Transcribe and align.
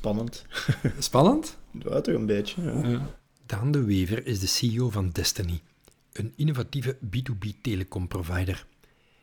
spannend. 0.00 0.44
Spannend? 0.98 1.58
Ja, 1.70 2.00
toch 2.00 2.14
een 2.14 2.26
beetje. 2.26 2.62
Ja. 2.62 3.06
Daan 3.46 3.70
de 3.70 3.84
Wever 3.84 4.26
is 4.26 4.40
de 4.40 4.46
CEO 4.46 4.90
van 4.90 5.10
Destiny, 5.10 5.60
een 6.12 6.32
innovatieve 6.36 6.96
B2B 7.04 7.60
telecomprovider. 7.62 8.66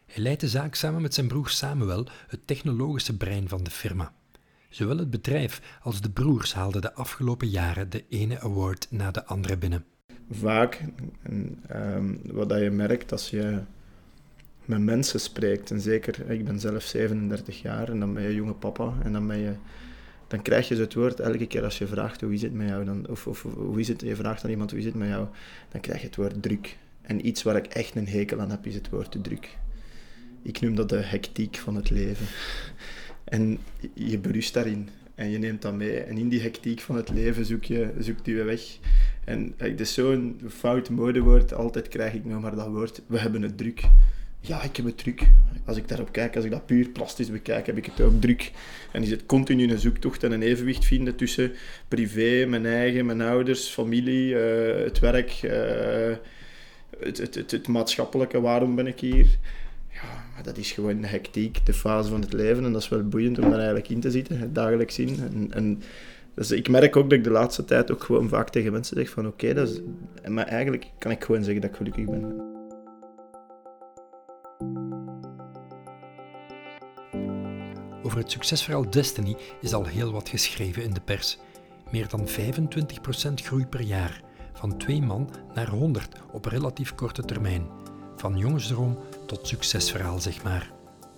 Hij 0.05 0.23
leidt 0.23 0.41
de 0.41 0.47
zaak 0.47 0.75
samen 0.75 1.01
met 1.01 1.13
zijn 1.13 1.27
broer 1.27 1.49
Samuel, 1.49 2.07
het 2.27 2.47
technologische 2.47 3.17
brein 3.17 3.47
van 3.47 3.63
de 3.63 3.69
firma. 3.69 4.13
Zowel 4.69 4.97
het 4.97 5.09
bedrijf 5.09 5.61
als 5.81 6.01
de 6.01 6.09
broers 6.09 6.53
haalden 6.53 6.81
de 6.81 6.93
afgelopen 6.93 7.49
jaren 7.49 7.89
de 7.89 8.03
ene 8.09 8.39
award 8.39 8.87
na 8.89 9.11
de 9.11 9.25
andere 9.25 9.57
binnen. 9.57 9.85
Vaak, 10.31 10.83
en, 11.21 11.63
ehm, 11.67 12.15
wat 12.23 12.59
je 12.59 12.69
merkt 12.71 13.11
als 13.11 13.29
je 13.29 13.59
met 14.65 14.79
mensen 14.79 15.19
spreekt, 15.19 15.71
en 15.71 15.81
zeker, 15.81 16.29
ik 16.29 16.45
ben 16.45 16.59
zelf 16.59 16.83
37 16.83 17.61
jaar 17.61 17.89
en 17.89 17.99
dan 17.99 18.13
ben 18.13 18.23
je 18.23 18.33
jonge 18.33 18.53
papa 18.53 18.93
en 19.03 19.13
dan 19.13 19.27
ben 19.27 19.37
je 19.37 19.53
dan 20.27 20.41
krijg 20.41 20.67
je 20.67 20.75
het 20.75 20.93
woord 20.93 21.19
elke 21.19 21.45
keer 21.45 21.63
als 21.63 21.77
je 21.77 21.87
vraagt 21.87 22.21
hoe 22.21 22.33
is 22.33 22.41
het 22.41 22.53
met 22.53 22.67
jou, 22.67 22.85
dan, 22.85 23.07
of, 23.09 23.27
of 23.27 23.41
hoe 23.41 23.79
is 23.79 23.87
het, 23.87 24.01
je 24.01 24.15
vraagt 24.15 24.43
aan 24.43 24.49
iemand 24.49 24.69
hoe 24.69 24.79
is 24.79 24.85
het 24.85 24.95
met 24.95 25.07
jou, 25.07 25.27
dan 25.71 25.81
krijg 25.81 25.99
je 25.99 26.07
het 26.07 26.15
woord 26.15 26.43
druk. 26.43 26.77
En 27.01 27.27
iets 27.27 27.43
waar 27.43 27.55
ik 27.55 27.65
echt 27.65 27.95
een 27.95 28.07
hekel 28.07 28.39
aan 28.39 28.49
heb, 28.49 28.65
is 28.65 28.75
het 28.75 28.89
woord 28.89 29.17
druk. 29.23 29.57
Ik 30.41 30.59
noem 30.59 30.75
dat 30.75 30.89
de 30.89 30.95
hectiek 30.95 31.55
van 31.55 31.75
het 31.75 31.89
leven. 31.89 32.25
En 33.23 33.59
je 33.93 34.19
berust 34.19 34.53
daarin 34.53 34.89
en 35.15 35.29
je 35.29 35.37
neemt 35.37 35.61
dat 35.61 35.73
mee. 35.73 35.99
En 35.99 36.17
in 36.17 36.29
die 36.29 36.41
hectiek 36.41 36.79
van 36.79 36.95
het 36.95 37.09
leven 37.09 37.45
zoek 37.45 37.63
je, 37.63 37.93
zoekt 37.99 38.25
je 38.25 38.43
weg. 38.43 38.61
En 39.25 39.53
het 39.57 39.79
is 39.79 39.93
zo'n 39.93 40.41
fout 40.49 40.89
modewoord. 40.89 41.53
Altijd 41.53 41.87
krijg 41.87 42.13
ik 42.13 42.25
nog 42.25 42.41
maar 42.41 42.55
dat 42.55 42.67
woord. 42.67 43.01
We 43.07 43.19
hebben 43.19 43.41
het 43.41 43.57
druk. 43.57 43.81
Ja, 44.47 44.63
ik 44.63 44.75
heb 44.75 44.85
het 44.85 44.97
druk. 44.97 45.21
Als 45.65 45.77
ik 45.77 45.87
daarop 45.87 46.11
kijk, 46.11 46.35
als 46.35 46.45
ik 46.45 46.51
dat 46.51 46.65
puur 46.65 46.89
plastisch 46.89 47.31
bekijk, 47.31 47.65
heb 47.65 47.77
ik 47.77 47.85
het 47.85 48.01
ook 48.01 48.21
druk. 48.21 48.51
En 48.91 49.03
is 49.03 49.11
het 49.11 49.25
continu 49.25 49.71
een 49.71 49.79
zoektocht 49.79 50.23
en 50.23 50.31
een 50.31 50.41
evenwicht 50.41 50.85
vinden 50.85 51.15
tussen 51.15 51.51
privé, 51.87 52.45
mijn 52.45 52.65
eigen, 52.65 53.05
mijn 53.05 53.21
ouders, 53.21 53.67
familie, 53.67 54.33
uh, 54.33 54.83
het 54.83 54.99
werk, 54.99 55.41
uh, 55.43 55.51
het, 56.99 57.17
het, 57.35 57.51
het, 57.51 57.67
maatschappelijke. 57.67 58.41
Waarom 58.41 58.75
ben 58.75 58.87
ik 58.87 58.99
hier? 58.99 59.25
Ja, 59.91 60.25
maar 60.33 60.43
dat 60.43 60.57
is 60.57 60.71
gewoon 60.71 61.01
de 61.01 61.07
hectiek, 61.07 61.65
de 61.65 61.73
fase 61.73 62.09
van 62.09 62.21
het 62.21 62.33
leven. 62.33 62.65
En 62.65 62.71
dat 62.71 62.81
is 62.81 62.89
wel 62.89 63.07
boeiend 63.07 63.39
om 63.39 63.43
daar 63.43 63.59
eigenlijk 63.59 63.89
in 63.89 63.99
te 63.99 64.11
zitten, 64.11 64.39
het 64.39 64.55
dagelijks 64.55 64.95
zien. 64.95 65.19
En, 65.19 65.47
en 65.51 65.81
dus 66.33 66.51
ik 66.51 66.69
merk 66.69 66.95
ook 66.95 67.09
dat 67.09 67.17
ik 67.17 67.23
de 67.23 67.29
laatste 67.29 67.65
tijd 67.65 67.91
ook 67.91 68.03
gewoon 68.03 68.29
vaak 68.29 68.49
tegen 68.49 68.71
mensen 68.71 68.97
zeg 68.97 69.09
van 69.09 69.27
oké, 69.27 69.53
dat. 69.53 69.81
Maar 70.27 70.47
eigenlijk 70.47 70.85
kan 70.97 71.11
ik 71.11 71.23
gewoon 71.23 71.43
zeggen 71.43 71.61
dat 71.61 71.69
ik 71.69 71.77
gelukkig 71.77 72.05
ben. 72.05 72.46
Over 78.07 78.19
het 78.19 78.31
succesverhaal 78.31 78.89
Destiny 78.89 79.37
is 79.61 79.73
al 79.73 79.85
heel 79.85 80.11
wat 80.11 80.29
geschreven 80.29 80.83
in 80.83 80.93
de 80.93 80.99
pers. 80.99 81.37
Meer 81.91 82.07
dan 82.07 82.27
25% 82.27 83.33
groei 83.33 83.65
per 83.65 83.81
jaar. 83.81 84.21
Van 84.53 84.77
twee 84.77 85.01
man 85.01 85.29
naar 85.53 85.69
100 85.69 86.15
op 86.31 86.45
relatief 86.45 86.95
korte 86.95 87.21
termijn. 87.21 87.67
Van 88.15 88.37
jongensdroom 88.37 88.97
tot 89.25 89.47
succesverhaal, 89.47 90.19
zeg 90.19 90.43
maar. 90.43 90.71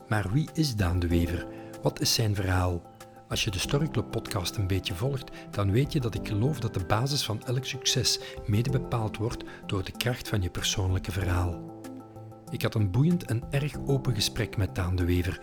Maar 0.08 0.32
wie 0.32 0.50
is 0.54 0.76
Daan 0.76 1.00
de 1.00 1.08
Wever? 1.08 1.48
Wat 1.82 2.02
is 2.02 2.14
zijn 2.14 2.36
verhaal? 2.36 2.82
Als 3.28 3.44
je 3.44 3.52
de 3.52 3.60
Storyclub 3.60 4.12
podcast 4.12 4.56
een 4.56 4.68
beetje 4.68 4.96
volgt, 4.96 5.32
dan 5.52 5.72
weet 5.72 5.94
je 5.94 6.00
dat 6.00 6.16
ik 6.16 6.28
geloof 6.28 6.60
dat 6.60 6.74
de 6.74 6.86
basis 6.86 7.24
van 7.24 7.44
elk 7.46 7.66
succes 7.66 8.20
mede 8.46 8.70
bepaald 8.70 9.18
wordt 9.18 9.44
door 9.66 9.84
de 9.84 9.98
kracht 9.98 10.30
van 10.30 10.42
je 10.42 10.50
persoonlijke 10.50 11.12
verhaal. 11.12 11.82
Ik 12.50 12.62
had 12.62 12.76
een 12.76 12.92
boeiend 12.92 13.24
en 13.26 13.44
erg 13.50 13.74
open 13.86 14.16
gesprek 14.16 14.58
met 14.58 14.76
Daan 14.76 14.96
de 14.96 15.06
Wever, 15.06 15.42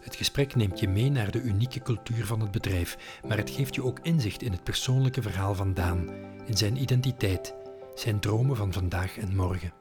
het 0.00 0.16
gesprek 0.16 0.54
neemt 0.54 0.80
je 0.80 0.88
mee 0.88 1.10
naar 1.10 1.30
de 1.30 1.42
unieke 1.42 1.82
cultuur 1.82 2.26
van 2.26 2.40
het 2.40 2.50
bedrijf, 2.50 3.20
maar 3.28 3.36
het 3.36 3.50
geeft 3.50 3.74
je 3.74 3.84
ook 3.84 3.98
inzicht 4.02 4.42
in 4.42 4.52
het 4.52 4.64
persoonlijke 4.64 5.22
verhaal 5.22 5.54
van 5.54 5.74
Daan, 5.74 6.08
in 6.46 6.56
zijn 6.56 6.82
identiteit, 6.82 7.54
zijn 7.94 8.20
dromen 8.20 8.56
van 8.56 8.72
vandaag 8.72 9.18
en 9.18 9.36
morgen. 9.36 9.72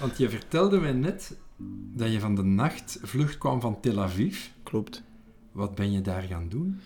Want 0.00 0.18
je 0.18 0.30
vertelde 0.30 0.80
mij 0.80 0.92
net 0.92 1.36
dat 1.94 2.12
je 2.12 2.20
van 2.20 2.34
de 2.34 2.42
nachtvlucht 2.42 3.38
kwam 3.38 3.60
van 3.60 3.80
Tel 3.80 4.00
Aviv. 4.00 4.48
Klopt. 4.62 5.02
Wat 5.52 5.74
ben 5.74 5.92
je 5.92 6.00
daar 6.00 6.22
gaan 6.22 6.48
doen? 6.48 6.80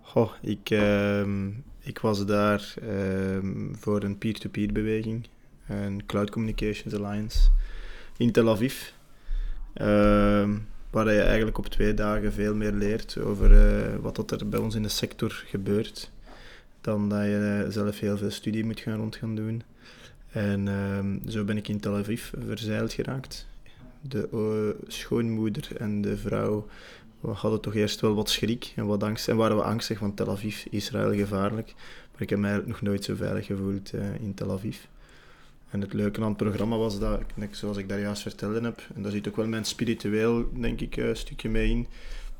Goh, 0.00 0.32
ik, 0.42 0.70
uh, 0.70 1.46
ik 1.78 1.98
was 1.98 2.26
daar 2.26 2.74
uh, 2.82 3.38
voor 3.72 4.02
een 4.02 4.18
peer-to-peer 4.18 4.72
beweging, 4.72 5.26
een 5.68 6.06
Cloud 6.06 6.30
Communications 6.30 6.94
Alliance 6.94 7.50
in 8.22 8.32
Tel 8.32 8.50
Aviv. 8.50 8.90
Uh, 9.76 10.48
waar 10.90 11.12
je 11.12 11.20
eigenlijk 11.20 11.58
op 11.58 11.66
twee 11.66 11.94
dagen 11.94 12.32
veel 12.32 12.54
meer 12.54 12.72
leert 12.72 13.18
over 13.18 13.50
uh, 13.50 13.96
wat 14.00 14.30
er 14.30 14.48
bij 14.48 14.58
ons 14.58 14.74
in 14.74 14.82
de 14.82 14.88
sector 14.88 15.44
gebeurt. 15.46 16.10
Dan 16.80 17.08
dat 17.08 17.24
je 17.24 17.66
zelf 17.68 17.98
heel 17.98 18.16
veel 18.16 18.30
studie 18.30 18.64
moet 18.64 18.80
gaan 18.80 18.98
rond 18.98 19.16
gaan 19.16 19.34
doen. 19.34 19.62
En 20.30 20.66
uh, 20.66 21.30
zo 21.30 21.44
ben 21.44 21.56
ik 21.56 21.68
in 21.68 21.80
Tel 21.80 21.96
Aviv 21.96 22.30
verzeild 22.46 22.92
geraakt. 22.92 23.46
De 24.00 24.28
uh, 24.32 24.88
schoonmoeder 24.88 25.68
en 25.76 26.00
de 26.00 26.16
vrouw 26.16 26.66
we 27.20 27.30
hadden 27.30 27.60
toch 27.60 27.74
eerst 27.74 28.00
wel 28.00 28.14
wat 28.14 28.30
schrik 28.30 28.72
en 28.76 28.86
wat 28.86 29.02
angst. 29.02 29.28
En 29.28 29.36
waren 29.36 29.56
we 29.56 29.62
angstig, 29.62 29.98
van 29.98 30.14
Tel 30.14 30.30
Aviv, 30.30 30.64
Israël 30.70 31.14
gevaarlijk. 31.14 31.74
Maar 32.12 32.22
ik 32.22 32.30
heb 32.30 32.38
mij 32.38 32.62
nog 32.66 32.82
nooit 32.82 33.04
zo 33.04 33.14
veilig 33.14 33.46
gevoeld 33.46 33.92
uh, 33.94 34.14
in 34.14 34.34
Tel 34.34 34.52
Aviv. 34.52 34.78
En 35.72 35.80
het 35.80 35.92
leuke 35.92 36.20
aan 36.20 36.28
het 36.28 36.36
programma 36.36 36.76
was 36.76 36.98
dat, 36.98 37.20
zoals 37.50 37.76
ik 37.76 37.88
daar 37.88 38.00
juist 38.00 38.22
vertelde 38.22 38.60
heb, 38.60 38.88
en 38.94 39.02
daar 39.02 39.12
zit 39.12 39.28
ook 39.28 39.36
wel 39.36 39.46
mijn 39.46 39.64
spiritueel, 39.64 40.52
denk 40.60 40.80
ik, 40.80 40.96
een 40.96 41.16
stukje 41.16 41.48
mee 41.48 41.70
in, 41.70 41.86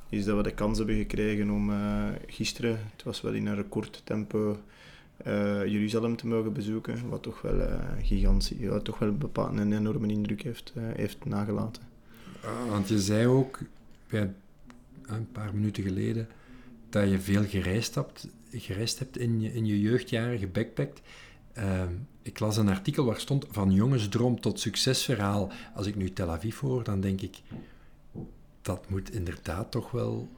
is 0.08 0.24
dat 0.24 0.36
we 0.36 0.42
de 0.42 0.54
kans 0.54 0.78
hebben 0.78 0.96
gekregen 0.96 1.50
om 1.50 1.70
uh, 1.70 2.04
gisteren, 2.26 2.78
het 2.92 3.02
was 3.02 3.20
wel 3.20 3.32
in 3.32 3.46
een 3.46 3.54
recordtempo, 3.54 4.58
uh, 5.26 5.66
Jeruzalem 5.66 6.16
te 6.16 6.26
mogen 6.26 6.52
bezoeken, 6.52 7.08
wat 7.08 7.22
toch 7.22 7.42
wel 7.42 7.54
uh, 7.54 7.74
gigantisch, 8.02 8.58
ja, 8.58 8.78
toch 8.78 8.98
wel 8.98 9.16
een 9.34 9.72
enorme 9.72 10.08
indruk 10.08 10.42
heeft, 10.42 10.72
heeft 10.78 11.24
nagelaten. 11.24 11.82
Ah, 12.44 12.68
want 12.70 12.88
je 12.88 13.00
zei 13.00 13.26
ook 13.26 13.58
bij 14.08 14.32
een 15.06 15.28
paar 15.32 15.54
minuten 15.54 15.82
geleden 15.82 16.28
dat 16.88 17.10
je 17.10 17.20
veel 17.20 17.44
gereisd 17.44 17.94
hebt, 17.94 18.28
gereisd 18.50 18.98
hebt 18.98 19.18
in, 19.18 19.40
je, 19.40 19.54
in 19.54 19.66
je 19.66 19.80
jeugdjaren, 19.80 20.38
gebackpackt. 20.38 21.00
Uh, 21.58 21.82
ik 22.22 22.38
las 22.38 22.56
een 22.56 22.68
artikel 22.68 23.04
waar 23.04 23.20
stond 23.20 23.46
van 23.50 23.72
jongensdroom 23.72 24.40
tot 24.40 24.60
succesverhaal. 24.60 25.52
Als 25.74 25.86
ik 25.86 25.96
nu 25.96 26.12
Tel 26.12 26.30
Aviv 26.30 26.58
hoor, 26.58 26.84
dan 26.84 27.00
denk 27.00 27.20
ik, 27.20 27.36
dat 28.62 28.88
moet 28.88 29.12
inderdaad 29.12 29.70
toch 29.70 29.90
wel 29.90 30.28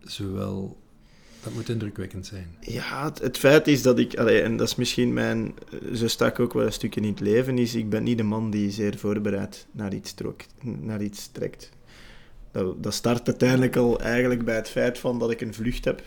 zowel... 0.00 0.76
Dat 1.42 1.54
moet 1.54 1.68
indrukwekkend 1.68 2.26
zijn. 2.26 2.56
Ja, 2.60 3.12
het, 3.20 3.38
feit 3.38 3.68
is 3.68 3.82
dat 3.82 3.98
ik, 3.98 4.12
en 4.12 4.56
dat 4.56 4.68
is 4.68 4.74
misschien 4.74 5.12
mijn, 5.12 5.54
zo 5.94 6.08
sta 6.08 6.26
ik 6.26 6.40
ook 6.40 6.52
wel 6.52 6.66
een 6.66 6.72
stukje 6.72 7.00
in 7.00 7.08
het 7.08 7.20
leven, 7.20 7.58
is 7.58 7.74
ik 7.74 7.90
ben 7.90 8.02
niet 8.02 8.16
de 8.16 8.22
man 8.22 8.50
die 8.50 8.70
zeer 8.70 8.98
voorbereid 8.98 9.66
naar 9.70 9.94
iets, 9.94 10.12
trok, 10.12 10.40
naar 10.62 11.02
iets 11.02 11.28
trekt. 11.32 11.70
Dat, 12.50 12.82
dat 12.82 12.94
start 12.94 13.26
uiteindelijk 13.26 13.76
al 13.76 14.00
eigenlijk 14.00 14.44
bij 14.44 14.56
het 14.56 14.68
feit 14.68 14.98
van 14.98 15.18
dat 15.18 15.30
ik 15.30 15.40
een 15.40 15.54
vlucht 15.54 15.84
heb 15.84 16.02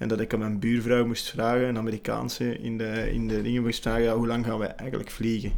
en 0.00 0.08
dat 0.08 0.20
ik 0.20 0.32
aan 0.32 0.38
mijn 0.38 0.58
buurvrouw 0.58 1.06
moest 1.06 1.30
vragen, 1.30 1.68
een 1.68 1.78
Amerikaanse, 1.78 2.58
in 2.58 2.78
de, 2.78 3.12
in 3.12 3.28
de 3.28 3.42
dingen 3.42 3.62
moest 3.62 3.82
vragen, 3.82 4.02
ja, 4.02 4.16
hoe 4.16 4.26
lang 4.26 4.46
gaan 4.46 4.58
wij 4.58 4.74
eigenlijk 4.74 5.10
vliegen? 5.10 5.52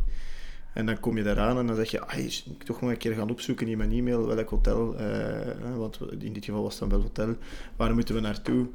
En 0.73 0.87
dan 0.87 1.01
kom 1.01 1.17
je 1.17 1.23
daaraan 1.23 1.59
en 1.59 1.67
dan 1.67 1.77
zeg 1.77 1.91
je, 1.91 2.01
ah, 2.01 2.19
ik 2.19 2.63
toch 2.65 2.81
nog 2.81 2.91
een 2.91 2.97
keer 2.97 3.15
gaan 3.15 3.31
opzoeken 3.31 3.67
in 3.67 3.79
mijn 3.79 3.93
e-mail 3.93 4.27
welk 4.27 4.49
hotel, 4.49 4.95
uh, 5.01 5.77
want 5.77 5.99
in 6.19 6.33
dit 6.33 6.45
geval 6.45 6.63
was 6.63 6.73
het 6.73 6.81
dan 6.81 6.89
wel 6.89 7.01
hotel, 7.01 7.37
waar 7.77 7.95
moeten 7.95 8.15
we 8.15 8.21
naartoe? 8.21 8.67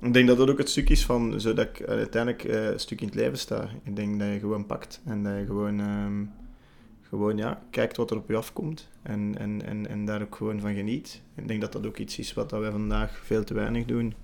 Ik 0.00 0.12
denk 0.12 0.28
dat 0.28 0.36
dat 0.36 0.50
ook 0.50 0.58
het 0.58 0.70
stuk 0.70 0.90
is 0.90 1.04
van, 1.04 1.40
zodat 1.40 1.68
ik 1.68 1.88
uiteindelijk 1.88 2.44
uh, 2.44 2.64
een 2.64 2.80
stuk 2.80 3.00
in 3.00 3.06
het 3.06 3.16
leven 3.16 3.38
sta. 3.38 3.68
Ik 3.82 3.96
denk 3.96 4.18
dat 4.18 4.28
je 4.28 4.38
gewoon 4.38 4.66
pakt 4.66 5.00
en 5.04 5.22
dat 5.22 5.38
je 5.38 5.46
gewoon... 5.46 5.80
Uh, 5.80 6.43
gewoon 7.16 7.36
ja, 7.36 7.62
kijkt 7.70 7.96
wat 7.96 8.10
er 8.10 8.16
op 8.16 8.28
je 8.28 8.36
afkomt 8.36 8.88
en, 9.02 9.34
en, 9.38 9.66
en, 9.66 9.88
en 9.88 10.04
daar 10.04 10.22
ook 10.22 10.34
gewoon 10.34 10.60
van 10.60 10.74
geniet. 10.74 11.22
Ik 11.34 11.48
denk 11.48 11.60
dat 11.60 11.72
dat 11.72 11.86
ook 11.86 11.98
iets 11.98 12.18
is 12.18 12.34
wat 12.34 12.50
wij 12.50 12.70
vandaag 12.70 13.20
veel 13.24 13.44
te 13.44 13.54
weinig 13.54 13.84
doen. 13.84 14.14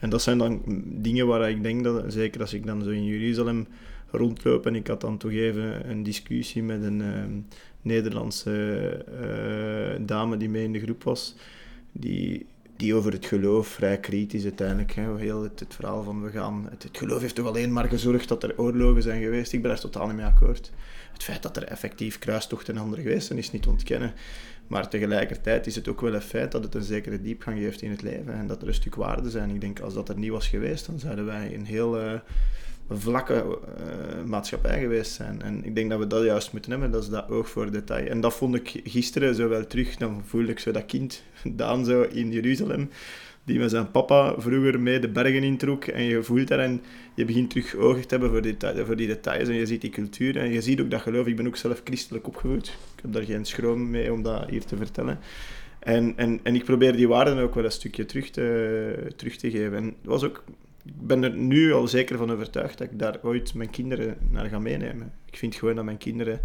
En 0.00 0.10
dat 0.10 0.22
zijn 0.22 0.38
dan 0.38 0.62
dingen 0.84 1.26
waar 1.26 1.50
ik 1.50 1.62
denk 1.62 1.84
dat, 1.84 2.12
zeker 2.12 2.40
als 2.40 2.54
ik 2.54 2.66
dan 2.66 2.82
zo 2.82 2.90
in 2.90 3.04
Jeruzalem 3.04 3.66
rondloop 4.10 4.66
en 4.66 4.74
ik 4.74 4.86
had 4.86 5.00
dan 5.00 5.16
toch 5.16 5.30
even 5.30 5.90
een 5.90 6.02
discussie 6.02 6.62
met 6.62 6.82
een 6.82 7.00
uh, 7.00 7.24
Nederlandse 7.82 9.04
uh, 9.20 10.06
dame 10.06 10.36
die 10.36 10.48
mee 10.48 10.64
in 10.64 10.72
de 10.72 10.80
groep 10.80 11.02
was, 11.02 11.34
die, 11.92 12.46
die 12.78 12.94
over 12.94 13.12
het 13.12 13.26
geloof 13.26 13.68
vrij 13.68 13.98
kritisch 13.98 14.44
uiteindelijk, 14.44 14.94
hè, 14.94 15.16
heel 15.16 15.42
het, 15.42 15.64
verhaal 15.68 16.02
van 16.02 16.22
we 16.22 16.30
gaan, 16.30 16.66
het, 16.70 16.88
geloof 16.92 17.20
heeft 17.20 17.34
toch 17.34 17.46
alleen 17.46 17.72
maar 17.72 17.88
gezorgd 17.88 18.28
dat 18.28 18.42
er 18.42 18.58
oorlogen 18.58 19.02
zijn 19.02 19.22
geweest, 19.22 19.52
ik 19.52 19.62
ben 19.62 19.70
er 19.70 19.80
totaal 19.80 20.06
niet 20.06 20.16
mee 20.16 20.24
akkoord 20.24 20.70
het 21.18 21.26
feit 21.26 21.42
dat 21.42 21.56
er 21.56 21.64
effectief 21.64 22.18
kruistochten 22.18 22.74
en 22.74 22.80
andere 22.80 23.02
geweest 23.02 23.26
zijn, 23.26 23.38
is 23.38 23.50
niet 23.50 23.66
ontkennen. 23.66 24.12
Maar 24.66 24.88
tegelijkertijd 24.88 25.66
is 25.66 25.74
het 25.74 25.88
ook 25.88 26.00
wel 26.00 26.14
een 26.14 26.20
feit 26.20 26.52
dat 26.52 26.64
het 26.64 26.74
een 26.74 26.82
zekere 26.82 27.22
diepgang 27.22 27.58
geeft 27.58 27.82
in 27.82 27.90
het 27.90 28.02
leven 28.02 28.34
en 28.34 28.46
dat 28.46 28.62
er 28.62 28.68
een 28.68 28.74
stuk 28.74 28.94
waarde 28.94 29.30
zijn. 29.30 29.50
Ik 29.50 29.60
denk, 29.60 29.80
als 29.80 29.94
dat 29.94 30.08
er 30.08 30.18
niet 30.18 30.30
was 30.30 30.48
geweest, 30.48 30.86
dan 30.86 30.98
zouden 30.98 31.24
wij 31.24 31.54
een 31.54 31.64
heel, 31.64 32.00
uh, 32.00 32.12
vlakke 32.90 33.34
uh, 33.34 34.24
maatschappij 34.24 34.80
geweest 34.80 35.12
zijn. 35.12 35.42
En 35.42 35.64
ik 35.64 35.74
denk 35.74 35.90
dat 35.90 35.98
we 35.98 36.06
dat 36.06 36.24
juist 36.24 36.52
moeten 36.52 36.70
hebben, 36.70 36.90
dat 36.90 37.02
is 37.02 37.08
dat 37.08 37.28
oog 37.28 37.48
voor 37.48 37.70
detail. 37.70 38.06
En 38.06 38.20
dat 38.20 38.34
vond 38.34 38.54
ik 38.54 38.80
gisteren 38.84 39.34
zo 39.34 39.48
wel 39.48 39.66
terug, 39.66 39.96
dan 39.96 40.22
voelde 40.24 40.50
ik 40.50 40.58
zo 40.58 40.70
dat 40.70 40.86
kind, 40.86 41.22
Daan 41.56 41.84
zo 41.84 42.02
in 42.02 42.32
Jeruzalem, 42.32 42.90
die 43.44 43.58
met 43.58 43.70
zijn 43.70 43.90
papa 43.90 44.34
vroeger 44.38 44.80
mee 44.80 44.98
de 44.98 45.08
bergen 45.08 45.42
introk. 45.42 45.84
En 45.84 46.02
je 46.02 46.22
voelt 46.22 46.48
daar 46.48 46.58
en 46.58 46.82
je 47.14 47.24
begint 47.24 47.50
terug 47.50 47.74
oog 47.74 48.00
te 48.00 48.06
hebben 48.08 48.30
voor 48.30 48.42
die, 48.42 48.56
voor 48.84 48.96
die 48.96 49.06
details 49.06 49.48
en 49.48 49.54
je 49.54 49.66
ziet 49.66 49.80
die 49.80 49.90
cultuur. 49.90 50.36
En 50.36 50.52
je 50.52 50.60
ziet 50.60 50.80
ook 50.80 50.90
dat 50.90 51.00
geloof. 51.00 51.26
Ik 51.26 51.36
ben 51.36 51.46
ook 51.46 51.56
zelf 51.56 51.80
christelijk 51.84 52.26
opgevoed. 52.26 52.66
Ik 52.66 53.02
heb 53.02 53.12
daar 53.12 53.22
geen 53.22 53.44
schroom 53.44 53.90
mee 53.90 54.12
om 54.12 54.22
dat 54.22 54.48
hier 54.48 54.64
te 54.64 54.76
vertellen. 54.76 55.18
En, 55.78 56.12
en, 56.16 56.40
en 56.42 56.54
ik 56.54 56.64
probeer 56.64 56.96
die 56.96 57.08
waarden 57.08 57.38
ook 57.38 57.54
wel 57.54 57.64
een 57.64 57.72
stukje 57.72 58.04
terug 58.04 58.30
te, 58.30 59.12
terug 59.16 59.36
te 59.36 59.50
geven. 59.50 59.76
En 59.76 59.84
het 59.84 59.94
was 60.02 60.24
ook 60.24 60.44
ik 60.88 61.06
ben 61.06 61.22
er 61.22 61.36
nu 61.36 61.72
al 61.72 61.88
zeker 61.88 62.16
van 62.16 62.32
overtuigd 62.32 62.78
dat 62.78 62.90
ik 62.90 62.98
daar 62.98 63.18
ooit 63.22 63.54
mijn 63.54 63.70
kinderen 63.70 64.16
naar 64.30 64.46
ga 64.48 64.58
meenemen. 64.58 65.12
Ik 65.24 65.36
vind 65.36 65.54
gewoon 65.54 65.74
dat 65.74 65.84
mijn 65.84 65.98
kinderen 65.98 66.40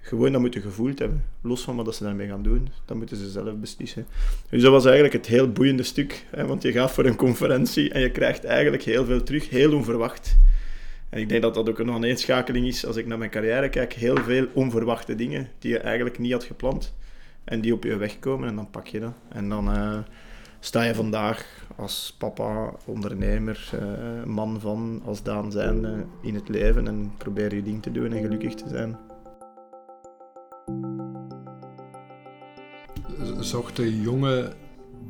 gewoon 0.00 0.32
dat 0.32 0.40
moeten 0.40 0.60
gevoeld 0.60 0.98
hebben. 0.98 1.24
Los 1.40 1.62
van 1.62 1.76
wat 1.76 1.94
ze 1.94 2.04
daarmee 2.04 2.28
gaan 2.28 2.42
doen, 2.42 2.68
dat 2.84 2.96
moeten 2.96 3.16
ze 3.16 3.30
zelf 3.30 3.56
beslissen. 3.56 4.06
Dus 4.50 4.62
dat 4.62 4.72
was 4.72 4.84
eigenlijk 4.84 5.14
het 5.14 5.26
heel 5.26 5.52
boeiende 5.52 5.82
stuk. 5.82 6.24
Hè, 6.30 6.46
want 6.46 6.62
je 6.62 6.72
gaat 6.72 6.92
voor 6.92 7.04
een 7.04 7.16
conferentie 7.16 7.90
en 7.90 8.00
je 8.00 8.10
krijgt 8.10 8.44
eigenlijk 8.44 8.82
heel 8.82 9.04
veel 9.04 9.22
terug, 9.22 9.48
heel 9.48 9.74
onverwacht. 9.74 10.36
En 11.08 11.20
ik 11.20 11.28
denk 11.28 11.42
dat 11.42 11.54
dat 11.54 11.68
ook 11.68 11.78
een 11.78 11.90
aaneenschakeling 11.90 12.66
is 12.66 12.86
als 12.86 12.96
ik 12.96 13.06
naar 13.06 13.18
mijn 13.18 13.30
carrière 13.30 13.68
kijk. 13.68 13.92
Heel 13.92 14.16
veel 14.16 14.46
onverwachte 14.52 15.14
dingen 15.14 15.48
die 15.58 15.70
je 15.70 15.78
eigenlijk 15.78 16.18
niet 16.18 16.32
had 16.32 16.44
gepland. 16.44 16.94
En 17.44 17.60
die 17.60 17.72
op 17.72 17.84
je 17.84 17.96
weg 17.96 18.18
komen 18.18 18.48
en 18.48 18.56
dan 18.56 18.70
pak 18.70 18.86
je 18.86 19.00
dat. 19.00 19.14
En 19.28 19.48
dan... 19.48 19.76
Uh, 19.76 19.98
sta 20.66 20.82
je 20.82 20.94
vandaag 20.94 21.46
als 21.76 22.14
papa, 22.18 22.72
ondernemer, 22.84 23.70
uh, 23.74 24.24
man 24.24 24.60
van, 24.60 25.02
als 25.04 25.22
Daan 25.22 25.52
zijn 25.52 25.84
uh, 25.84 25.90
in 26.22 26.34
het 26.34 26.48
leven 26.48 26.86
en 26.86 27.12
probeer 27.18 27.54
je 27.54 27.62
ding 27.62 27.82
te 27.82 27.92
doen 27.92 28.12
en 28.12 28.22
gelukkig 28.22 28.54
te 28.54 28.68
zijn. 28.68 28.96
Zocht 33.40 33.76
de 33.76 34.00
jonge 34.00 34.52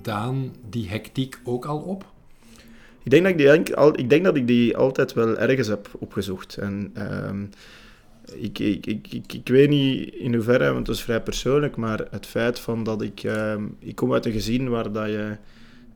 Daan 0.02 0.54
die 0.68 0.88
hectiek 0.88 1.40
ook 1.44 1.64
al 1.64 1.78
op? 1.78 2.04
Ik 3.02 3.10
denk 3.10 3.22
dat 3.22 3.32
ik 3.32 3.38
die, 3.38 3.96
ik 4.02 4.10
denk 4.10 4.24
dat 4.24 4.36
ik 4.36 4.46
die 4.46 4.76
altijd 4.76 5.12
wel 5.12 5.38
ergens 5.38 5.68
heb 5.68 5.90
opgezocht. 5.98 6.56
En, 6.56 6.92
uh, 6.96 7.30
ik, 8.34 8.58
ik, 8.58 8.86
ik, 8.86 9.12
ik, 9.12 9.32
ik 9.32 9.48
weet 9.48 9.68
niet 9.68 10.14
in 10.14 10.34
hoeverre, 10.34 10.72
want 10.72 10.86
het 10.86 10.96
is 10.96 11.02
vrij 11.02 11.22
persoonlijk, 11.22 11.76
maar 11.76 12.06
het 12.10 12.26
feit 12.26 12.58
van 12.58 12.84
dat 12.84 13.02
ik... 13.02 13.22
Uh, 13.22 13.54
ik 13.78 13.94
kom 13.94 14.12
uit 14.12 14.26
een 14.26 14.32
gezin 14.32 14.68
waar 14.68 14.92
dat 14.92 15.06
je 15.06 15.36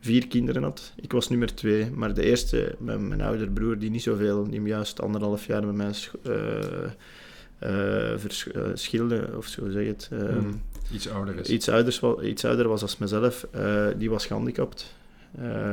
vier 0.01 0.29
kinderen 0.29 0.63
had. 0.63 0.93
Ik 0.97 1.13
was 1.13 1.29
nummer 1.29 1.55
twee, 1.55 1.91
maar 1.91 2.15
de 2.15 2.23
eerste 2.23 2.75
met 2.79 3.01
mijn 3.01 3.21
oudere 3.21 3.51
broer, 3.51 3.79
die 3.79 3.91
niet 3.91 4.03
zoveel, 4.03 4.51
die 4.51 4.63
juist 4.63 5.01
anderhalf 5.01 5.47
jaar 5.47 5.67
met 5.67 5.75
mij 5.75 5.93
uh, 7.63 8.17
verschilde, 8.17 9.31
of 9.37 9.47
zo 9.47 9.71
zeg 9.71 9.87
het. 9.87 10.11
Hmm. 10.11 10.63
iets 10.93 11.09
ouder 11.09 11.39
is. 11.39 11.49
Iets, 11.49 11.69
ouders, 11.69 12.01
iets 12.23 12.45
ouder 12.45 12.69
was 12.69 12.83
als 12.83 12.99
mezelf. 12.99 13.47
die 13.99 14.11
was 14.11 14.27
gehandicapt. 14.27 14.95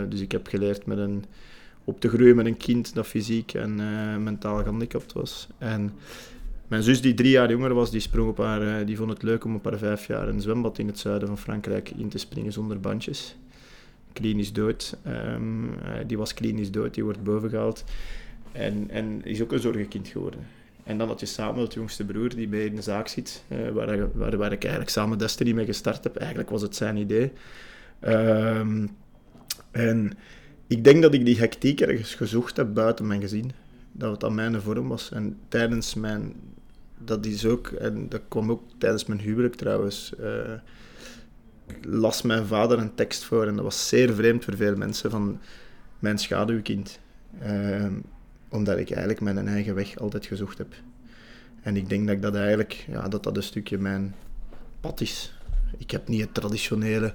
dus 0.10 0.20
ik 0.20 0.32
heb 0.32 0.48
geleerd 0.48 0.86
met 0.86 0.98
een, 0.98 1.26
op 1.84 2.00
te 2.00 2.10
groeien 2.10 2.36
met 2.36 2.46
een 2.46 2.58
kind 2.58 2.94
dat 2.94 3.08
fysiek 3.08 3.54
en 3.54 3.76
mentaal 4.24 4.58
gehandicapt 4.58 5.14
was. 5.14 5.48
En 5.58 5.94
mijn 6.68 6.84
zus, 6.84 7.02
die 7.02 7.14
drie 7.14 7.32
jaar 7.32 7.50
jonger 7.50 7.74
was, 7.74 7.92
die 7.92 8.00
sprong 8.00 8.30
op 8.30 8.38
haar, 8.38 8.86
die 8.86 8.98
vond 8.98 9.10
het 9.10 9.24
leuk 9.24 9.44
om 9.44 9.56
op 9.56 9.64
haar 9.64 9.78
vijf 9.78 10.08
jaar 10.08 10.28
een 10.28 10.42
zwembad 10.42 10.80
in 10.80 10.88
het 10.88 11.00
zuiden 11.00 11.28
van 11.28 11.38
Frankrijk 11.38 11.90
in 11.90 12.10
te 12.10 12.18
springen 12.18 12.54
zonder 12.54 12.80
bandjes. 12.80 13.36
Klinisch 14.14 14.54
dood. 14.54 14.98
Um, 15.08 15.70
die 16.08 16.18
was 16.18 16.34
klinisch 16.34 16.72
dood, 16.72 16.94
die 16.94 17.04
wordt 17.04 17.24
bovengehaald. 17.24 17.84
En, 18.52 18.90
en 18.90 19.22
is 19.24 19.42
ook 19.42 19.52
een 19.52 19.60
zorgenkind 19.60 20.08
geworden. 20.08 20.40
En 20.84 20.98
dan 20.98 21.08
had 21.08 21.20
je 21.20 21.26
Samuel, 21.26 21.64
het 21.64 21.74
jongste 21.74 22.06
broer, 22.06 22.36
die 22.36 22.48
bij 22.48 22.66
in 22.66 22.76
de 22.76 22.82
zaak 22.82 23.08
zit, 23.08 23.44
uh, 23.48 23.70
waar, 23.70 24.18
waar, 24.18 24.38
waar, 24.38 24.52
ik 24.52 24.62
eigenlijk 24.62 24.92
samen 24.92 25.18
Destiny 25.18 25.52
mee 25.52 25.66
gestart 25.66 26.04
heb. 26.04 26.16
Eigenlijk 26.16 26.50
was 26.50 26.62
het 26.62 26.76
zijn 26.76 26.98
idee. 26.98 27.32
Um, 28.08 28.90
en 29.72 30.18
ik 30.68 30.84
denk 30.84 31.02
dat 31.02 31.14
ik 31.14 31.26
die 31.26 31.38
hectiek 31.38 31.82
ergens 31.82 32.16
gezocht 32.16 32.58
heb 32.58 32.74
buiten 32.74 33.08
mijn 33.08 33.22
gezin. 33.22 33.52
Dat 33.92 34.12
het 34.12 34.24
aan 34.24 34.36
mijn 34.36 34.62
vorm 34.62 34.88
was. 34.88 35.12
En 35.12 35.38
tijdens 35.48 35.94
mijn 35.94 36.34
dat 36.98 37.26
is 37.26 37.46
ook, 37.46 37.68
en 37.68 38.10
dat 38.10 38.22
kwam 38.28 38.52
ook 38.52 38.64
tijdens 38.78 39.06
mijn 39.06 39.20
huwelijk 39.20 39.56
trouwens, 39.56 40.14
uh, 40.20 40.54
las 41.82 42.22
mijn 42.22 42.46
vader 42.46 42.80
een 42.80 42.96
tekst 42.96 43.24
voor 43.24 43.48
en 43.48 43.56
dat 43.56 43.64
was 43.64 43.88
zeer 43.88 44.14
vreemd 44.14 44.44
voor 44.44 44.56
veel 44.56 44.76
mensen 44.76 45.12
van 45.12 45.40
mijn 46.00 46.18
schaduwkind. 46.18 47.00
Uh, 47.44 47.86
omdat 48.50 48.78
ik 48.78 48.90
eigenlijk 48.90 49.22
mijn 49.22 49.48
eigen 49.48 49.76
weg 49.76 49.98
altijd 49.98 50.26
gezocht 50.26 50.58
heb. 50.58 50.74
En 51.62 51.76
ik 51.76 51.90
denk 51.90 52.08
dat 52.08 52.16
ik 52.16 52.22
dat 52.22 52.36
eigenlijk, 52.36 52.86
ja, 52.88 53.08
dat 53.08 53.24
dat 53.24 53.38
een 53.38 53.44
stukje 53.44 53.78
mijn 53.78 54.16
pad 54.80 55.02
is. 55.02 55.34
Ik 55.78 55.92
heb 55.92 56.08
niet 56.08 56.22
het 56.22 56.34
traditionele, 56.34 57.14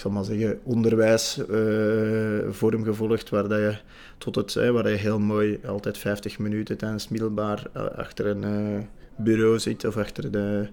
ik 0.00 0.06
zal 0.06 0.14
maar 0.14 0.24
zeggen, 0.24 0.60
onderwijsvorm 0.62 2.80
uh, 2.80 2.86
gevolgd, 2.86 3.30
waar 3.30 3.48
dat 3.48 3.58
je 3.58 3.76
tot 4.18 4.34
het, 4.34 4.54
waar 4.54 4.90
je 4.90 4.96
heel 4.96 5.18
mooi 5.18 5.60
altijd 5.66 5.98
50 5.98 6.38
minuten 6.38 6.76
tijdens 6.76 7.08
middelbaar 7.08 7.70
achter 7.96 8.26
een 8.26 8.86
bureau 9.16 9.58
zit 9.58 9.84
of 9.84 9.96
achter 9.96 10.30
de, 10.30 10.68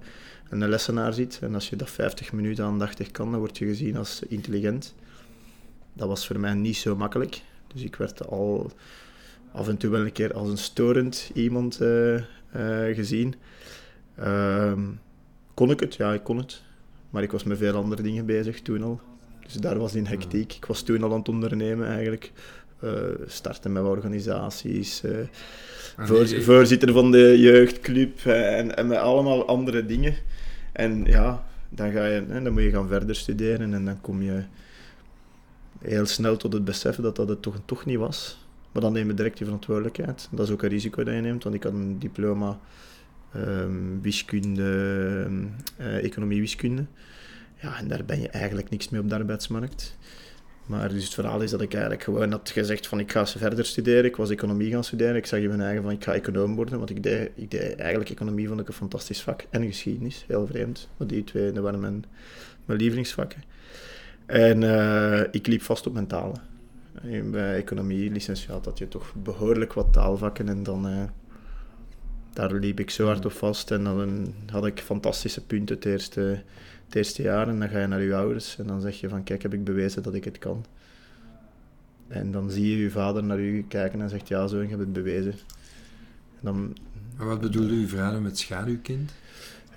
een 0.50 0.70
lessenaar 0.70 1.14
zit. 1.14 1.40
En 1.42 1.54
als 1.54 1.70
je 1.70 1.76
dat 1.76 1.90
50 1.90 2.34
minuten 2.34 2.66
aandachtig 2.66 3.12
kan, 3.12 3.32
dan 3.32 3.40
word 3.40 3.58
je 3.58 3.66
gezien 3.66 3.98
als 3.98 4.22
intelligent. 4.28 4.96
Dat 5.94 6.08
was 6.08 6.28
voor 6.28 6.40
mij 6.40 6.54
niet 6.54 6.78
zo 6.78 6.96
makkelijk. 6.96 7.42
Dus 7.74 7.84
ik 7.84 7.96
werd 7.96 8.28
al 8.28 8.72
af 9.52 9.68
en 9.68 9.78
toe 9.78 9.90
wel 9.90 10.02
een 10.02 10.12
keer 10.12 10.34
als 10.34 10.50
een 10.50 10.58
storend 10.58 11.32
iemand 11.34 11.80
gezien. 12.94 13.36
Uh, 14.20 14.74
kon 15.54 15.72
ik 15.72 15.80
het? 15.80 15.96
Ja, 15.96 16.14
ik 16.14 16.24
kon 16.24 16.38
het. 16.38 16.62
Maar 17.10 17.24
ik 17.24 17.32
was 17.32 17.44
met 17.44 17.58
veel 17.58 17.76
andere 17.76 18.02
dingen 18.02 18.26
bezig 18.26 18.62
toen 18.62 18.84
al. 18.84 19.02
Dus 19.48 19.56
daar 19.56 19.78
was 19.78 19.96
in 19.96 20.06
hectiek. 20.06 20.54
Ik 20.54 20.66
was 20.66 20.82
toen 20.82 21.04
al 21.04 21.12
aan 21.12 21.20
het 21.20 21.30
ondernemen 21.30 21.88
eigenlijk. 21.88 22.32
Uh, 22.84 22.92
starten 23.28 23.72
met 23.72 23.84
organisaties 23.84 25.04
voorzitter 26.42 26.94
van 26.94 27.12
de 27.12 27.40
jeugdclub 27.40 28.26
eh, 28.26 28.58
en, 28.58 28.76
en 28.76 28.88
met 28.88 28.98
allemaal 28.98 29.48
andere 29.48 29.86
dingen. 29.86 30.16
En 30.72 31.06
ja, 31.06 31.44
dan, 31.70 31.92
ga 31.92 32.06
je, 32.06 32.24
hè, 32.28 32.42
dan 32.42 32.54
moet 32.54 32.62
je 32.62 32.70
gaan 32.70 32.88
verder 32.88 33.16
studeren 33.16 33.74
en 33.74 33.86
dan 33.86 34.02
kom 34.02 34.22
je 34.22 34.44
heel 35.80 36.06
snel 36.06 36.38
tot 36.38 36.54
het 36.54 36.66
besef 36.66 36.96
dat 36.96 37.16
dat 37.16 37.30
het 37.30 37.42
toch, 37.42 37.60
toch 37.66 37.86
niet 37.86 37.98
was. 37.98 38.46
Maar 38.72 38.82
dan 38.82 38.94
neem 38.94 39.08
je 39.08 39.14
direct 39.14 39.38
je 39.38 39.46
verantwoordelijkheid. 39.46 40.28
Dat 40.32 40.48
is 40.48 40.54
ook 40.54 40.64
een 40.64 40.70
risico 40.70 41.04
dat 41.04 41.14
je 41.14 41.22
neemt, 41.22 41.44
want 41.44 41.56
ik 41.56 41.64
had 41.64 41.74
een 41.74 42.00
diploma 42.00 42.60
um, 43.36 44.02
wiskunde, 44.02 45.28
uh, 45.80 46.04
economie-wiskunde. 46.04 46.86
Ja, 47.62 47.78
en 47.78 47.88
daar 47.88 48.06
ben 48.06 48.22
je 48.22 48.30
eigenlijk 48.30 48.70
niks 48.70 48.90
mee 48.90 49.02
op 49.02 49.10
de 49.10 49.16
arbeidsmarkt. 49.16 49.98
Maar 50.68 50.90
dus 50.90 51.04
het 51.04 51.14
verhaal 51.14 51.42
is 51.42 51.52
dat 51.52 51.62
ik 51.62 51.74
eigenlijk 51.74 52.04
gewoon 52.04 52.32
had 52.32 52.50
gezegd 52.50 52.88
van 52.88 53.00
ik 53.00 53.12
ga 53.12 53.26
verder 53.26 53.66
studeren. 53.66 54.06
Ik 54.06 54.16
was 54.16 54.30
economie 54.30 54.72
gaan 54.72 54.84
studeren. 54.84 55.16
Ik 55.16 55.26
zag 55.26 55.40
in 55.40 55.48
mijn 55.48 55.62
eigen 55.62 55.84
van 55.84 55.92
ik 55.92 56.04
ga 56.04 56.14
econoom 56.14 56.56
worden. 56.56 56.78
Want 56.78 56.90
ik 56.90 57.04
deed, 57.04 57.32
ik 57.36 57.52
deed 57.52 57.76
eigenlijk 57.76 58.10
economie 58.10 58.48
vond 58.48 58.60
ik 58.60 58.68
een 58.68 58.74
fantastisch 58.74 59.22
vak. 59.22 59.46
En 59.50 59.66
geschiedenis, 59.66 60.26
heel 60.28 60.48
vreemd. 60.48 60.90
Want 60.98 61.10
die 61.10 61.24
twee 61.24 61.52
dat 61.52 61.64
waren 61.64 61.80
mijn, 61.80 62.06
mijn 62.66 62.80
lievelingsvakken. 62.80 63.44
En 64.26 64.62
uh, 64.62 65.22
ik 65.32 65.48
liep 65.48 65.62
vast 65.62 65.88
op 65.88 65.94
mijn 65.94 66.08
talen. 66.08 66.42
Bij 67.32 67.56
economie, 67.56 68.12
licentiaat, 68.12 68.66
had 68.66 68.78
je 68.78 68.88
toch 68.88 69.14
behoorlijk 69.16 69.74
wat 69.74 69.94
taalvakken. 69.94 70.50
En 70.50 70.64
dan, 70.64 70.88
uh, 70.88 71.04
daar 72.34 72.54
liep 72.54 72.80
ik 72.80 72.90
zo 72.90 73.06
hard 73.06 73.26
op 73.26 73.32
vast. 73.32 73.72
En 73.72 73.84
dan 73.84 74.34
had 74.52 74.66
ik 74.66 74.80
fantastische 74.80 75.46
punten 75.46 75.76
het 75.76 75.86
eerste 75.86 76.42
het 76.88 76.96
eerste 76.96 77.22
jaar 77.22 77.48
en 77.48 77.60
dan 77.60 77.70
ga 77.70 77.80
je 77.80 77.88
naar 77.88 78.02
je 78.02 78.16
ouders 78.16 78.58
en 78.58 78.68
dan 78.68 78.82
zeg 78.82 79.00
je 79.00 79.10
van 79.10 79.24
kijk, 79.24 79.42
heb 79.42 79.54
ik 79.54 79.64
bewezen 79.64 80.04
dat 80.04 80.14
ik 80.14 80.24
het 80.24 80.38
kan. 80.38 80.66
En 82.08 82.32
dan 82.32 82.52
zie 82.52 82.70
je 82.70 82.78
je 82.84 82.92
vader 82.92 83.24
naar 83.24 83.40
u 83.40 83.66
kijken 83.68 84.02
en 84.02 84.10
zegt 84.10 84.28
ja, 84.28 84.48
zo, 84.48 84.60
ik 84.60 84.70
heb 84.70 84.80
het 84.80 84.94
bewezen. 84.94 85.32
En 85.32 86.42
dan, 86.42 86.78
maar 87.18 87.28
wat 87.28 87.42
bedoelde 87.42 87.74
uw 87.74 87.88
vader 87.88 88.22
met 88.22 88.38
schaduwkind? 88.38 89.12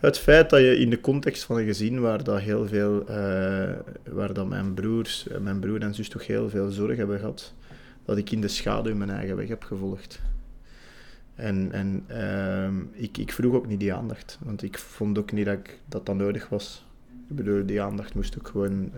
Het 0.00 0.18
feit 0.18 0.50
dat 0.50 0.60
je 0.60 0.78
in 0.78 0.90
de 0.90 1.00
context 1.00 1.44
van 1.44 1.58
een 1.58 1.64
gezin 1.64 2.00
waar 2.00 2.24
dat 2.24 2.40
heel 2.40 2.66
veel, 2.66 3.00
uh, 3.00 3.72
waar 4.08 4.32
dat 4.32 4.48
mijn 4.48 4.74
broers, 4.74 5.26
mijn 5.40 5.60
broer 5.60 5.82
en 5.82 5.94
zus 5.94 6.08
toch 6.08 6.26
heel 6.26 6.50
veel 6.50 6.70
zorg 6.70 6.96
hebben 6.96 7.18
gehad, 7.18 7.54
dat 8.04 8.16
ik 8.16 8.30
in 8.30 8.40
de 8.40 8.48
schaduw 8.48 8.94
mijn 8.94 9.10
eigen 9.10 9.36
weg 9.36 9.48
heb 9.48 9.62
gevolgd. 9.62 10.20
En, 11.34 11.72
en 11.72 12.04
uh, 12.10 13.02
ik, 13.02 13.18
ik 13.18 13.32
vroeg 13.32 13.54
ook 13.54 13.66
niet 13.66 13.80
die 13.80 13.94
aandacht, 13.94 14.38
want 14.42 14.62
ik 14.62 14.78
vond 14.78 15.18
ook 15.18 15.32
niet 15.32 15.46
dat 15.46 15.58
ik, 15.58 15.78
dat, 15.88 16.06
dat 16.06 16.16
nodig 16.16 16.48
was. 16.48 16.84
Ik 17.30 17.36
bedoel, 17.36 17.66
die 17.66 17.82
aandacht 17.82 18.14
moest 18.14 18.38
ook 18.38 18.48
gewoon... 18.48 18.90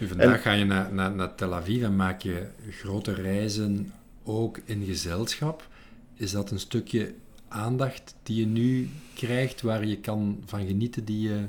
Uh, 0.00 0.08
vandaag 0.08 0.42
ga 0.42 0.52
je 0.52 0.64
naar, 0.64 0.92
naar, 0.92 1.12
naar 1.12 1.34
Tel 1.34 1.54
Aviv 1.54 1.82
en 1.82 1.96
maak 1.96 2.20
je 2.20 2.46
grote 2.70 3.14
reizen 3.14 3.92
ook 4.24 4.60
in 4.64 4.84
gezelschap. 4.84 5.68
Is 6.14 6.32
dat 6.32 6.50
een 6.50 6.58
stukje 6.58 7.14
aandacht 7.48 8.14
die 8.22 8.40
je 8.40 8.46
nu 8.46 8.88
krijgt, 9.14 9.62
waar 9.62 9.86
je 9.86 9.98
kan 9.98 10.42
van 10.46 10.66
genieten, 10.66 11.04
die 11.04 11.28
je 11.28 11.40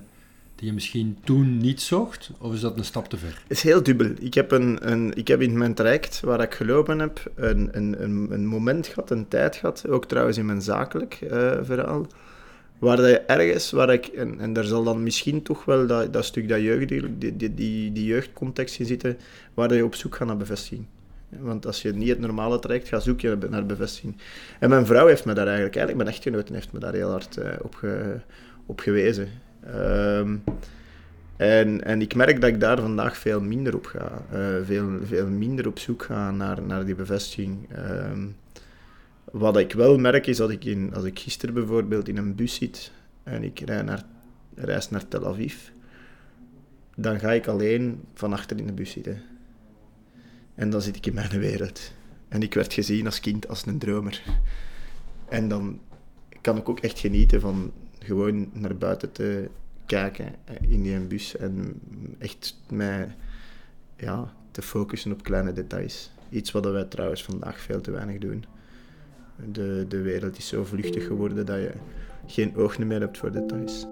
die 0.56 0.68
je 0.68 0.74
misschien 0.74 1.18
toen 1.24 1.58
niet 1.58 1.82
zocht? 1.82 2.32
Of 2.38 2.54
is 2.54 2.60
dat 2.60 2.78
een 2.78 2.86
stap 2.86 3.10
te 3.10 3.18
ver? 3.18 3.42
Het 3.48 3.58
is 3.58 3.64
heel 3.64 3.84
dubbel. 3.84 4.12
Ik 4.20 4.34
heb, 4.34 4.52
een, 4.52 4.92
een, 4.92 5.14
ik 5.16 5.28
heb 5.28 5.42
in 5.42 5.58
mijn 5.58 5.74
traject 5.74 6.20
waar 6.20 6.42
ik 6.42 6.54
gelopen 6.54 7.00
heb, 7.00 7.32
een, 7.36 7.70
een, 7.72 8.04
een, 8.04 8.28
een 8.32 8.46
moment 8.46 8.88
gehad, 8.88 9.10
een 9.10 9.28
tijd 9.28 9.56
gehad, 9.56 9.88
ook 9.88 10.06
trouwens 10.06 10.38
in 10.38 10.46
mijn 10.46 10.62
zakelijk 10.62 11.20
uh, 11.24 11.30
verhaal, 11.62 12.08
waar 12.80 13.02
je 13.02 13.20
ergens, 13.20 13.72
waar 13.72 13.94
ik, 13.94 14.06
en, 14.06 14.40
en 14.40 14.54
daar 14.54 14.64
zal 14.64 14.84
dan 14.84 15.04
misschien 15.04 15.42
toch 15.42 15.66
wel 15.66 15.88
dat, 15.88 16.14
dat 16.14 16.26
stuk 16.26 16.50
dat 16.50 16.62
jeugd, 16.62 16.88
die, 16.88 17.18
die, 17.18 17.54
die, 17.54 17.92
die 17.92 18.06
jeugdcontext 18.06 18.80
in 18.80 18.86
zitten, 18.86 19.18
waar 19.54 19.74
je 19.74 19.86
op 19.86 19.96
zoek 19.96 20.16
gaat 20.16 20.28
naar 20.28 20.38
bevestiging. 20.38 20.86
Want 21.30 21.66
als 21.66 21.82
je 21.82 21.94
niet 21.94 22.10
het 22.10 22.20
normale 22.20 22.60
traject 22.60 22.88
gaat, 22.88 23.04
zoek 23.04 23.22
je 23.22 23.38
naar 23.50 23.66
bevestiging. 23.66 24.18
En 24.60 24.70
mijn 24.70 24.86
vrouw 24.86 25.08
heeft 25.08 25.26
me 25.26 25.34
daar 25.34 25.46
eigenlijk, 25.46 25.76
eigenlijk 25.76 26.06
mijn 26.06 26.16
echtgenote 26.16 26.54
heeft 26.54 26.72
me 26.72 26.80
daar 26.80 26.94
heel 26.94 27.10
hard 27.10 27.38
uh, 27.38 27.46
op, 27.62 27.88
op 28.66 28.80
gewezen. 28.80 29.28
Um, 29.76 30.44
en, 31.38 31.84
en 31.84 32.02
ik 32.02 32.16
merk 32.16 32.42
dat 32.42 32.50
ik 32.50 32.60
daar 32.60 32.80
vandaag 32.80 33.18
veel 33.18 33.42
minder 33.42 33.76
op 33.76 33.86
ga. 33.86 34.22
Uh, 34.34 34.40
veel, 34.64 34.90
veel 35.04 35.28
minder 35.28 35.68
op 35.68 35.80
zoek 35.80 36.04
ga 36.04 36.32
naar, 36.32 36.62
naar 36.62 36.86
die 36.86 36.96
bevestiging. 36.96 37.70
Um, 38.12 38.36
wat 39.32 39.58
ik 39.58 39.74
wel 39.74 39.98
merk 39.98 40.28
is 40.28 40.38
dat 40.38 40.50
ik, 40.50 40.66
in, 40.66 40.94
als 40.94 41.04
ik 41.04 41.20
gisteren 41.20 41.56
bijvoorbeeld 41.56 42.08
in 42.08 42.18
een 42.18 42.36
bus 42.36 42.56
zit 42.56 42.92
en 43.24 43.44
ik 43.44 43.60
rij 43.60 43.82
naar, 43.82 44.06
reis 44.56 44.90
naar 44.90 45.08
Tel 45.08 45.28
Aviv, 45.28 45.56
dan 46.96 47.20
ga 47.20 47.32
ik 47.32 47.48
alleen 47.48 48.04
van 48.14 48.34
achter 48.34 48.58
in 48.58 48.68
de 48.68 48.74
bus 48.74 48.92
zitten. 48.92 49.22
En 50.56 50.70
dan 50.70 50.82
zit 50.82 50.96
ik 50.96 51.06
in 51.06 51.14
mijn 51.14 51.40
wereld. 51.40 51.92
En 52.28 52.42
ik 52.42 52.54
werd 52.54 52.74
gezien 52.74 53.06
als 53.06 53.20
kind 53.20 53.48
als 53.48 53.66
een 53.66 53.80
dromer. 53.80 54.24
En 55.30 55.48
dan 55.48 55.80
kan 56.42 56.58
ik 56.58 56.70
ook 56.70 56.80
echt 56.80 57.00
genieten 57.00 57.42
van 57.42 57.72
gewoon 58.00 58.50
naar 58.54 58.78
buiten 58.78 59.12
te 59.12 59.50
kijken 59.86 60.36
in 60.62 60.84
die 60.84 61.00
bus 61.00 61.38
en 61.38 61.82
echt 62.18 62.58
mij 62.70 63.16
ja, 63.98 64.34
te 64.52 64.62
focussen 64.62 65.12
op 65.12 65.24
kleine 65.24 65.54
details. 65.54 66.12
Iets 66.30 66.52
wat 66.52 66.66
wij 66.66 66.84
trouwens 66.84 67.24
vandaag 67.24 67.60
veel 67.60 67.82
te 67.82 67.92
weinig 67.92 68.18
doen. 68.18 68.46
De, 69.52 69.86
de 69.88 70.02
wereld 70.02 70.38
is 70.38 70.48
zo 70.48 70.64
vluchtig 70.64 71.06
geworden 71.06 71.46
dat 71.46 71.58
je 71.58 71.72
geen 72.28 72.56
oog 72.56 72.78
meer 72.78 73.00
hebt 73.00 73.18
voor 73.18 73.32
details. 73.32 73.86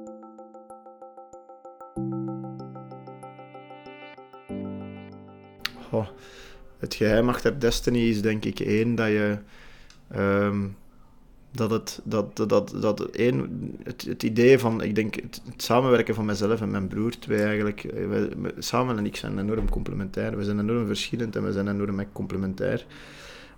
Het 6.83 6.95
geheim 6.95 7.29
achter 7.29 7.59
Destiny 7.59 7.99
is 7.99 8.21
denk 8.21 8.45
ik 8.45 8.59
één 8.59 8.95
dat 8.95 9.07
je 9.07 9.37
um, 10.15 10.75
dat 11.51 11.71
het, 11.71 12.01
dat, 12.03 12.35
dat, 12.35 12.49
dat, 12.49 12.73
dat 12.81 13.01
één, 13.01 13.49
het, 13.83 14.01
het 14.01 14.23
idee 14.23 14.59
van, 14.59 14.81
ik 14.81 14.95
denk, 14.95 15.15
het, 15.15 15.41
samenwerken 15.57 16.15
van 16.15 16.25
mezelf 16.25 16.61
en 16.61 16.71
mijn 16.71 16.87
broer, 16.87 17.19
twee 17.19 17.43
eigenlijk, 17.43 17.83
eh, 17.83 18.07
wij, 18.07 18.29
samen 18.57 18.97
en 18.97 19.05
ik 19.05 19.15
zijn 19.15 19.39
enorm 19.39 19.69
complementair. 19.69 20.37
We 20.37 20.43
zijn 20.43 20.59
enorm 20.59 20.87
verschillend 20.87 21.35
en 21.35 21.43
we 21.43 21.51
zijn 21.51 21.67
enorm 21.67 22.11
complementair. 22.11 22.85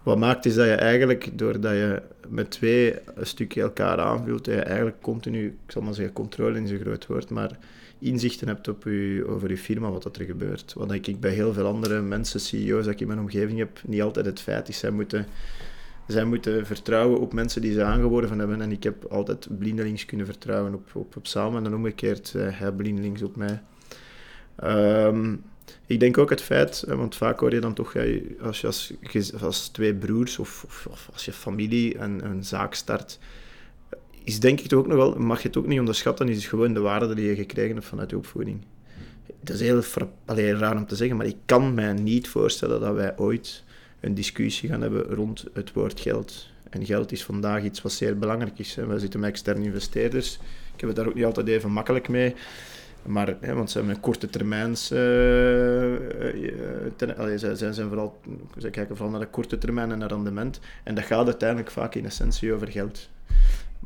Wat 0.05 0.17
maakt 0.17 0.45
is 0.45 0.55
dat 0.55 0.65
je 0.65 0.73
eigenlijk, 0.73 1.37
doordat 1.37 1.71
je 1.71 2.01
met 2.27 2.51
twee 2.51 2.95
een 3.15 3.25
stukje 3.25 3.61
elkaar 3.61 3.99
aanvult, 3.99 4.45
dat 4.45 4.53
je 4.53 4.61
eigenlijk 4.61 5.01
continu, 5.01 5.45
ik 5.45 5.71
zal 5.71 5.81
maar 5.81 5.93
zeggen, 5.93 6.13
controle 6.13 6.57
in 6.57 6.67
zijn 6.67 6.79
groot 6.79 7.07
woord, 7.07 7.29
maar 7.29 7.57
inzichten 7.99 8.47
hebt 8.47 8.67
op 8.67 8.83
je, 8.83 9.25
over 9.27 9.49
je 9.49 9.57
firma, 9.57 9.89
wat 9.89 10.17
er 10.17 10.25
gebeurt. 10.25 10.73
Wat 10.73 10.91
ik 10.91 11.19
bij 11.19 11.31
heel 11.31 11.53
veel 11.53 11.65
andere 11.65 12.01
mensen, 12.01 12.39
CEO's, 12.39 12.85
dat 12.85 12.93
ik 12.93 12.99
in 12.99 13.07
mijn 13.07 13.19
omgeving 13.19 13.57
heb, 13.57 13.81
niet 13.85 14.01
altijd 14.01 14.25
het 14.25 14.41
feit 14.41 14.69
is, 14.69 14.77
zij 14.77 14.89
moeten 14.89 15.25
zij 16.07 16.25
moeten 16.25 16.65
vertrouwen 16.65 17.19
op 17.19 17.33
mensen 17.33 17.61
die 17.61 17.73
ze 17.73 17.83
aangeworven 17.83 18.39
hebben. 18.39 18.61
En 18.61 18.71
ik 18.71 18.83
heb 18.83 19.05
altijd 19.05 19.47
blindelings 19.57 20.05
kunnen 20.05 20.25
vertrouwen 20.25 20.73
op, 20.73 20.89
op, 20.93 21.15
op 21.15 21.27
Samen 21.27 21.65
en 21.65 21.75
omgekeerd 21.75 22.33
uh, 22.35 22.47
hij 22.49 22.71
blindelings 22.71 23.21
op 23.21 23.35
mij. 23.35 23.61
Um, 24.63 25.43
ik 25.85 25.99
denk 25.99 26.17
ook 26.17 26.29
het 26.29 26.41
feit, 26.41 26.83
want 26.87 27.15
vaak 27.15 27.39
hoor 27.39 27.53
je 27.53 27.59
dan 27.59 27.73
toch, 27.73 27.95
als 28.41 28.61
je 28.61 28.67
als, 29.41 29.67
twee 29.67 29.95
broers 29.95 30.39
of, 30.39 30.65
of, 30.89 31.09
als 31.13 31.25
je 31.25 31.31
familie 31.31 31.97
een, 31.97 32.43
zaak 32.43 32.73
start, 32.73 33.19
is 34.23 34.39
denk 34.39 34.59
ik 34.59 34.67
toch 34.67 34.79
ook 34.79 34.87
nog 34.87 34.97
wel, 34.97 35.15
mag 35.15 35.41
je 35.41 35.47
het 35.47 35.57
ook 35.57 35.67
niet 35.67 35.79
onderschatten, 35.79 36.29
is 36.29 36.47
gewoon 36.47 36.73
de 36.73 36.79
waarde 36.79 37.15
die 37.15 37.25
je 37.25 37.35
gekregen 37.35 37.75
hebt 37.75 37.87
vanuit 37.87 38.09
je 38.09 38.17
opvoeding. 38.17 38.59
Dat 39.41 39.55
is 39.55 39.61
heel 39.61 39.83
allee, 40.25 40.55
raar 40.55 40.75
om 40.75 40.85
te 40.85 40.95
zeggen, 40.95 41.17
maar 41.17 41.25
ik 41.25 41.37
kan 41.45 41.73
mij 41.73 41.93
niet 41.93 42.27
voorstellen 42.27 42.79
dat 42.79 42.95
wij 42.95 43.17
ooit 43.17 43.63
een 43.99 44.13
discussie 44.13 44.69
gaan 44.69 44.81
hebben 44.81 45.03
rond 45.03 45.45
het 45.53 45.73
woord 45.73 45.99
geld. 45.99 46.47
En 46.69 46.85
geld 46.85 47.11
is 47.11 47.23
vandaag 47.23 47.63
iets 47.63 47.81
wat 47.81 47.91
zeer 47.91 48.19
belangrijk 48.19 48.59
is. 48.59 48.75
Hè. 48.75 48.85
We 48.85 48.99
zitten 48.99 49.19
met 49.19 49.29
externe 49.29 49.63
investeerders. 49.63 50.39
Ik 50.73 50.79
heb 50.79 50.89
het 50.89 50.95
daar 50.95 51.07
ook 51.07 51.13
niet 51.13 51.25
altijd 51.25 51.47
even 51.47 51.71
makkelijk 51.71 52.09
mee. 52.09 52.35
Maar, 53.05 53.37
hè, 53.39 53.53
want 53.53 53.71
ze 53.71 53.77
hebben 53.77 53.95
een 53.95 54.01
korte 54.01 54.29
termijns... 54.29 54.91
Uh, 54.91 54.97
ze 58.57 58.69
kijken 58.71 58.95
vooral 58.95 59.09
naar 59.09 59.19
de 59.19 59.27
korte 59.27 59.57
termijn 59.57 59.91
en 59.91 59.97
naar 59.97 60.09
rendement. 60.09 60.59
En 60.83 60.95
dat 60.95 61.03
gaat 61.03 61.25
uiteindelijk 61.25 61.71
vaak 61.71 61.95
in 61.95 62.05
essentie 62.05 62.53
over 62.53 62.71
geld. 62.71 63.09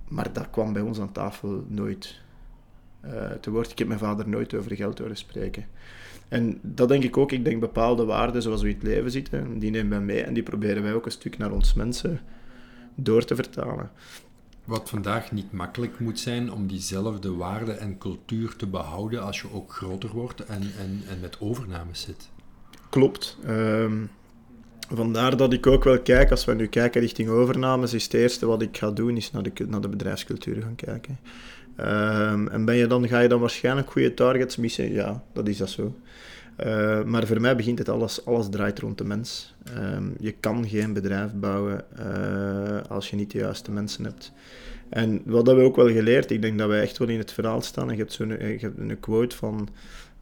Maar 0.07 0.33
dat 0.33 0.49
kwam 0.49 0.73
bij 0.73 0.81
ons 0.81 0.99
aan 0.99 1.11
tafel 1.11 1.63
nooit 1.67 2.19
uh, 3.05 3.31
te 3.31 3.51
woord. 3.51 3.71
Ik 3.71 3.77
heb 3.77 3.87
mijn 3.87 3.99
vader 3.99 4.29
nooit 4.29 4.53
over 4.53 4.75
geld 4.75 4.99
horen 4.99 5.17
spreken. 5.17 5.65
En 6.27 6.59
dat 6.61 6.87
denk 6.87 7.03
ik 7.03 7.17
ook. 7.17 7.31
Ik 7.31 7.45
denk 7.45 7.59
bepaalde 7.59 8.05
waarden 8.05 8.41
zoals 8.41 8.61
we 8.61 8.69
het 8.69 8.83
leven 8.83 9.11
zitten, 9.11 9.59
die 9.59 9.71
nemen 9.71 9.89
wij 9.89 9.99
mee 9.99 10.23
en 10.23 10.33
die 10.33 10.43
proberen 10.43 10.83
wij 10.83 10.93
ook 10.93 11.05
een 11.05 11.11
stuk 11.11 11.37
naar 11.37 11.51
ons 11.51 11.73
mensen 11.73 12.19
door 12.95 13.25
te 13.25 13.35
vertalen. 13.35 13.91
Wat 14.69 14.89
vandaag 14.89 15.31
niet 15.31 15.51
makkelijk 15.51 15.99
moet 15.99 16.19
zijn 16.19 16.51
om 16.51 16.67
diezelfde 16.67 17.35
waarde 17.35 17.71
en 17.71 17.97
cultuur 17.97 18.55
te 18.55 18.67
behouden 18.67 19.23
als 19.23 19.41
je 19.41 19.53
ook 19.53 19.73
groter 19.73 20.09
wordt 20.09 20.45
en, 20.45 20.61
en, 20.61 21.03
en 21.07 21.19
met 21.19 21.37
overnames 21.39 22.01
zit. 22.01 22.29
Klopt. 22.89 23.37
Um, 23.47 24.09
vandaar 24.89 25.37
dat 25.37 25.53
ik 25.53 25.67
ook 25.67 25.83
wel 25.83 25.99
kijk, 25.99 26.31
als 26.31 26.45
we 26.45 26.53
nu 26.53 26.67
kijken 26.67 27.01
richting 27.01 27.29
overnames, 27.29 27.93
is 27.93 28.03
het 28.03 28.13
eerste 28.13 28.45
wat 28.45 28.61
ik 28.61 28.77
ga 28.77 28.91
doen, 28.91 29.17
is 29.17 29.31
naar 29.31 29.43
de, 29.43 29.51
naar 29.67 29.81
de 29.81 29.89
bedrijfscultuur 29.89 30.61
gaan 30.61 30.75
kijken. 30.75 31.19
Um, 31.79 32.47
en 32.47 32.65
ben 32.65 32.75
je 32.75 32.87
dan, 32.87 33.07
ga 33.07 33.19
je 33.19 33.27
dan 33.27 33.39
waarschijnlijk 33.39 33.91
goede 33.91 34.13
targets 34.13 34.55
missen? 34.55 34.91
Ja, 34.91 35.23
dat 35.33 35.47
is 35.47 35.57
dat 35.57 35.69
zo. 35.69 35.95
Uh, 36.65 37.03
maar 37.03 37.27
voor 37.27 37.41
mij 37.41 37.55
begint 37.55 37.77
het 37.77 37.89
alles, 37.89 38.25
alles 38.25 38.49
draait 38.49 38.79
rond 38.79 38.97
de 38.97 39.03
mens. 39.03 39.55
Um, 39.77 40.15
je 40.19 40.31
kan 40.31 40.67
geen 40.67 40.93
bedrijf 40.93 41.33
bouwen 41.33 41.85
uh, 41.99 42.81
als 42.89 43.09
je 43.09 43.15
niet 43.15 43.31
de 43.31 43.37
juiste 43.37 43.71
mensen 43.71 44.03
hebt. 44.03 44.31
En 44.89 45.21
wat 45.25 45.45
hebben 45.45 45.63
we 45.63 45.69
ook 45.69 45.75
wel 45.75 45.91
geleerd, 45.91 46.31
ik 46.31 46.41
denk 46.41 46.57
dat 46.57 46.67
wij 46.67 46.81
echt 46.81 46.97
wel 46.97 47.07
in 47.07 47.17
het 47.17 47.31
verhaal 47.31 47.61
staan. 47.61 47.89
Je 47.89 47.95
hebt, 47.95 48.13
zo'n, 48.13 48.29
hebt 48.29 48.77
een 48.77 48.99
quote 48.99 49.35
van, 49.35 49.69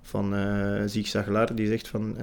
van 0.02 0.34
uh, 0.34 0.82
Zig 0.86 1.08
Zaglar, 1.08 1.56
die 1.56 1.68
zegt 1.68 1.88
van 1.88 2.18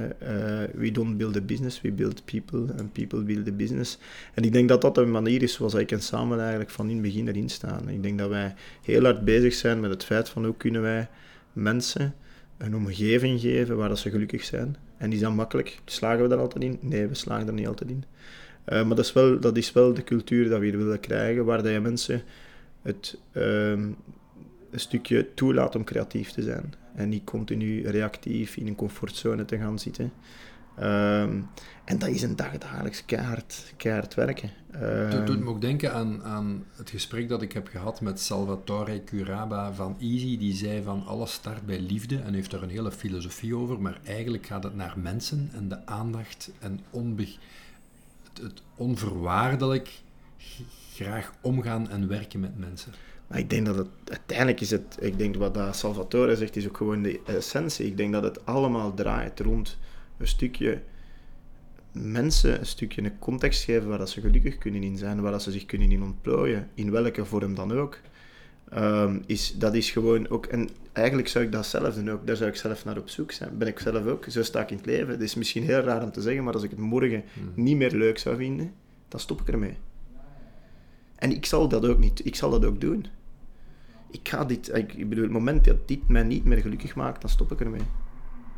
we 0.75 0.91
don't 0.93 1.17
build 1.17 1.37
a 1.37 1.41
business, 1.41 1.81
we 1.81 1.93
build 1.93 2.25
people 2.25 2.67
and 2.79 2.93
people 2.93 3.23
build 3.23 3.49
a 3.49 3.53
business. 3.53 3.99
En 4.35 4.43
ik 4.43 4.53
denk 4.53 4.69
dat 4.69 4.81
dat 4.81 4.99
een 4.99 5.11
manier 5.11 5.43
is 5.43 5.53
zoals 5.53 5.75
ik 5.75 5.93
en 5.93 6.03
samen 6.03 6.41
eigenlijk 6.41 6.71
van 6.71 6.89
in 6.89 6.93
het 6.93 7.03
begin 7.03 7.29
erin 7.29 7.49
staan. 7.49 7.89
Ik 7.89 8.03
denk 8.03 8.19
dat 8.19 8.29
wij 8.29 8.55
heel 8.83 9.03
hard 9.03 9.25
bezig 9.25 9.55
zijn 9.55 9.81
met 9.81 9.91
het 9.91 10.05
feit 10.05 10.29
van 10.29 10.45
hoe 10.45 10.57
kunnen 10.57 10.83
wij 10.83 11.09
mensen 11.53 12.15
een 12.59 12.77
omgeving 12.77 13.41
geven 13.41 13.77
waar 13.77 13.89
dat 13.89 13.99
ze 13.99 14.11
gelukkig 14.11 14.45
zijn. 14.45 14.77
En 14.97 15.13
is 15.13 15.21
dat 15.21 15.35
makkelijk? 15.35 15.79
Slagen 15.85 16.23
we 16.23 16.29
daar 16.29 16.39
altijd 16.39 16.65
in? 16.65 16.79
Nee, 16.81 17.07
we 17.07 17.15
slagen 17.15 17.47
er 17.47 17.53
niet 17.53 17.67
altijd 17.67 17.91
in. 17.91 18.05
maar 18.65 18.89
dat 18.89 18.99
is, 18.99 19.13
wel, 19.13 19.41
dat 19.41 19.57
is 19.57 19.73
wel 19.73 19.95
de 19.95 20.05
cultuur 20.05 20.49
dat 20.49 20.59
we 20.59 20.67
hier 20.67 20.77
willen 20.77 21.01
krijgen, 21.01 21.45
waar 21.45 21.63
dat 21.63 21.73
je 21.73 21.81
mensen 21.81 22.23
het 22.83 23.19
um, 23.33 23.97
een 24.71 24.81
stukje 24.81 25.35
toelaat 25.35 25.77
om 25.77 25.85
creatief 25.85 26.31
te 26.31 26.43
zijn. 26.43 26.75
En 26.95 27.09
niet 27.09 27.25
continu 27.25 27.89
reactief 27.89 28.57
in 28.57 28.67
een 28.67 28.75
comfortzone 28.75 29.45
te 29.45 29.59
gaan 29.59 29.79
zitten. 29.79 30.13
Um, 30.81 31.49
en 31.85 31.99
dat 31.99 32.09
is 32.09 32.23
een 32.23 32.37
dagelijks 32.37 33.05
keihard, 33.05 33.73
keihard 33.77 34.15
werken. 34.15 34.51
Um, 34.83 35.11
dat 35.11 35.27
doet 35.27 35.41
me 35.41 35.49
ook 35.49 35.61
denken 35.61 35.93
aan, 35.93 36.23
aan 36.23 36.65
het 36.73 36.91
gesprek 36.91 37.29
dat 37.29 37.43
ik 37.43 37.53
heb 37.53 37.69
gehad 37.69 38.01
met 38.01 38.21
Salvatore 38.21 39.05
Curaba 39.05 39.73
van 39.73 39.97
Easy. 40.01 40.39
Die 40.39 40.55
zei 40.55 40.83
van 40.83 41.07
alles 41.07 41.33
start 41.33 41.67
bij 41.67 41.81
liefde 41.81 42.19
en 42.19 42.35
heeft 42.35 42.51
daar 42.51 42.63
een 42.63 42.69
hele 42.69 42.93
filosofie 42.93 43.57
over. 43.57 43.81
Maar 43.81 43.99
eigenlijk 44.05 44.47
gaat 44.47 44.65
het 44.65 44.77
naar 44.77 44.95
mensen 44.97 45.51
en 45.53 45.69
de 45.69 45.87
aandacht 45.87 46.51
en 46.59 46.81
onbe 46.91 47.27
het, 48.23 48.43
het 48.43 48.63
onvoorwaardelijk 48.77 49.91
graag 50.95 51.33
omgaan 51.41 51.91
en 51.91 52.09
werken 52.09 52.41
met 52.41 52.59
mensen. 52.59 52.93
Maar 53.27 53.39
ik 53.39 53.51
denk 53.51 53.67
dat 53.67 53.77
het 53.77 53.89
uiteindelijk 54.05 54.61
is 54.61 54.71
het, 54.71 54.97
ik 55.01 55.19
denk 55.19 55.37
wat 55.37 55.55
dat 55.55 55.77
Salvatore 55.77 56.37
zegt, 56.37 56.57
is 56.57 56.69
ook 56.69 56.77
gewoon 56.77 57.03
de 57.03 57.21
essentie. 57.27 57.87
Ik 57.87 57.97
denk 57.97 58.13
dat 58.13 58.23
het 58.23 58.47
allemaal 58.47 58.95
draait 58.95 59.41
rond 59.41 59.77
een 60.25 60.31
stukje 60.31 60.83
mensen 61.95 62.59
een 62.59 62.67
stukje 62.67 63.03
een 63.03 63.19
context 63.19 63.65
geven 63.65 63.89
waar 63.89 63.99
dat 63.99 64.11
ze 64.11 64.21
gelukkig 64.21 64.59
kunnen 64.59 64.83
in 64.83 64.97
zijn, 64.97 65.21
waar 65.21 65.33
dat 65.33 65.43
ze 65.43 65.51
zich 65.51 65.67
kunnen 65.67 65.91
in 65.91 66.03
ontplooien, 66.03 66.69
in 66.75 66.91
welke 66.91 67.25
vorm 67.25 67.55
dan 67.55 67.73
ook. 67.73 67.99
Um, 68.77 69.23
is, 69.27 69.55
dat 69.59 69.75
is 69.75 69.91
gewoon 69.91 70.29
ook, 70.29 70.47
en 70.47 70.69
eigenlijk 70.93 71.29
zou 71.29 71.45
ik 71.45 71.53
dat 71.53 71.67
zelf 71.67 71.95
doen 71.95 72.11
ook, 72.11 72.27
daar 72.27 72.37
zou 72.37 72.51
ik 72.51 72.57
zelf 72.57 72.85
naar 72.85 72.99
op 72.99 73.09
zoek 73.09 73.33
zijn. 73.33 73.59
Ben 73.59 73.69
ik 73.69 73.79
zelf 73.79 74.07
ook, 74.07 74.25
zo 74.29 74.43
sta 74.43 74.61
ik 74.61 74.71
in 74.71 74.77
het 74.77 74.87
leven. 74.87 75.09
Het 75.09 75.21
is 75.21 75.35
misschien 75.35 75.63
heel 75.63 75.81
raar 75.81 76.03
om 76.03 76.13
te 76.13 76.21
zeggen, 76.21 76.45
maar 76.45 76.55
als 76.55 76.63
ik 76.63 76.71
het 76.71 76.79
morgen 76.79 77.25
hmm. 77.35 77.65
niet 77.65 77.77
meer 77.77 77.93
leuk 77.93 78.19
zou 78.19 78.37
vinden, 78.37 78.73
dan 79.09 79.21
stop 79.21 79.41
ik 79.41 79.49
ermee. 79.49 79.77
En 81.17 81.31
ik 81.31 81.47
zal 81.47 81.69
dat 81.69 81.87
ook 81.87 81.99
niet, 81.99 82.27
ik 82.27 82.35
zal 82.35 82.51
dat 82.51 82.65
ook 82.65 82.81
doen. 82.81 83.07
ik 84.11 84.29
ga 84.29 84.45
dit, 84.45 84.75
ik, 84.75 84.93
ik 84.95 85.09
bedoel, 85.09 85.25
het 85.25 85.33
moment 85.33 85.65
dat 85.65 85.89
dit 85.89 86.09
mij 86.09 86.23
niet 86.23 86.45
meer 86.45 86.59
gelukkig 86.59 86.95
maakt, 86.95 87.21
dan 87.21 87.31
stop 87.31 87.53
ik 87.53 87.61
ermee. 87.61 87.83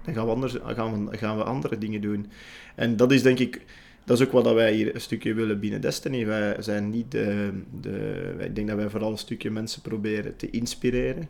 Dan 0.07 0.15
gaan 0.15 0.25
we, 0.25 0.31
anders, 0.31 0.57
gaan 0.63 1.09
we, 1.09 1.17
gaan 1.17 1.37
we 1.37 1.45
andere 1.45 1.79
dingen 1.79 2.01
doen. 2.01 2.31
En 2.75 2.97
dat 2.97 3.13
is 3.13 3.23
denk 3.23 3.39
ik, 3.39 3.65
dat 4.05 4.21
is 4.21 4.27
ook 4.27 4.33
wat 4.33 4.55
wij 4.55 4.73
hier 4.73 4.95
een 4.95 5.01
stukje 5.01 5.35
willen 5.35 5.61
binnen 5.61 5.81
Destiny. 5.81 6.27
Wij 6.27 6.57
zijn 6.59 6.91
niet 6.91 7.11
de, 7.11 7.51
de 7.81 8.35
ik 8.39 8.55
denk 8.55 8.69
dat 8.69 8.77
wij 8.77 8.91
vooral 8.91 9.11
een 9.11 9.19
stukje 9.19 9.51
mensen 9.51 9.83
proberen 9.83 10.37
te 10.37 10.51
inspireren. 10.51 11.29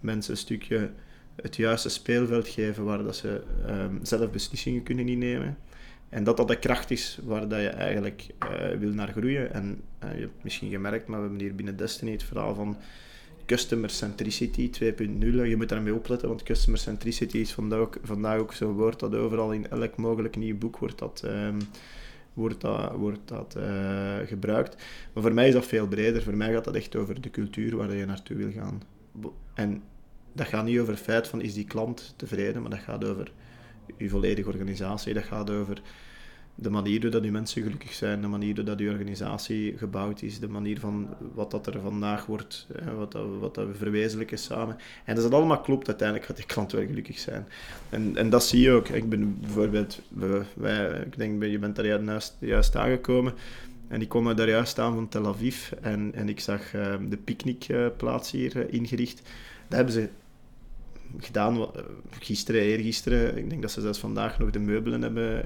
Mensen 0.00 0.32
een 0.32 0.38
stukje 0.38 0.90
het 1.42 1.56
juiste 1.56 1.88
speelveld 1.88 2.48
geven 2.48 2.84
waar 2.84 3.02
dat 3.02 3.16
ze 3.16 3.42
um, 3.68 3.98
zelf 4.02 4.30
beslissingen 4.30 4.82
kunnen 4.82 5.08
innemen. 5.08 5.56
En 6.08 6.24
dat 6.24 6.36
dat 6.36 6.48
de 6.48 6.58
kracht 6.58 6.90
is 6.90 7.18
waar 7.22 7.48
dat 7.48 7.60
je 7.60 7.68
eigenlijk 7.68 8.26
uh, 8.44 8.78
wil 8.78 8.92
naar 8.92 9.08
groeien. 9.08 9.52
En 9.52 9.82
uh, 10.04 10.14
je 10.14 10.20
hebt 10.20 10.44
misschien 10.44 10.70
gemerkt, 10.70 11.06
maar 11.06 11.20
we 11.20 11.26
hebben 11.26 11.44
hier 11.44 11.54
binnen 11.54 11.76
Destiny 11.76 12.10
het 12.10 12.22
verhaal 12.22 12.54
van 12.54 12.76
customer 13.50 13.90
centricity 13.90 14.70
2.0. 14.70 14.78
Je 15.20 15.54
moet 15.56 15.68
daarmee 15.68 15.94
opletten, 15.94 16.28
want 16.28 16.42
customer 16.42 16.78
centricity 16.78 17.38
is 17.38 17.52
vandaag 17.52 17.78
ook, 17.78 17.98
vandaag 18.02 18.38
ook 18.38 18.52
zo'n 18.52 18.72
woord 18.72 19.00
dat 19.00 19.14
overal 19.14 19.52
in 19.52 19.70
elk 19.70 19.96
mogelijk 19.96 20.36
nieuw 20.36 20.58
boek 20.58 20.78
wordt 20.78 20.98
dat, 20.98 21.22
um, 21.24 21.58
wordt 22.34 22.60
dat, 22.60 22.92
wordt 22.92 23.20
dat 23.24 23.54
uh, 23.58 24.16
gebruikt. 24.26 24.76
Maar 25.12 25.22
voor 25.22 25.34
mij 25.34 25.48
is 25.48 25.54
dat 25.54 25.66
veel 25.66 25.86
breder. 25.86 26.22
Voor 26.22 26.36
mij 26.36 26.52
gaat 26.52 26.64
dat 26.64 26.74
echt 26.74 26.96
over 26.96 27.20
de 27.20 27.30
cultuur 27.30 27.76
waar 27.76 27.94
je 27.94 28.06
naartoe 28.06 28.36
wil 28.36 28.50
gaan. 28.52 28.82
En 29.54 29.82
dat 30.32 30.46
gaat 30.46 30.64
niet 30.64 30.78
over 30.78 30.92
het 30.92 31.02
feit 31.02 31.28
van 31.28 31.40
is 31.40 31.54
die 31.54 31.64
klant 31.64 32.14
tevreden, 32.16 32.62
maar 32.62 32.70
dat 32.70 32.80
gaat 32.80 33.04
over 33.04 33.32
je 33.96 34.08
volledige 34.08 34.48
organisatie. 34.48 35.14
Dat 35.14 35.24
gaat 35.24 35.50
over 35.50 35.82
de 36.60 36.70
manier 36.70 37.10
dat 37.10 37.22
die 37.22 37.30
mensen 37.30 37.62
gelukkig 37.62 37.92
zijn, 37.92 38.20
de 38.20 38.26
manier 38.26 38.64
dat 38.64 38.78
die 38.78 38.90
organisatie 38.90 39.78
gebouwd 39.78 40.22
is, 40.22 40.40
de 40.40 40.48
manier 40.48 40.80
van 40.80 41.08
wat 41.34 41.50
dat 41.50 41.66
er 41.66 41.80
vandaag 41.80 42.26
wordt, 42.26 42.66
wat, 42.96 43.12
dat, 43.12 43.26
wat 43.40 43.54
dat 43.54 43.66
we 43.66 43.74
verwezenlijken 43.74 44.38
samen. 44.38 44.76
En 45.04 45.14
als 45.14 45.24
dat 45.24 45.32
allemaal 45.32 45.60
klopt, 45.60 45.88
uiteindelijk 45.88 46.26
gaat 46.26 46.36
die 46.36 46.46
klant 46.46 46.72
wel 46.72 46.86
gelukkig 46.86 47.18
zijn. 47.18 47.46
En, 47.88 48.16
en 48.16 48.30
dat 48.30 48.44
zie 48.44 48.60
je 48.60 48.70
ook. 48.70 48.88
Ik 48.88 49.08
ben 49.08 49.40
bijvoorbeeld, 49.40 50.00
wij, 50.54 51.00
ik 51.06 51.16
denk, 51.16 51.44
je 51.44 51.58
bent 51.58 51.76
daar 51.76 51.86
juist, 51.86 52.36
juist 52.38 52.76
aangekomen. 52.76 53.32
En 53.88 54.00
ik 54.00 54.08
kwam 54.08 54.36
daar 54.36 54.48
juist 54.48 54.78
aan 54.78 54.94
van 54.94 55.08
Tel 55.08 55.26
Aviv 55.26 55.72
en, 55.80 56.14
en 56.14 56.28
ik 56.28 56.40
zag 56.40 56.74
uh, 56.74 56.94
de 57.08 57.16
picknickplaats 57.16 58.30
hier 58.30 58.56
uh, 58.56 58.72
ingericht. 58.72 59.22
Daar 59.68 59.78
hebben 59.78 59.94
ze 59.94 60.08
gedaan, 61.18 61.56
uh, 61.58 61.66
gisteren, 62.18 62.60
eergisteren. 62.60 63.36
Ik 63.36 63.50
denk 63.50 63.62
dat 63.62 63.70
ze 63.70 63.80
zelfs 63.80 63.98
vandaag 63.98 64.38
nog 64.38 64.50
de 64.50 64.58
meubelen 64.58 65.02
hebben 65.02 65.44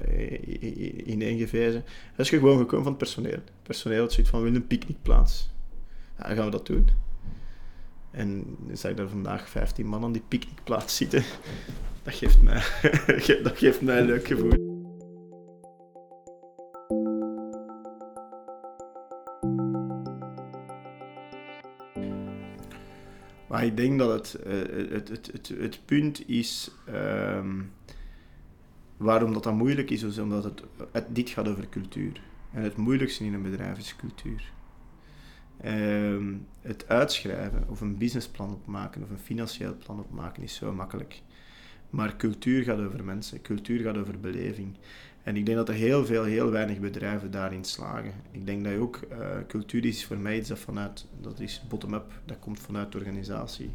ineengevezen. 1.09 1.83
Dat 2.15 2.25
is 2.25 2.29
gewoon 2.29 2.57
gekomen 2.57 2.83
van 2.83 2.93
het 2.93 3.01
personeel. 3.01 3.31
Het 3.31 3.51
personeel 3.63 4.01
had 4.01 4.11
zoiets 4.11 4.31
van, 4.31 4.41
willen 4.41 4.55
een 4.55 4.67
picknickplaats. 4.67 5.49
Ja, 6.17 6.27
dan 6.27 6.35
gaan 6.35 6.45
we 6.45 6.51
dat 6.51 6.65
doen. 6.65 6.87
En 8.11 8.57
dan 8.67 8.77
zag 8.77 8.91
ik 8.91 8.97
daar 8.97 9.09
vandaag 9.09 9.49
15 9.49 9.85
man 9.85 10.03
aan 10.03 10.11
die 10.11 10.23
picknickplaats 10.27 10.95
zitten. 10.95 11.23
Dat 12.03 12.13
geeft 12.13 12.41
mij, 12.41 12.63
dat 13.43 13.57
geeft 13.57 13.81
mij 13.81 13.99
een 13.99 14.05
leuk 14.05 14.27
gevoel. 14.27 14.74
Maar 23.47 23.65
ik 23.65 23.77
denk 23.77 23.99
dat 23.99 24.11
het, 24.11 24.43
het, 24.89 25.09
het, 25.09 25.29
het, 25.31 25.47
het 25.57 25.79
punt 25.85 26.29
is 26.29 26.71
um, 26.89 27.71
waarom 28.97 29.33
dat, 29.33 29.43
dat 29.43 29.53
moeilijk 29.53 29.89
is, 29.89 30.17
omdat 30.19 30.43
het, 30.43 30.63
het, 30.91 31.05
dit 31.15 31.29
gaat 31.29 31.47
over 31.47 31.69
cultuur. 31.69 32.21
En 32.51 32.61
het 32.61 32.75
moeilijkste 32.75 33.25
in 33.25 33.33
een 33.33 33.41
bedrijf 33.41 33.77
is 33.77 33.95
cultuur. 33.95 34.53
Um, 35.65 36.47
het 36.61 36.87
uitschrijven 36.87 37.63
of 37.67 37.81
een 37.81 37.97
businessplan 37.97 38.53
opmaken 38.53 39.03
of 39.03 39.09
een 39.09 39.19
financieel 39.19 39.75
plan 39.85 39.99
opmaken 39.99 40.43
is 40.43 40.55
zo 40.55 40.73
makkelijk. 40.73 41.21
Maar 41.89 42.15
cultuur 42.15 42.63
gaat 42.63 42.79
over 42.79 43.03
mensen, 43.03 43.41
cultuur 43.41 43.79
gaat 43.79 43.97
over 43.97 44.19
beleving. 44.19 44.77
En 45.25 45.35
ik 45.35 45.45
denk 45.45 45.57
dat 45.57 45.69
er 45.69 45.75
heel 45.75 46.05
veel, 46.05 46.23
heel 46.23 46.51
weinig 46.51 46.79
bedrijven 46.79 47.31
daarin 47.31 47.63
slagen. 47.63 48.11
Ik 48.31 48.45
denk 48.45 48.63
dat 48.63 48.73
je 48.73 48.79
ook, 48.79 48.99
uh, 49.11 49.27
cultuur 49.47 49.85
is 49.85 50.05
voor 50.05 50.17
mij 50.17 50.37
iets 50.37 50.49
dat 50.49 50.59
vanuit, 50.59 51.05
dat 51.21 51.39
is 51.39 51.61
bottom-up, 51.69 52.11
dat 52.25 52.39
komt 52.39 52.59
vanuit 52.59 52.91
de 52.91 52.97
organisatie. 52.97 53.71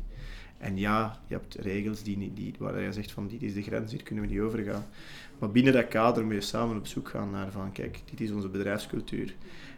En 0.58 0.78
ja, 0.78 1.20
je 1.26 1.34
hebt 1.34 1.54
regels 1.54 2.02
die, 2.02 2.32
die, 2.34 2.54
waar 2.58 2.80
je 2.80 2.92
zegt 2.92 3.12
van 3.12 3.28
dit 3.28 3.42
is 3.42 3.54
de 3.54 3.62
grens, 3.62 3.92
hier 3.92 4.02
kunnen 4.02 4.24
we 4.24 4.30
niet 4.30 4.40
overgaan. 4.40 4.84
Maar 5.38 5.50
binnen 5.50 5.72
dat 5.72 5.88
kader 5.88 6.24
moet 6.24 6.34
je 6.34 6.40
samen 6.40 6.76
op 6.76 6.86
zoek 6.86 7.08
gaan 7.08 7.30
naar 7.30 7.50
van 7.50 7.72
kijk, 7.72 8.00
dit 8.10 8.20
is 8.20 8.30
onze 8.30 8.48
bedrijfscultuur. 8.48 9.34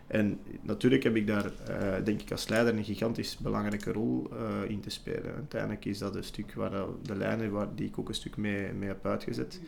En 0.06 0.38
natuurlijk 0.62 1.02
heb 1.02 1.16
ik 1.16 1.26
daar, 1.26 1.44
uh, 1.46 2.04
denk 2.04 2.20
ik, 2.20 2.30
als 2.30 2.48
leider 2.48 2.76
een 2.76 2.85
gigantisch 2.85 3.37
belangrijke 3.37 3.92
rol 3.92 4.30
uh, 4.32 4.70
in 4.70 4.80
te 4.80 4.90
spelen. 4.90 5.35
Uiteindelijk 5.35 5.85
is 5.85 5.98
dat 5.98 6.14
een 6.14 6.24
stuk 6.24 6.54
waar 6.54 6.70
de 7.02 7.16
lijnen 7.16 7.50
waar, 7.50 7.74
die 7.74 7.87
ik 7.87 7.98
ook 7.98 8.08
een 8.08 8.14
stuk 8.14 8.37
mee, 8.37 8.72
mee 8.72 8.88
heb 8.88 9.06
uitgezet. 9.06 9.61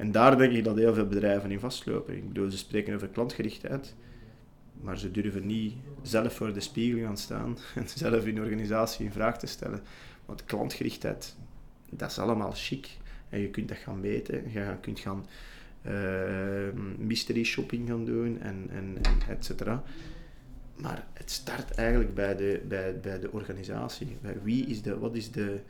En 0.00 0.12
daar 0.12 0.38
denk 0.38 0.52
ik 0.52 0.64
dat 0.64 0.76
heel 0.76 0.94
veel 0.94 1.06
bedrijven 1.06 1.50
in 1.50 1.60
vastlopen. 1.60 2.16
Ik 2.16 2.28
bedoel, 2.28 2.50
ze 2.50 2.58
spreken 2.58 2.94
over 2.94 3.08
klantgerichtheid, 3.08 3.94
maar 4.80 4.98
ze 4.98 5.10
durven 5.10 5.46
niet 5.46 5.74
zelf 6.02 6.34
voor 6.34 6.52
de 6.52 6.60
spiegel 6.60 7.00
gaan 7.04 7.16
staan 7.16 7.58
en 7.74 7.88
zelf 7.88 8.24
hun 8.24 8.40
organisatie 8.40 9.04
in 9.04 9.12
vraag 9.12 9.38
te 9.38 9.46
stellen. 9.46 9.80
Want 10.26 10.44
klantgerichtheid, 10.44 11.36
dat 11.90 12.10
is 12.10 12.18
allemaal 12.18 12.52
chic. 12.54 12.88
En 13.28 13.40
je 13.40 13.48
kunt 13.48 13.68
dat 13.68 13.76
gaan 13.76 14.00
meten, 14.00 14.50
je 14.52 14.76
kunt 14.80 15.00
gaan 15.00 15.26
uh, 15.86 15.92
mystery 16.98 17.44
shopping 17.44 17.88
gaan 17.88 18.04
doen 18.04 18.40
en, 18.40 18.66
en, 18.70 18.98
en 19.02 19.28
et 19.28 19.44
cetera. 19.44 19.82
Maar 20.76 21.06
het 21.12 21.30
start 21.30 21.70
eigenlijk 21.70 22.14
bij 22.14 22.36
de, 22.36 22.60
bij, 22.68 23.00
bij 23.00 23.20
de 23.20 23.32
organisatie. 23.32 24.16
Bij 24.20 24.36
wie 24.42 24.66
is 24.66 24.82
de, 24.82 24.98
wat 24.98 25.14
is 25.14 25.30
de 25.30 25.60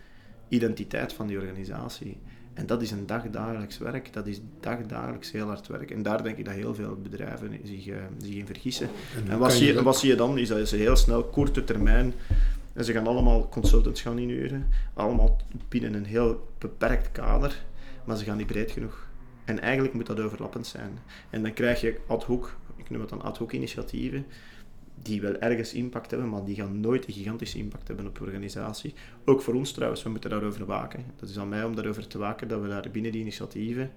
identiteit 0.49 1.13
van 1.13 1.27
die 1.27 1.39
organisatie? 1.39 2.19
En 2.61 2.67
dat 2.67 2.83
is 2.83 2.91
een 2.91 3.07
dagdagelijks 3.07 3.79
werk, 3.79 4.13
dat 4.13 4.27
is 4.27 4.41
dagdagelijks 4.61 5.33
heel 5.33 5.47
hard 5.47 5.67
werk. 5.67 5.91
En 5.91 6.03
daar 6.03 6.23
denk 6.23 6.37
ik 6.37 6.45
dat 6.45 6.55
heel 6.55 6.75
veel 6.75 6.99
bedrijven 7.03 7.61
zich, 7.65 7.87
uh, 7.87 7.97
zich 8.19 8.35
in 8.35 8.47
vergissen. 8.47 8.89
En, 9.29 9.39
wat, 9.39 9.53
zie 9.53 9.67
je, 9.67 9.83
wat 9.83 9.99
zie 9.99 10.09
je 10.09 10.17
dan? 10.17 10.39
Is 10.39 10.49
dat 10.49 10.69
ze 10.69 10.77
heel 10.77 10.97
snel, 10.97 11.25
korte 11.25 11.65
termijn, 11.65 12.15
en 12.73 12.85
ze 12.85 12.93
gaan 12.93 13.07
allemaal 13.07 13.49
consultants 13.49 14.01
gaan 14.01 14.19
inhuren, 14.19 14.69
allemaal 14.95 15.37
binnen 15.69 15.95
een 15.95 16.05
heel 16.05 16.49
beperkt 16.59 17.13
kader, 17.13 17.63
maar 18.05 18.17
ze 18.17 18.25
gaan 18.25 18.37
niet 18.37 18.47
breed 18.47 18.71
genoeg. 18.71 19.09
En 19.45 19.61
eigenlijk 19.61 19.95
moet 19.95 20.07
dat 20.07 20.21
overlappend 20.21 20.67
zijn. 20.67 20.99
En 21.31 21.43
dan 21.43 21.53
krijg 21.53 21.81
je 21.81 22.01
ad 22.07 22.25
hoc, 22.25 22.57
ik 22.77 22.91
noem 22.91 23.01
het 23.01 23.11
dan 23.11 23.23
ad 23.23 23.39
hoc 23.39 23.53
initiatieven, 23.53 24.27
die 25.03 25.21
wel 25.21 25.37
ergens 25.37 25.75
impact 25.75 26.11
hebben, 26.11 26.29
maar 26.29 26.45
die 26.45 26.55
gaan 26.55 26.81
nooit 26.81 27.07
een 27.07 27.13
gigantische 27.13 27.59
impact 27.59 27.89
hebben 27.89 28.07
op 28.07 28.19
de 28.19 28.25
organisatie. 28.25 28.95
Ook 29.25 29.43
voor 29.43 29.55
ons 29.55 29.73
trouwens, 29.73 30.03
we 30.03 30.11
moeten 30.11 30.31
daarover 30.31 30.67
waken. 30.67 31.05
Dat 31.17 31.29
is 31.29 31.39
aan 31.39 31.49
mij 31.49 31.65
om 31.65 31.75
daarover 31.75 32.07
te 32.07 32.19
waken, 32.19 32.49
dat 32.49 32.63
we 32.63 32.69
daar 32.69 32.89
binnen 32.93 33.13
die 33.13 33.21
initiatieven, 33.21 33.91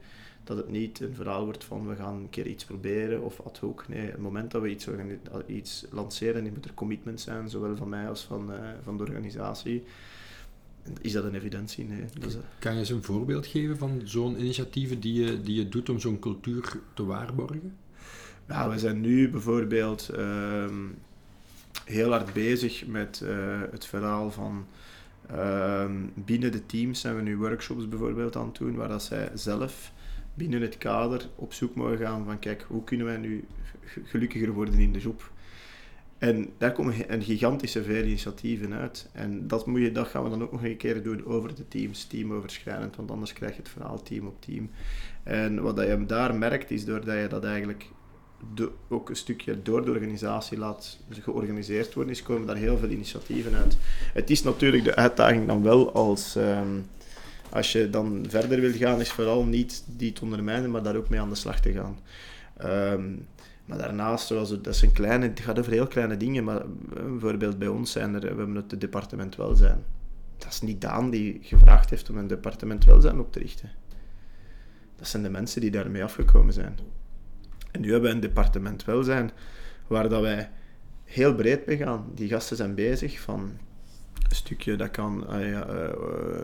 dat 0.44 0.58
het 0.58 0.70
niet 0.70 1.00
een 1.00 1.16
verhaal 1.16 1.44
wordt 1.44 1.64
van 1.64 1.88
we 1.88 1.96
gaan 1.96 2.16
een 2.16 2.30
keer 2.30 2.48
iets 2.48 2.66
proberen 2.66 3.24
of 3.24 3.42
ad 3.42 3.58
hoc. 3.58 3.88
Nee, 3.88 4.10
het 4.10 4.18
moment 4.18 4.52
dat 4.52 4.62
we 4.62 4.70
iets, 4.70 4.88
iets 5.48 5.86
lanceren, 5.92 6.54
moet 6.54 6.66
er 6.66 6.74
commitment 6.74 7.22
zijn, 7.22 7.50
zowel 7.50 7.76
van 7.76 7.90
mij 7.90 8.10
als 8.10 8.24
van, 8.24 8.52
uh, 8.52 8.58
van 8.84 8.98
de 8.98 9.04
organisatie. 9.04 9.84
Is 11.02 11.12
dat 11.12 11.24
een 11.24 11.36
evidentie? 11.36 11.88
Kan 12.60 12.74
je 12.74 12.80
eens 12.80 12.90
een 12.90 13.04
voorbeeld 13.04 13.46
geven 13.46 13.78
van 13.78 14.02
zo'n 14.04 14.40
initiatieven 14.40 15.00
die 15.00 15.14
je, 15.14 15.42
die 15.42 15.56
je 15.56 15.70
doet 15.70 15.90
om 15.90 16.00
zo'n 16.00 16.20
cultuur 16.20 16.80
te 16.94 17.06
waarborgen? 17.06 17.78
Ja, 18.48 18.70
we 18.70 18.80
zijn 18.80 19.02
nu 19.02 19.30
bijvoorbeeld 19.30 20.10
uh, 20.18 20.66
heel 21.86 22.10
hard 22.10 22.34
bezig 22.34 22.88
met 22.88 23.22
uh, 23.24 23.62
het 23.72 23.86
verhaal 23.86 24.32
van 24.32 24.66
uh, 25.32 25.86
binnen 26.14 26.52
de 26.52 26.66
teams 26.66 27.00
zijn 27.00 27.16
we 27.16 27.22
nu 27.22 27.38
workshops 27.38 27.90
bijvoorbeeld 27.90 28.36
aan 28.36 28.46
het 28.46 28.58
doen, 28.58 28.76
waar 28.76 28.88
dat 28.88 29.04
zij 29.04 29.30
zelf 29.34 29.92
binnen 30.34 30.62
het 30.62 30.78
kader 30.78 31.30
op 31.36 31.54
zoek 31.54 31.76
mogen 31.76 31.98
gaan 31.98 32.26
van 32.26 32.40
kijk, 32.40 32.66
hoe 32.68 32.84
kunnen 32.84 33.06
wij 33.06 33.18
nu 33.18 33.46
gelukkiger 34.04 34.52
worden 34.52 34.80
in 34.80 34.94
de 34.94 35.00
job? 35.00 35.32
En 36.18 36.50
daar 36.58 36.72
komen 36.72 37.14
een 37.14 37.24
gigantische 37.24 37.84
veel 37.84 38.04
initiatieven 38.04 38.74
uit. 38.74 39.10
En 39.12 39.48
dat, 39.48 39.66
moet 39.66 39.82
je, 39.82 39.92
dat 39.92 40.08
gaan 40.08 40.24
we 40.24 40.30
dan 40.30 40.44
ook 40.44 40.52
nog 40.52 40.64
een 40.64 40.78
keer 40.78 41.04
doen 41.04 41.26
over 41.26 41.56
de 41.56 41.68
teams, 41.68 42.06
teamoverschrijdend, 42.06 42.96
want 42.96 43.12
anders 43.12 43.34
krijg 43.34 43.52
je 43.56 43.62
het 43.62 43.70
verhaal 43.70 44.04
team 44.04 44.28
op 44.28 44.42
team. 44.42 44.70
En 45.24 45.62
wat 45.62 45.78
je 45.78 46.04
daar 46.06 46.36
merkt, 46.36 46.72
is 46.72 46.86
doordat 46.86 47.18
je 47.18 47.28
dat 47.28 47.44
eigenlijk 47.44 47.86
de, 48.54 48.72
ook 48.90 49.10
een 49.10 49.16
stukje 49.16 49.62
door 49.62 49.86
de 49.86 49.92
organisatie 49.92 50.58
laat 50.58 51.00
georganiseerd 51.10 51.94
worden, 51.94 52.14
is 52.14 52.24
komen 52.24 52.48
daar 52.48 52.56
heel 52.56 52.78
veel 52.78 52.90
initiatieven 52.90 53.54
uit. 53.54 53.78
Het 54.14 54.30
is 54.30 54.44
natuurlijk 54.44 54.84
de 54.84 54.96
uitdaging 54.96 55.48
dan 55.48 55.64
wel 55.64 55.94
als, 55.94 56.36
um, 56.36 56.86
als 57.50 57.72
je 57.72 57.90
dan 57.90 58.26
verder 58.28 58.60
wil 58.60 58.72
gaan, 58.72 59.00
is 59.00 59.12
vooral 59.12 59.46
niet 59.46 59.84
die 59.88 60.14
te 60.14 60.22
ondermijnen, 60.22 60.72
maar 60.72 60.84
daar 60.84 60.96
ook 60.96 61.10
mee 61.10 61.20
aan 61.20 61.30
de 61.30 61.36
slag 61.36 61.60
te 61.60 61.72
gaan. 61.72 62.00
Um, 62.94 63.28
maar 63.66 63.78
daarnaast, 63.78 64.28
zoals 64.28 64.62
dat 64.62 64.76
zijn 64.76 64.92
kleine, 64.92 65.28
het 65.28 65.40
gaat 65.40 65.60
over 65.60 65.72
heel 65.72 65.88
kleine 65.88 66.18
dingen, 66.18 66.44
maar 66.44 66.62
eh, 66.62 66.66
bijvoorbeeld 66.94 67.60
bij 67.60 67.68
ons 67.68 67.92
zijn 67.92 68.14
er, 68.14 68.22
we 68.22 68.28
hebben 68.28 68.56
het 68.56 68.82
departement 68.82 69.36
welzijn. 69.36 69.84
Dat 70.38 70.52
is 70.52 70.62
niet 70.62 70.82
Daan 70.82 71.10
die 71.10 71.40
gevraagd 71.42 71.90
heeft 71.90 72.10
om 72.10 72.18
een 72.18 72.28
departement 72.28 72.86
welzijn 72.86 73.20
op 73.20 73.32
te 73.32 73.40
richten. 73.40 73.72
Dat 74.96 75.08
zijn 75.08 75.24
de 75.24 75.30
mensen 75.30 75.62
die 75.62 75.72
daarmee 75.72 76.04
afgekomen 76.04 76.54
zijn. 76.54 76.78
En 77.74 77.82
nu 77.82 77.92
hebben 77.92 78.10
we 78.10 78.16
een 78.16 78.22
departement 78.22 78.86
welzijn 78.86 79.32
waar 79.88 80.10
dat 80.10 80.22
wij 80.22 80.50
heel 81.04 81.36
breed 81.36 81.66
mee 81.66 81.78
gaan. 81.78 82.06
Die 82.16 82.28
gasten 82.28 82.58
zijn 82.58 82.76
bezig 82.76 83.20
van 83.20 83.40
een 84.30 84.36
stukje 84.36 84.76
dat 84.76 84.92
kan 84.92 85.26
ja, 85.30 85.68
uh, 85.70 85.90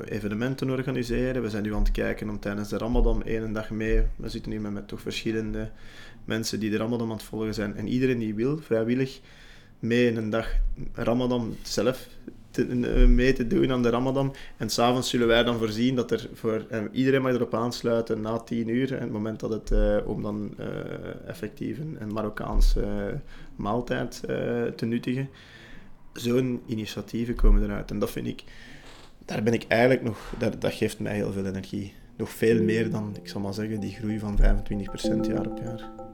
evenementen 0.05 0.69
organiseren. 0.69 1.41
We 1.41 1.49
zijn 1.49 1.63
nu 1.63 1.73
aan 1.73 1.83
het 1.83 1.91
kijken 1.91 2.29
om 2.29 2.39
tijdens 2.39 2.69
de 2.69 2.77
Ramadan 2.77 3.23
één 3.23 3.53
dag 3.53 3.69
mee. 3.69 4.03
We 4.15 4.29
zitten 4.29 4.51
nu 4.51 4.59
met, 4.59 4.71
met 4.71 4.87
toch 4.87 5.01
verschillende 5.01 5.71
mensen 6.25 6.59
die 6.59 6.69
de 6.69 6.77
Ramadan 6.77 7.09
aan 7.09 7.17
het 7.17 7.23
volgen 7.23 7.53
zijn. 7.53 7.75
En 7.75 7.87
iedereen 7.87 8.19
die 8.19 8.35
wil, 8.35 8.57
vrijwillig, 8.57 9.19
mee 9.79 10.07
in 10.07 10.17
een 10.17 10.29
dag 10.29 10.55
Ramadan 10.93 11.55
zelf 11.61 12.07
te, 12.51 12.65
mee 13.07 13.33
te 13.33 13.47
doen 13.47 13.71
aan 13.71 13.81
de 13.81 13.89
Ramadan. 13.89 14.35
En 14.57 14.69
s'avonds 14.69 15.09
zullen 15.09 15.27
wij 15.27 15.43
dan 15.43 15.57
voorzien 15.57 15.95
dat 15.95 16.11
er 16.11 16.29
voor 16.33 16.65
iedereen 16.91 17.21
mag 17.21 17.31
erop 17.31 17.53
aansluiten 17.53 18.21
na 18.21 18.39
tien 18.39 18.67
uur. 18.67 18.93
En 18.93 19.01
het 19.01 19.11
moment 19.11 19.39
dat 19.39 19.49
het 19.49 19.71
om 20.05 20.21
dan 20.21 20.51
effectief 21.27 21.77
een, 21.79 22.13
Marokkaanse 22.13 23.13
maaltijd 23.55 24.21
te 24.75 24.85
nuttigen 24.85 25.29
zo'n 26.13 26.61
initiatieven 26.65 27.35
komen 27.35 27.63
eruit. 27.63 27.91
En 27.91 27.99
dat 27.99 28.11
vind 28.11 28.27
ik, 28.27 28.43
daar 29.25 29.43
ben 29.43 29.53
ik 29.53 29.65
eigenlijk 29.67 30.03
nog, 30.03 30.33
dat, 30.37 30.61
dat 30.61 30.73
geeft 30.73 30.99
mij 30.99 31.15
heel 31.15 31.31
veel 31.31 31.45
energie. 31.45 31.93
Nog 32.17 32.29
veel 32.29 32.63
meer 32.63 32.91
dan, 32.91 33.15
ik 33.21 33.29
zal 33.29 33.41
maar 33.41 33.53
zeggen, 33.53 33.79
die 33.79 33.93
groei 33.93 34.19
van 34.19 34.39
25% 34.41 34.41
jaar 35.27 35.47
op 35.47 35.59
jaar. 35.63 36.08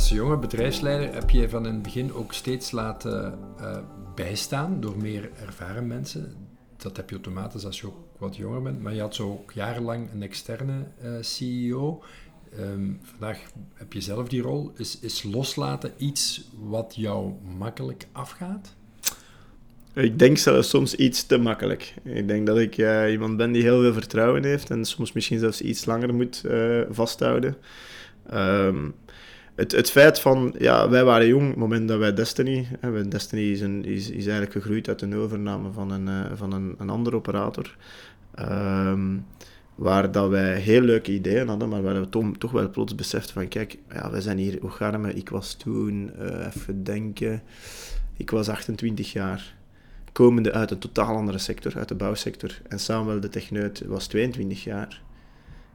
Als 0.00 0.08
jonge 0.08 0.36
bedrijfsleider 0.36 1.14
heb 1.14 1.30
je 1.30 1.48
van 1.48 1.66
in 1.66 1.72
het 1.72 1.82
begin 1.82 2.12
ook 2.12 2.32
steeds 2.32 2.70
laten 2.70 3.38
uh, 3.60 3.78
bijstaan 4.14 4.80
door 4.80 4.96
meer 4.96 5.30
ervaren 5.46 5.86
mensen 5.86 6.34
dat 6.76 6.96
heb 6.96 7.08
je 7.08 7.14
automatisch 7.14 7.64
als 7.64 7.80
je 7.80 7.86
ook 7.86 7.96
wat 8.18 8.36
jonger 8.36 8.62
bent. 8.62 8.82
Maar 8.82 8.94
je 8.94 9.00
had 9.00 9.14
zo 9.14 9.30
ook 9.30 9.52
jarenlang 9.52 10.12
een 10.12 10.22
externe 10.22 10.84
eh, 11.02 11.10
CEO. 11.20 12.02
Ehm, 12.58 12.90
vandaag 13.02 13.38
heb 13.74 13.92
je 13.92 14.00
zelf 14.00 14.28
die 14.28 14.42
rol. 14.42 14.72
Is, 14.76 14.98
is 15.00 15.22
loslaten 15.22 15.92
iets 15.96 16.44
wat 16.60 16.94
jou 16.96 17.32
makkelijk 17.58 18.06
afgaat? 18.12 18.74
Ik 19.94 20.18
denk 20.18 20.38
zelfs 20.38 20.68
soms 20.68 20.94
iets 20.94 21.26
te 21.26 21.38
makkelijk. 21.38 21.94
Ik 22.02 22.28
denk 22.28 22.46
dat 22.46 22.58
ik 22.58 22.78
uh, 22.78 23.10
iemand 23.10 23.36
ben 23.36 23.52
die 23.52 23.62
heel 23.62 23.80
veel 23.80 23.92
vertrouwen 23.92 24.44
heeft 24.44 24.70
en 24.70 24.84
soms 24.84 25.12
misschien 25.12 25.38
zelfs 25.38 25.60
iets 25.60 25.84
langer 25.84 26.14
moet 26.14 26.44
vasthouden. 26.90 27.56
Um, 28.34 28.94
het, 29.60 29.72
het 29.72 29.90
feit 29.90 30.20
van, 30.20 30.54
ja, 30.58 30.88
wij 30.88 31.04
waren 31.04 31.26
jong 31.26 31.42
op 31.42 31.50
het 31.50 31.58
moment 31.58 31.88
dat 31.88 31.98
wij 31.98 32.14
Destiny, 32.14 32.66
Destiny 33.08 33.42
is, 33.42 33.60
is, 33.60 34.10
is 34.10 34.26
eigenlijk 34.26 34.52
gegroeid 34.52 34.88
uit 34.88 35.02
een 35.02 35.16
overname 35.16 35.72
van 35.72 35.90
een, 35.90 36.06
uh, 36.06 36.24
van 36.34 36.52
een, 36.52 36.74
een 36.78 36.90
andere 36.90 37.16
operator. 37.16 37.76
Um, 38.40 39.26
waar 39.74 40.12
dat 40.12 40.28
wij 40.28 40.58
heel 40.58 40.80
leuke 40.80 41.12
ideeën 41.12 41.48
hadden, 41.48 41.68
maar 41.68 41.82
waar 41.82 42.00
we 42.00 42.08
toch, 42.08 42.36
toch 42.38 42.50
wel 42.50 42.70
plots 42.70 42.94
beseften 42.94 43.34
van, 43.34 43.48
kijk, 43.48 43.78
ja, 43.92 44.10
wij 44.10 44.20
zijn 44.20 44.38
hier 44.38 44.64
Ogarme, 44.64 45.14
ik 45.14 45.28
was 45.28 45.54
toen, 45.54 46.10
uh, 46.20 46.46
even 46.46 46.84
denken, 46.84 47.42
ik 48.16 48.30
was 48.30 48.48
28 48.48 49.12
jaar, 49.12 49.54
komende 50.12 50.52
uit 50.52 50.70
een 50.70 50.78
totaal 50.78 51.16
andere 51.16 51.38
sector, 51.38 51.72
uit 51.76 51.88
de 51.88 51.94
bouwsector. 51.94 52.60
En 52.68 52.78
Samuel 52.78 53.20
de 53.20 53.28
Techneut 53.28 53.82
was 53.86 54.06
22 54.06 54.64
jaar. 54.64 55.02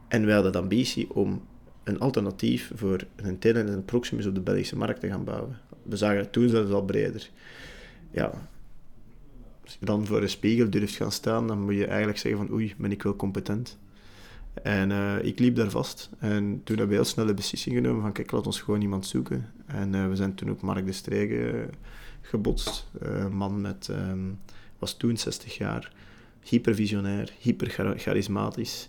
En 0.08 0.24
wij 0.24 0.34
hadden 0.34 0.52
de 0.52 0.58
ambitie 0.58 1.14
om 1.14 1.42
een 1.86 2.00
alternatief 2.00 2.70
voor 2.74 3.06
een 3.16 3.38
Tele 3.38 3.58
en 3.58 3.68
een 3.68 3.84
Proximus 3.84 4.26
op 4.26 4.34
de 4.34 4.40
Belgische 4.40 4.76
markt 4.76 5.00
te 5.00 5.08
gaan 5.08 5.24
bouwen. 5.24 5.58
We 5.82 5.96
zagen 5.96 6.18
het 6.18 6.32
toen 6.32 6.48
zelfs 6.48 6.70
al 6.70 6.84
breder. 6.84 7.30
Ja, 8.10 8.32
als 9.64 9.76
je 9.80 9.86
dan 9.86 10.06
voor 10.06 10.22
een 10.22 10.28
spiegel 10.28 10.70
durft 10.70 10.96
gaan 10.96 11.12
staan, 11.12 11.46
dan 11.46 11.60
moet 11.60 11.74
je 11.74 11.86
eigenlijk 11.86 12.18
zeggen 12.18 12.46
van 12.46 12.56
oei, 12.56 12.74
ben 12.78 12.92
ik 12.92 13.02
wel 13.02 13.16
competent. 13.16 13.78
En 14.62 14.90
uh, 14.90 15.24
ik 15.24 15.38
liep 15.38 15.56
daar 15.56 15.70
vast. 15.70 16.10
En 16.18 16.60
toen 16.64 16.76
hebben 16.76 16.88
we 16.88 17.02
heel 17.02 17.04
snel 17.04 17.26
de 17.26 17.34
beslissing 17.34 17.74
genomen 17.74 18.02
van 18.02 18.12
kijk, 18.12 18.30
laat 18.30 18.46
ons 18.46 18.60
gewoon 18.60 18.80
iemand 18.80 19.06
zoeken. 19.06 19.52
En 19.66 19.94
uh, 19.94 20.08
we 20.08 20.16
zijn 20.16 20.34
toen 20.34 20.50
ook 20.50 20.60
Mark 20.60 20.86
de 20.86 20.92
Stregen 20.92 21.70
gebotst. 22.20 22.86
Uh, 23.02 23.18
een 23.18 23.36
man 23.36 23.60
met, 23.60 23.88
um, 23.90 24.38
was 24.78 24.96
toen 24.96 25.16
60 25.16 25.56
jaar, 25.56 25.92
hypervisionair, 26.42 27.32
hypercharismatisch. 27.38 28.88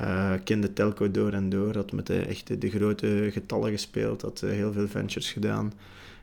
Uh, 0.00 0.32
kende 0.44 0.72
Telco 0.72 1.10
door 1.10 1.32
en 1.32 1.48
door, 1.48 1.74
had 1.74 1.92
met 1.92 2.06
de, 2.06 2.18
echt 2.18 2.60
de 2.60 2.70
grote 2.70 3.28
getallen 3.32 3.70
gespeeld, 3.70 4.22
had 4.22 4.42
uh, 4.44 4.50
heel 4.50 4.72
veel 4.72 4.88
ventures 4.88 5.32
gedaan. 5.32 5.72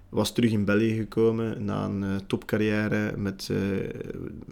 Was 0.09 0.33
terug 0.33 0.51
in 0.51 0.65
België 0.65 0.95
gekomen 0.95 1.65
na 1.65 1.85
een 1.85 2.01
uh, 2.01 2.15
topcarrière 2.27 3.17
met 3.17 3.51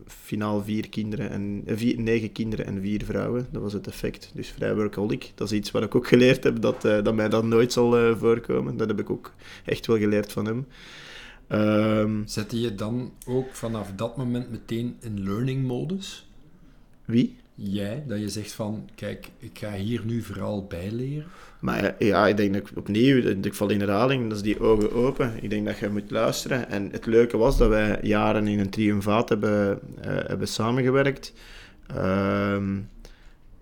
finaal 0.07 0.63
vier 0.63 0.89
kinderen 0.89 1.29
en, 1.29 1.63
vier, 1.65 1.99
negen 1.99 2.31
kinderen 2.31 2.65
en 2.65 2.81
vier 2.81 3.05
vrouwen. 3.05 3.47
Dat 3.51 3.61
was 3.61 3.73
het 3.73 3.87
effect. 3.87 4.31
Dus 4.33 4.49
vrij 4.49 4.75
workaholic. 4.75 5.31
Dat 5.35 5.51
is 5.51 5.57
iets 5.57 5.71
wat 5.71 5.83
ik 5.83 5.95
ook 5.95 6.07
geleerd 6.07 6.43
heb, 6.43 6.61
dat, 6.61 6.81
dat 6.81 7.15
mij 7.15 7.29
dat 7.29 7.43
nooit 7.43 7.73
zal 7.73 8.15
voorkomen. 8.15 8.77
Dat 8.77 8.87
heb 8.87 8.99
ik 8.99 9.09
ook 9.09 9.33
echt 9.65 9.85
wel 9.85 9.97
geleerd 9.97 10.31
van 10.31 10.45
hem. 10.45 10.65
Um, 11.49 12.23
Zette 12.25 12.59
je 12.59 12.75
dan 12.75 13.11
ook 13.27 13.55
vanaf 13.55 13.91
dat 13.95 14.17
moment 14.17 14.51
meteen 14.51 14.95
in 15.01 15.23
learning 15.23 15.63
modus? 15.63 16.29
Wie? 17.05 17.35
Jij, 17.55 18.03
dat 18.07 18.19
je 18.19 18.29
zegt 18.29 18.51
van, 18.51 18.89
kijk, 18.95 19.27
ik 19.37 19.59
ga 19.59 19.71
hier 19.73 20.01
nu 20.05 20.21
vooral 20.21 20.65
bijleren? 20.65 21.25
Maar 21.59 21.95
ja, 21.99 22.27
ik 22.27 22.37
denk 22.37 22.53
dat 22.53 22.69
ik 22.69 22.77
opnieuw, 22.77 23.17
ik 23.41 23.53
val 23.53 23.69
in 23.69 23.79
herhaling, 23.79 24.27
dat 24.27 24.37
is 24.37 24.43
die 24.43 24.59
ogen 24.59 24.93
open. 24.93 25.33
Ik 25.41 25.49
denk 25.49 25.65
dat 25.65 25.77
je 25.77 25.89
moet 25.89 26.11
luisteren. 26.11 26.69
En 26.69 26.89
het 26.91 27.05
leuke 27.05 27.37
was 27.37 27.57
dat 27.57 27.69
wij 27.69 27.99
jaren 28.01 28.47
in 28.47 28.59
een 28.59 28.69
triumvaat 28.69 29.29
hebben, 29.29 29.79
uh, 29.97 30.03
hebben 30.05 30.47
samengewerkt. 30.47 31.33
Uh, 31.95 32.57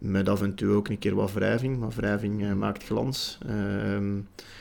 met 0.04 0.30
af 0.30 0.42
en 0.42 0.56
toe 0.56 0.74
ook 0.74 0.88
een 0.88 1.00
keer 1.00 1.16
wat 1.16 1.34
wrijving, 1.34 1.80
maar 1.80 1.89
wrijving 1.89 2.42
uh, 2.42 2.54
maakt 2.54 2.84
glans. 2.84 3.38
Ehm, 3.48 4.16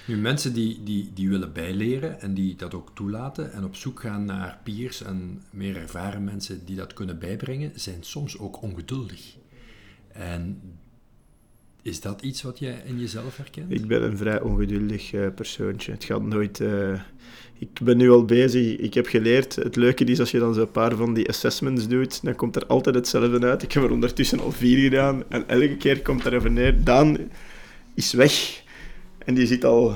nu, 0.07 0.17
mensen 0.17 0.53
die, 0.53 0.83
die, 0.83 1.11
die 1.15 1.29
willen 1.29 1.53
bijleren 1.53 2.21
en 2.21 2.35
die 2.35 2.57
dat 2.57 2.75
ook 2.75 2.91
toelaten 2.95 3.53
en 3.53 3.65
op 3.65 3.77
zoek 3.77 4.01
gaan 4.01 4.25
naar 4.25 4.61
peers 4.63 5.03
en 5.03 5.43
meer 5.51 5.77
ervaren 5.77 6.25
mensen 6.25 6.65
die 6.65 6.77
dat 6.77 6.93
kunnen 6.93 7.19
bijbrengen, 7.19 7.73
zijn 7.75 8.03
soms 8.03 8.39
ook 8.39 8.63
ongeduldig. 8.63 9.37
En 10.13 10.61
is 11.83 12.01
dat 12.01 12.23
iets 12.23 12.43
wat 12.43 12.59
jij 12.59 12.83
in 12.85 13.01
jezelf 13.01 13.37
herkent? 13.37 13.73
Ik 13.73 13.87
ben 13.87 14.03
een 14.03 14.17
vrij 14.17 14.41
ongeduldig 14.41 15.13
uh. 15.13 15.27
Het 15.87 16.05
gaat 16.05 16.23
nooit... 16.23 16.61
Uh, 16.61 17.01
ik 17.59 17.81
ben 17.83 17.97
nu 17.97 18.11
al 18.11 18.25
bezig. 18.25 18.77
Ik 18.77 18.95
heb 18.95 19.07
geleerd. 19.07 19.55
Het 19.55 19.77
leuke 19.77 20.05
is 20.05 20.21
als 20.21 20.31
je 20.31 20.39
dan 20.39 20.55
zo'n 20.55 20.71
paar 20.71 20.97
van 20.97 21.15
die 21.15 21.29
assessments 21.29 21.89
doet, 21.89 22.23
dan 22.23 22.35
komt 22.35 22.57
er 22.57 22.67
altijd 22.67 22.95
hetzelfde 22.95 23.47
uit. 23.47 23.63
Ik 23.63 23.73
heb 23.73 23.83
er 23.83 23.91
ondertussen 23.91 24.41
al 24.41 24.53
vier 24.53 24.79
gedaan. 24.79 25.23
En 25.29 25.49
elke 25.49 25.77
keer 25.77 26.03
komt 26.03 26.25
er 26.25 26.35
even 26.35 26.53
neer. 26.53 26.85
Daan 26.85 27.19
is 27.95 28.13
weg. 28.13 28.63
En 29.19 29.35
die 29.35 29.47
zit 29.47 29.65
al 29.65 29.95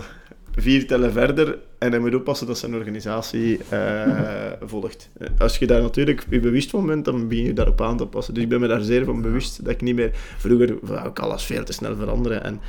vier 0.54 0.86
tellen 0.86 1.12
verder. 1.12 1.58
En 1.78 1.90
hij 1.90 2.00
moet 2.00 2.14
oppassen 2.14 2.46
dat 2.46 2.58
zijn 2.58 2.74
organisatie 2.74 3.58
uh, 3.72 4.52
volgt. 4.60 5.10
Als 5.38 5.58
je 5.58 5.66
daar 5.66 5.82
natuurlijk 5.82 6.26
je 6.30 6.40
bewust 6.40 6.70
van 6.70 6.86
bent, 6.86 7.04
dan 7.04 7.28
begin 7.28 7.44
je 7.44 7.52
daarop 7.52 7.80
aan 7.80 7.96
te 7.96 8.06
passen. 8.06 8.34
Dus 8.34 8.42
ik 8.42 8.48
ben 8.48 8.60
me 8.60 8.66
daar 8.66 8.80
zeer 8.80 9.04
van 9.04 9.22
bewust 9.22 9.64
dat 9.64 9.72
ik 9.72 9.80
niet 9.80 9.94
meer... 9.94 10.10
Vroeger 10.38 10.76
wou 10.80 11.08
ik 11.08 11.18
alles 11.18 11.44
veel 11.44 11.64
te 11.64 11.72
snel 11.72 11.96
veranderen. 11.96 12.44
En 12.44 12.60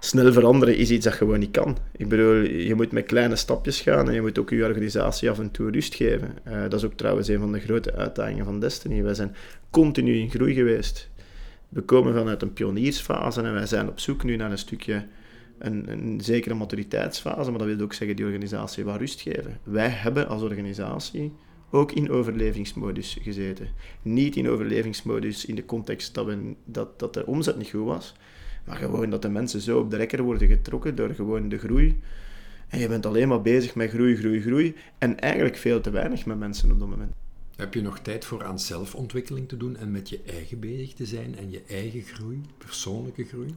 snel 0.00 0.32
veranderen 0.32 0.76
is 0.76 0.90
iets 0.90 1.04
dat 1.04 1.14
gewoon 1.14 1.38
niet 1.38 1.50
kan. 1.50 1.76
Ik 1.96 2.08
bedoel, 2.08 2.34
je 2.42 2.74
moet 2.74 2.92
met 2.92 3.06
kleine 3.06 3.36
stapjes 3.36 3.80
gaan 3.80 4.08
en 4.08 4.14
je 4.14 4.20
moet 4.20 4.38
ook 4.38 4.50
je 4.50 4.64
organisatie 4.64 5.30
af 5.30 5.38
en 5.38 5.50
toe 5.50 5.70
rust 5.70 5.94
geven. 5.94 6.38
Uh, 6.48 6.62
dat 6.62 6.74
is 6.74 6.84
ook 6.84 6.94
trouwens 6.94 7.28
een 7.28 7.38
van 7.38 7.52
de 7.52 7.60
grote 7.60 7.94
uitdagingen 7.94 8.44
van 8.44 8.60
Destiny. 8.60 9.02
Wij 9.02 9.14
zijn 9.14 9.36
continu 9.70 10.18
in 10.18 10.30
groei 10.30 10.54
geweest. 10.54 11.10
We 11.68 11.80
komen 11.80 12.14
vanuit 12.14 12.42
een 12.42 12.52
pioniersfase 12.52 13.42
en 13.42 13.52
wij 13.52 13.66
zijn 13.66 13.88
op 13.88 14.00
zoek 14.00 14.24
nu 14.24 14.36
naar 14.36 14.50
een 14.50 14.58
stukje, 14.58 15.06
een, 15.62 15.90
een 15.90 16.20
zekere 16.20 16.54
maturiteitsfase, 16.54 17.50
maar 17.50 17.58
dat 17.58 17.68
wil 17.68 17.80
ook 17.80 17.92
zeggen 17.92 18.16
die 18.16 18.24
organisatie 18.24 18.84
wat 18.84 18.98
rust 18.98 19.20
geven. 19.20 19.58
Wij 19.62 19.88
hebben 19.88 20.28
als 20.28 20.42
organisatie 20.42 21.32
ook 21.70 21.92
in 21.92 22.10
overlevingsmodus 22.10 23.18
gezeten. 23.20 23.68
Niet 24.02 24.36
in 24.36 24.48
overlevingsmodus 24.48 25.44
in 25.44 25.54
de 25.54 25.64
context 25.64 26.14
dat, 26.14 26.26
we, 26.26 26.54
dat, 26.64 26.98
dat 26.98 27.14
de 27.14 27.26
omzet 27.26 27.58
niet 27.58 27.70
goed 27.70 27.84
was, 27.84 28.14
maar 28.64 28.76
gewoon 28.76 29.10
dat 29.10 29.22
de 29.22 29.28
mensen 29.28 29.60
zo 29.60 29.78
op 29.78 29.90
de 29.90 29.96
rekker 29.96 30.22
worden 30.22 30.48
getrokken 30.48 30.94
door 30.94 31.10
gewoon 31.10 31.48
de 31.48 31.58
groei. 31.58 32.00
En 32.68 32.78
je 32.78 32.88
bent 32.88 33.06
alleen 33.06 33.28
maar 33.28 33.42
bezig 33.42 33.74
met 33.74 33.90
groei, 33.90 34.16
groei, 34.16 34.40
groei. 34.40 34.74
En 34.98 35.20
eigenlijk 35.20 35.56
veel 35.56 35.80
te 35.80 35.90
weinig 35.90 36.26
met 36.26 36.38
mensen 36.38 36.72
op 36.72 36.78
dat 36.78 36.88
moment. 36.88 37.12
Heb 37.56 37.74
je 37.74 37.82
nog 37.82 37.98
tijd 37.98 38.24
voor 38.24 38.44
aan 38.44 38.58
zelfontwikkeling 38.58 39.48
te 39.48 39.56
doen 39.56 39.76
en 39.76 39.90
met 39.90 40.08
je 40.08 40.20
eigen 40.26 40.60
bezig 40.60 40.94
te 40.94 41.06
zijn 41.06 41.38
en 41.38 41.50
je 41.50 41.62
eigen 41.68 42.02
groei, 42.02 42.40
persoonlijke 42.58 43.24
groei? 43.24 43.54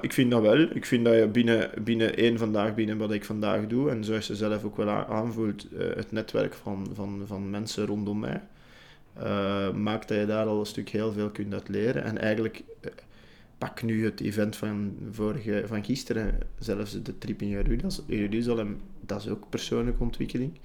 Ik 0.00 0.12
vind 0.12 0.30
dat 0.30 0.42
wel. 0.42 0.58
Ik 0.58 0.84
vind 0.84 1.04
dat 1.04 1.14
je 1.14 1.26
binnen, 1.26 1.70
binnen 1.84 2.16
één 2.16 2.38
vandaag, 2.38 2.74
binnen 2.74 2.98
wat 2.98 3.12
ik 3.12 3.24
vandaag 3.24 3.66
doe, 3.66 3.90
en 3.90 4.04
zoals 4.04 4.26
je 4.26 4.34
zelf 4.34 4.64
ook 4.64 4.76
wel 4.76 4.88
aanvoelt, 4.88 5.66
eh, 5.72 5.86
het 5.96 6.12
netwerk 6.12 6.54
van, 6.54 6.86
van, 6.94 7.22
van 7.26 7.50
mensen 7.50 7.86
rondom 7.86 8.18
mij, 8.18 8.40
uh, 9.22 9.70
maakt 9.70 10.08
dat 10.08 10.18
je 10.18 10.26
daar 10.26 10.46
al 10.46 10.60
een 10.60 10.66
stuk 10.66 10.88
heel 10.88 11.12
veel 11.12 11.30
kunt 11.30 11.52
uit 11.52 11.68
leren. 11.68 12.04
En 12.04 12.18
eigenlijk 12.18 12.62
eh, 12.80 12.90
pak 13.58 13.82
nu 13.82 14.04
het 14.04 14.20
event 14.20 14.56
van, 14.56 14.96
vorige, 15.10 15.64
van 15.66 15.84
gisteren, 15.84 16.38
zelfs 16.58 17.02
de 17.02 17.18
trip 17.18 17.42
in 17.42 17.48
Jeruzalem, 18.06 18.80
dat 19.00 19.20
is 19.20 19.28
ook 19.28 19.48
persoonlijke 19.50 20.02
ontwikkeling. 20.02 20.58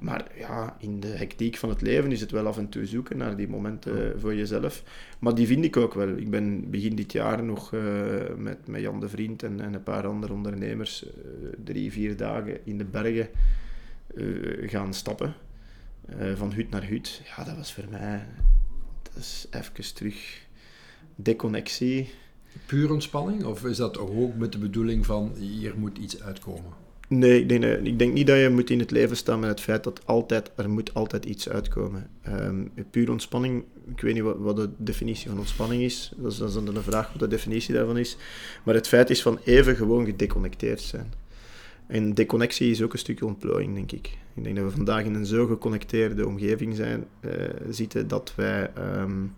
Maar 0.00 0.30
ja, 0.38 0.76
in 0.78 1.00
de 1.00 1.06
hectiek 1.08 1.56
van 1.56 1.68
het 1.68 1.80
leven 1.80 2.12
is 2.12 2.20
het 2.20 2.30
wel 2.30 2.46
af 2.46 2.58
en 2.58 2.68
toe 2.68 2.86
zoeken 2.86 3.16
naar 3.16 3.36
die 3.36 3.48
momenten 3.48 4.20
voor 4.20 4.34
jezelf. 4.34 4.82
Maar 5.18 5.34
die 5.34 5.46
vind 5.46 5.64
ik 5.64 5.76
ook 5.76 5.94
wel. 5.94 6.16
Ik 6.16 6.30
ben 6.30 6.70
begin 6.70 6.96
dit 6.96 7.12
jaar 7.12 7.44
nog 7.44 7.72
uh, 7.72 7.82
met, 8.36 8.66
met 8.66 8.80
Jan 8.80 9.00
de 9.00 9.08
Vriend 9.08 9.42
en, 9.42 9.60
en 9.60 9.74
een 9.74 9.82
paar 9.82 10.06
andere 10.06 10.32
ondernemers 10.32 11.04
uh, 11.04 11.10
drie, 11.64 11.92
vier 11.92 12.16
dagen 12.16 12.66
in 12.66 12.78
de 12.78 12.84
bergen 12.84 13.28
uh, 14.14 14.70
gaan 14.70 14.94
stappen. 14.94 15.34
van 16.34 16.52
hut 16.52 16.70
naar 16.70 16.86
hut. 16.86 17.22
Ja, 17.36 17.44
dat 17.44 17.56
was 17.56 17.74
voor 17.74 17.88
mij... 17.90 18.26
Dat 19.02 19.22
is 19.22 19.46
even 19.50 19.94
terug 19.94 20.46
deconnectie. 21.14 22.10
Puur 22.66 22.92
ontspanning? 22.92 23.44
Of 23.44 23.64
is 23.64 23.76
dat 23.76 23.98
ook 23.98 24.36
met 24.36 24.52
de 24.52 24.58
bedoeling 24.58 25.06
van 25.06 25.32
hier 25.38 25.74
moet 25.76 25.98
iets 25.98 26.22
uitkomen? 26.22 26.82
Nee, 27.08 27.40
ik 27.40 27.48
denk, 27.48 27.64
ik 27.64 27.98
denk 27.98 28.12
niet 28.12 28.26
dat 28.26 28.38
je 28.38 28.48
moet 28.48 28.70
in 28.70 28.78
het 28.78 28.90
leven 28.90 29.16
staan 29.16 29.40
met 29.40 29.48
het 29.48 29.60
feit 29.60 29.84
dat 29.84 30.06
altijd, 30.06 30.50
er 30.56 30.70
moet 30.70 30.94
altijd 30.94 31.24
iets 31.24 31.48
uitkomen. 31.48 32.10
Um, 32.28 32.72
puur 32.90 33.10
ontspanning, 33.10 33.64
ik 33.90 34.00
weet 34.00 34.14
niet 34.14 34.22
wat, 34.22 34.56
de 34.56 34.70
definitie 34.76 35.28
van 35.28 35.38
ontspanning 35.38 35.82
is. 35.82 36.12
Dat 36.16 36.32
is, 36.32 36.38
dan 36.38 36.76
een 36.76 36.82
vraag 36.82 37.10
wat 37.10 37.20
de 37.20 37.28
definitie 37.28 37.74
daarvan 37.74 37.98
is. 37.98 38.16
Maar 38.64 38.74
het 38.74 38.88
feit 38.88 39.10
is 39.10 39.22
van 39.22 39.38
even 39.44 39.76
gewoon 39.76 40.04
gedeconnecteerd 40.04 40.80
zijn. 40.80 41.12
En 41.86 42.14
deconnectie 42.14 42.70
is 42.70 42.82
ook 42.82 42.92
een 42.92 42.98
stukje 42.98 43.26
ontplooiing, 43.26 43.74
denk 43.74 43.92
ik. 43.92 44.18
Ik 44.34 44.44
denk 44.44 44.56
dat 44.56 44.64
we 44.64 44.70
vandaag 44.70 45.04
in 45.04 45.14
een 45.14 45.26
zo 45.26 45.46
geconnecteerde 45.46 46.26
omgeving 46.26 46.76
zijn, 46.76 47.04
uh, 47.20 47.32
zitten 47.70 48.08
dat 48.08 48.32
wij... 48.36 48.70
Um, 48.78 49.34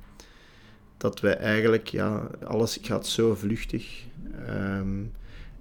dat 0.96 1.20
wij 1.20 1.36
eigenlijk, 1.36 1.88
ja, 1.88 2.30
alles 2.44 2.78
gaat 2.82 3.06
zo 3.06 3.34
vluchtig. 3.34 4.04
Um, 4.48 5.12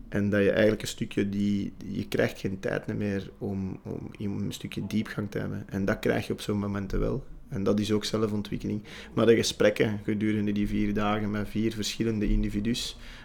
en 0.10 0.30
dat 0.30 0.41
je 0.41 0.52
eigenlijk 0.52 0.82
een 0.82 0.88
stukje 0.88 1.30
die, 1.30 1.74
je 1.86 2.08
krijgt 2.08 2.39
geen 2.39 2.60
tijd 2.60 2.98
meer 2.98 3.30
om, 3.38 3.80
om, 3.84 4.12
om 4.19 4.41
een 4.41 4.54
stukje 4.54 4.88
diepgang 4.88 5.32
te 5.32 5.38
hebben. 5.38 5.63
En 5.69 5.86
dat 5.86 6.00
krijg 6.00 6.28
je 6.28 6.34
op 6.34 6.41
zo'n 6.41 6.60
momenten 6.60 7.00
wel. 7.00 7.26
En 7.50 7.63
dat 7.63 7.80
is 7.80 7.91
ook 7.91 8.06
zelfontwikkeling. 8.06 8.82
Maar 9.13 9.26
de 9.26 9.36
gesprekken 9.36 10.00
gedurende 10.04 10.52
die 10.52 10.67
vier 10.67 10.93
dagen 10.93 11.32
met 11.32 11.50
vier 11.50 11.74
verschillende 11.74 12.30
individuen, 12.30 12.76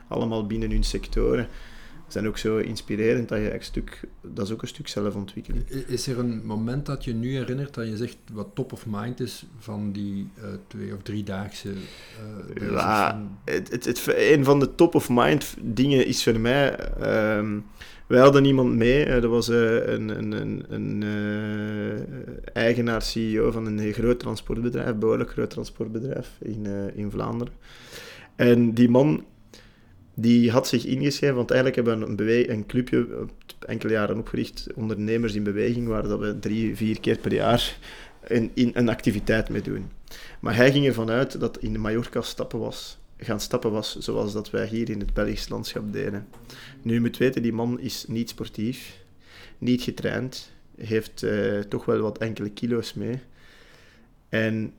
allemaal 0.09 0.47
binnen 0.47 0.71
hun 0.71 0.85
sectoren, 0.85 1.49
zijn 2.13 2.27
ook 2.27 2.39
zo 2.39 2.57
inspirerend 2.57 3.29
dat 3.29 3.39
je 3.39 3.55
een 3.55 3.63
stuk, 3.63 4.01
dat 4.21 4.47
is 4.47 4.53
ook 4.53 4.63
een 4.63 4.69
stuk 4.69 4.89
zelfontwikkeling. 4.89 5.69
Is 5.69 6.07
er 6.07 6.19
een 6.19 6.47
moment 6.47 6.87
dat 6.87 7.05
je 7.05 7.15
nu 7.15 7.37
herinnert 7.37 7.75
dat 7.75 7.87
je 7.87 7.97
zegt 7.97 8.17
wat 8.33 8.49
top 8.55 8.73
of 8.73 8.87
mind 8.87 9.21
is 9.21 9.47
van 9.59 9.93
die 9.93 10.29
uh, 10.39 10.45
twee 10.67 10.95
of 10.95 11.03
driedaagse 11.03 11.69
uh, 11.69 12.71
ja, 12.71 13.23
het, 13.45 13.71
het, 13.71 13.85
het, 13.85 14.15
een 14.17 14.45
van 14.45 14.61
de 14.61 14.75
top 14.75 14.95
of 14.95 15.09
mind 15.09 15.57
dingen 15.61 16.07
is 16.07 16.23
voor 16.23 16.41
mij, 16.41 16.79
um, 17.37 17.65
wij 18.07 18.21
hadden 18.21 18.45
iemand 18.45 18.77
mee, 18.77 19.07
uh, 19.07 19.13
dat 19.13 19.31
was 19.31 19.49
een, 19.49 20.09
een, 20.09 20.33
een, 20.33 20.65
een 20.69 21.05
eigenaar, 22.53 23.03
CEO 23.03 23.51
van 23.51 23.67
een 23.67 23.93
groot 23.93 24.19
transportbedrijf, 24.19 24.95
behoorlijk 24.95 25.31
groot 25.31 25.51
transportbedrijf 25.51 26.31
in, 26.41 26.67
in 26.95 27.11
Vlaanderen. 27.11 27.53
En 28.37 28.75
die 28.75 28.89
man 28.89 29.25
die 30.21 30.51
had 30.51 30.69
zich 30.69 30.85
ingeschreven, 30.85 31.37
want 31.37 31.51
eigenlijk 31.51 31.87
hebben 31.87 32.17
we 32.17 32.49
een, 32.49 32.67
clubje 32.67 33.27
enkele 33.67 33.93
jaren 33.93 34.19
opgericht, 34.19 34.67
ondernemers 34.75 35.35
in 35.35 35.43
beweging, 35.43 35.87
waar 35.87 36.03
dat 36.03 36.19
we 36.19 36.39
drie, 36.39 36.77
vier 36.77 37.01
keer 37.01 37.19
per 37.19 37.33
jaar 37.33 37.79
een, 38.23 38.51
in, 38.55 38.71
een 38.75 38.89
activiteit 38.89 39.49
mee 39.49 39.63
doen. 39.63 39.91
Maar 40.41 40.57
hij 40.57 40.73
ging 40.73 40.87
ervan 40.87 41.11
uit 41.11 41.41
dat 41.41 41.59
in 41.59 41.81
Mallorca 41.81 42.21
stappen 42.21 42.59
was, 42.59 42.99
gaan 43.17 43.41
stappen 43.41 43.71
was, 43.71 43.99
zoals 43.99 44.33
dat 44.33 44.51
wij 44.51 44.67
hier 44.67 44.91
in 44.91 45.01
het 45.01 45.15
Belgisch 45.15 45.49
landschap 45.49 45.93
deden. 45.93 46.27
Nu, 46.83 46.95
je 46.95 47.01
moet 47.01 47.17
weten, 47.17 47.43
die 47.43 47.53
man 47.53 47.81
is 47.81 48.05
niet 48.09 48.29
sportief, 48.29 48.99
niet 49.59 49.83
getraind, 49.83 50.53
heeft 50.77 51.23
uh, 51.23 51.59
toch 51.59 51.85
wel 51.85 51.99
wat 52.01 52.19
enkele 52.19 52.51
kilo's 52.51 52.95
mee. 52.95 53.21
En 54.29 54.73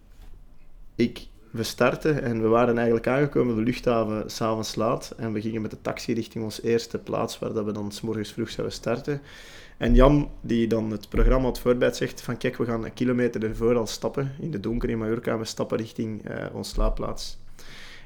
ik 0.95 1.27
we 1.51 1.63
starten 1.63 2.23
en 2.23 2.41
we 2.41 2.47
waren 2.47 2.75
eigenlijk 2.75 3.07
aangekomen 3.07 3.51
op 3.51 3.57
de 3.57 3.63
luchthaven 3.63 4.31
s'avonds 4.31 4.75
laat. 4.75 5.13
En 5.17 5.33
we 5.33 5.41
gingen 5.41 5.61
met 5.61 5.71
de 5.71 5.81
taxi 5.81 6.13
richting 6.13 6.43
onze 6.43 6.63
eerste 6.63 6.97
plaats, 6.97 7.39
waar 7.39 7.53
dat 7.53 7.65
we 7.65 7.71
dan 7.71 7.91
s 7.91 8.01
morgens 8.01 8.31
vroeg 8.33 8.49
zouden 8.49 8.75
starten. 8.75 9.21
En 9.77 9.95
Jan, 9.95 10.29
die 10.41 10.67
dan 10.67 10.91
het 10.91 11.09
programma 11.09 11.45
had 11.45 11.59
voorbereid, 11.59 11.95
zegt 11.95 12.21
van 12.21 12.37
kijk, 12.37 12.57
we 12.57 12.65
gaan 12.65 12.85
een 12.85 12.93
kilometer 12.93 13.43
ervoor 13.43 13.77
al 13.77 13.87
stappen, 13.87 14.31
in 14.39 14.51
de 14.51 14.59
donker 14.59 14.89
in 14.89 14.97
Mallorca, 14.97 15.37
we 15.37 15.45
stappen 15.45 15.77
richting 15.77 16.29
uh, 16.29 16.45
onze 16.53 16.71
slaapplaats. 16.71 17.39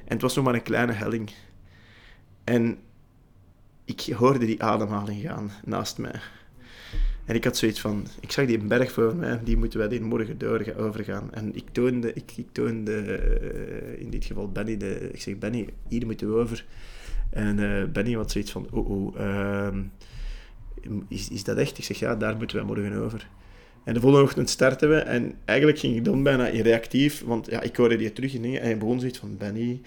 En 0.06 0.14
het 0.14 0.22
was 0.22 0.36
nog 0.36 0.46
maar 0.46 0.54
een 0.54 0.62
kleine 0.62 0.92
helling. 0.92 1.32
En 2.44 2.78
ik 3.86 4.14
hoorde 4.18 4.46
die 4.46 4.64
ademhaling 4.64 5.22
gaan 5.22 5.52
naast 5.64 5.98
mij. 5.98 6.20
En 7.26 7.36
ik 7.36 7.44
had 7.44 7.58
zoiets 7.58 7.80
van, 7.80 8.08
ik 8.20 8.32
zag 8.32 8.46
die 8.46 8.58
berg 8.58 8.92
voor 8.92 9.16
mij, 9.16 9.40
die 9.44 9.58
moeten 9.58 9.80
wij 9.80 9.88
die 9.88 10.02
morgen 10.02 10.38
door 10.38 10.74
overgaan. 10.78 11.34
En 11.34 11.56
ik 11.56 11.64
toonde, 11.72 12.14
ik, 12.14 12.32
ik 12.36 12.48
toonde 12.52 12.92
uh, 12.92 14.02
in 14.02 14.10
dit 14.10 14.26
geval 14.26 14.52
Benny, 14.52 14.78
de, 14.78 15.10
ik 15.12 15.22
zeg 15.22 15.38
Benny, 15.38 15.68
hier 15.88 16.06
moeten 16.06 16.30
we 16.30 16.40
over. 16.40 16.66
En 17.30 17.58
uh, 17.58 17.84
Benny 17.86 18.14
had 18.14 18.32
zoiets 18.32 18.52
van, 18.52 18.68
oh 18.72 18.90
oh, 18.90 19.20
uh, 19.20 19.68
is, 21.08 21.30
is 21.30 21.44
dat 21.44 21.58
echt? 21.58 21.78
Ik 21.78 21.84
zeg, 21.84 22.00
ja, 22.00 22.16
daar 22.16 22.38
moeten 22.38 22.58
wij 22.58 22.66
morgen 22.66 22.94
over. 22.94 23.28
En 23.84 23.94
de 23.94 24.00
volgende 24.00 24.26
ochtend 24.26 24.50
starten 24.50 24.90
we 24.90 24.96
en 24.96 25.34
eigenlijk 25.46 25.80
ging 25.80 25.96
ik 25.96 26.06
dan 26.06 26.24
bijna 26.24 26.46
reactief, 26.46 27.24
want 27.24 27.48
ja, 27.50 27.62
ik 27.62 27.76
hoorde 27.76 27.96
die 27.96 28.14
terug 28.14 28.36
en 28.36 28.44
hij 28.44 28.78
begon 28.78 29.00
zoiets 29.00 29.20
van, 29.20 29.38
Benny, 29.38 29.82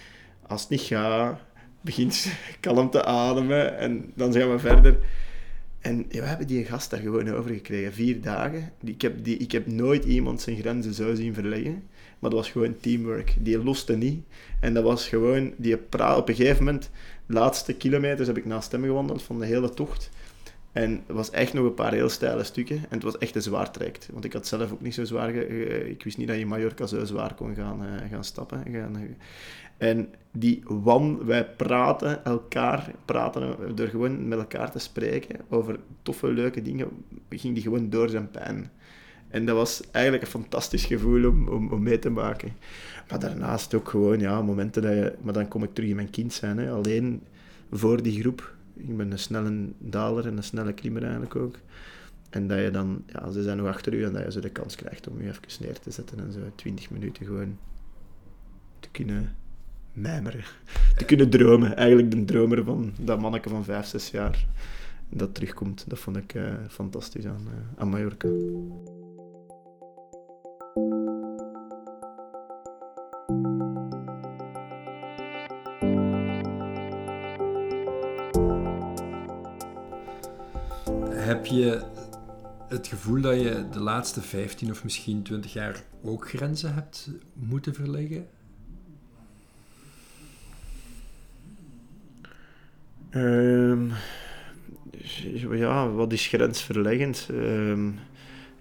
als 0.46 0.60
het 0.60 0.70
niet 0.70 0.80
gaat, 0.80 1.40
begint 1.80 2.32
kalm 2.60 2.90
te 2.90 3.04
ademen 3.04 3.78
en 3.78 4.12
dan 4.14 4.32
gaan 4.32 4.50
we 4.50 4.58
verder. 4.58 4.98
En 5.80 6.06
we 6.08 6.20
hebben 6.20 6.46
die 6.46 6.64
gast 6.64 6.90
daar 6.90 7.00
gewoon 7.00 7.30
over 7.30 7.50
gekregen. 7.50 7.92
Vier 7.92 8.20
dagen. 8.20 8.72
Ik 8.84 9.02
heb, 9.02 9.24
die, 9.24 9.36
ik 9.36 9.52
heb 9.52 9.66
nooit 9.66 10.04
iemand 10.04 10.40
zijn 10.40 10.56
grenzen 10.56 10.94
zo 10.94 11.14
zien 11.14 11.34
verleggen. 11.34 11.82
Maar 12.18 12.30
dat 12.30 12.38
was 12.38 12.50
gewoon 12.50 12.76
teamwork. 12.80 13.34
Die 13.40 13.62
loste 13.62 13.96
niet. 13.96 14.22
En 14.60 14.74
dat 14.74 14.84
was 14.84 15.08
gewoon... 15.08 15.52
Die 15.56 15.76
praat 15.76 16.18
op 16.18 16.28
een 16.28 16.34
gegeven 16.34 16.64
moment... 16.64 16.90
De 17.26 17.34
laatste 17.34 17.74
kilometers 17.74 18.26
heb 18.26 18.36
ik 18.36 18.44
naast 18.44 18.72
hem 18.72 18.82
gewandeld 18.82 19.22
van 19.22 19.38
de 19.38 19.46
hele 19.46 19.70
tocht. 19.70 20.10
En 20.72 21.02
het 21.06 21.16
was 21.16 21.30
echt 21.30 21.52
nog 21.52 21.64
een 21.64 21.74
paar 21.74 21.92
heel 21.92 22.08
steile 22.08 22.44
stukken. 22.44 22.76
En 22.76 22.88
het 22.88 23.02
was 23.02 23.18
echt 23.18 23.34
een 23.34 23.42
zwaar 23.42 23.70
traject. 23.70 24.08
Want 24.12 24.24
ik 24.24 24.32
had 24.32 24.46
zelf 24.46 24.72
ook 24.72 24.80
niet 24.80 24.94
zo 24.94 25.04
zwaar... 25.04 25.34
ik 25.34 26.02
wist 26.02 26.18
niet 26.18 26.28
dat 26.28 26.38
je 26.38 26.46
Mallorca 26.46 26.86
zo 26.86 27.04
zwaar 27.04 27.34
kon 27.34 27.54
gaan, 27.54 27.84
uh, 27.84 28.10
gaan 28.10 28.24
stappen. 28.24 28.62
Gaan, 28.72 29.16
en 29.78 30.08
die 30.30 30.62
wan, 30.64 31.24
wij 31.24 31.46
praten 31.46 32.24
elkaar, 32.24 32.90
praten 33.04 33.56
door 33.74 33.88
gewoon 33.88 34.28
met 34.28 34.38
elkaar 34.38 34.70
te 34.70 34.78
spreken 34.78 35.40
over 35.48 35.78
toffe, 36.02 36.32
leuke 36.32 36.62
dingen, 36.62 36.88
ging 37.30 37.54
die 37.54 37.62
gewoon 37.62 37.90
door 37.90 38.08
zijn 38.08 38.30
pijn. 38.30 38.70
En 39.28 39.46
dat 39.46 39.56
was 39.56 39.82
eigenlijk 39.90 40.24
een 40.24 40.30
fantastisch 40.30 40.84
gevoel 40.84 41.28
om, 41.28 41.48
om, 41.48 41.72
om 41.72 41.82
mee 41.82 41.98
te 41.98 42.10
maken. 42.10 42.52
Maar 43.08 43.18
daarnaast 43.18 43.74
ook 43.74 43.88
gewoon, 43.88 44.20
ja, 44.20 44.42
momenten 44.42 44.82
dat 44.82 44.92
je... 44.92 45.14
Maar 45.22 45.32
dan 45.32 45.48
kom 45.48 45.62
ik 45.62 45.74
terug 45.74 45.90
in 45.90 45.96
mijn 45.96 46.10
kind 46.10 46.32
zijn, 46.32 46.58
hè, 46.58 46.70
alleen 46.70 47.22
voor 47.70 48.02
die 48.02 48.20
groep. 48.20 48.56
Ik 48.78 48.96
ben 48.96 49.10
een 49.10 49.18
snelle 49.18 49.68
daler 49.78 50.26
en 50.26 50.36
een 50.36 50.42
snelle 50.42 50.72
klimmer 50.72 51.02
eigenlijk 51.02 51.36
ook. 51.36 51.58
En 52.30 52.48
dat 52.48 52.58
je 52.58 52.70
dan, 52.70 53.02
ja, 53.06 53.30
ze 53.30 53.42
zijn 53.42 53.56
nog 53.56 53.66
achter 53.66 53.94
u 53.94 54.04
en 54.04 54.12
dat 54.12 54.24
je 54.24 54.32
zo 54.32 54.40
de 54.40 54.50
kans 54.50 54.74
krijgt 54.74 55.08
om 55.08 55.22
je 55.22 55.28
even 55.28 55.42
neer 55.60 55.78
te 55.78 55.90
zetten 55.90 56.18
en 56.18 56.32
zo 56.32 56.40
20 56.54 56.90
minuten 56.90 57.26
gewoon 57.26 57.58
te 58.80 58.88
kunnen 58.90 59.36
mijmeren. 59.92 60.44
Te 60.96 61.04
kunnen 61.04 61.30
dromen. 61.30 61.76
Eigenlijk 61.76 62.10
de 62.10 62.24
dromer 62.24 62.64
van 62.64 62.92
dat 63.00 63.20
manneke 63.20 63.48
van 63.48 63.64
5, 63.64 63.86
6 63.86 64.10
jaar 64.10 64.46
dat 65.08 65.34
terugkomt. 65.34 65.84
Dat 65.88 65.98
vond 65.98 66.16
ik 66.16 66.34
uh, 66.34 66.52
fantastisch 66.68 67.26
aan, 67.26 67.46
uh, 67.46 67.80
aan 67.80 67.88
Mallorca. 67.88 68.28
Heb 81.28 81.46
je 81.46 81.82
het 82.68 82.86
gevoel 82.86 83.20
dat 83.20 83.40
je 83.40 83.64
de 83.70 83.80
laatste 83.80 84.20
15 84.20 84.70
of 84.70 84.84
misschien 84.84 85.22
20 85.22 85.52
jaar 85.52 85.82
ook 86.02 86.28
grenzen 86.28 86.74
hebt 86.74 87.10
moeten 87.32 87.74
verleggen? 87.74 88.26
Um, 93.10 93.92
ja, 95.50 95.90
wat 95.90 96.12
is 96.12 96.26
grensverleggend? 96.26 97.28
Um, 97.30 97.98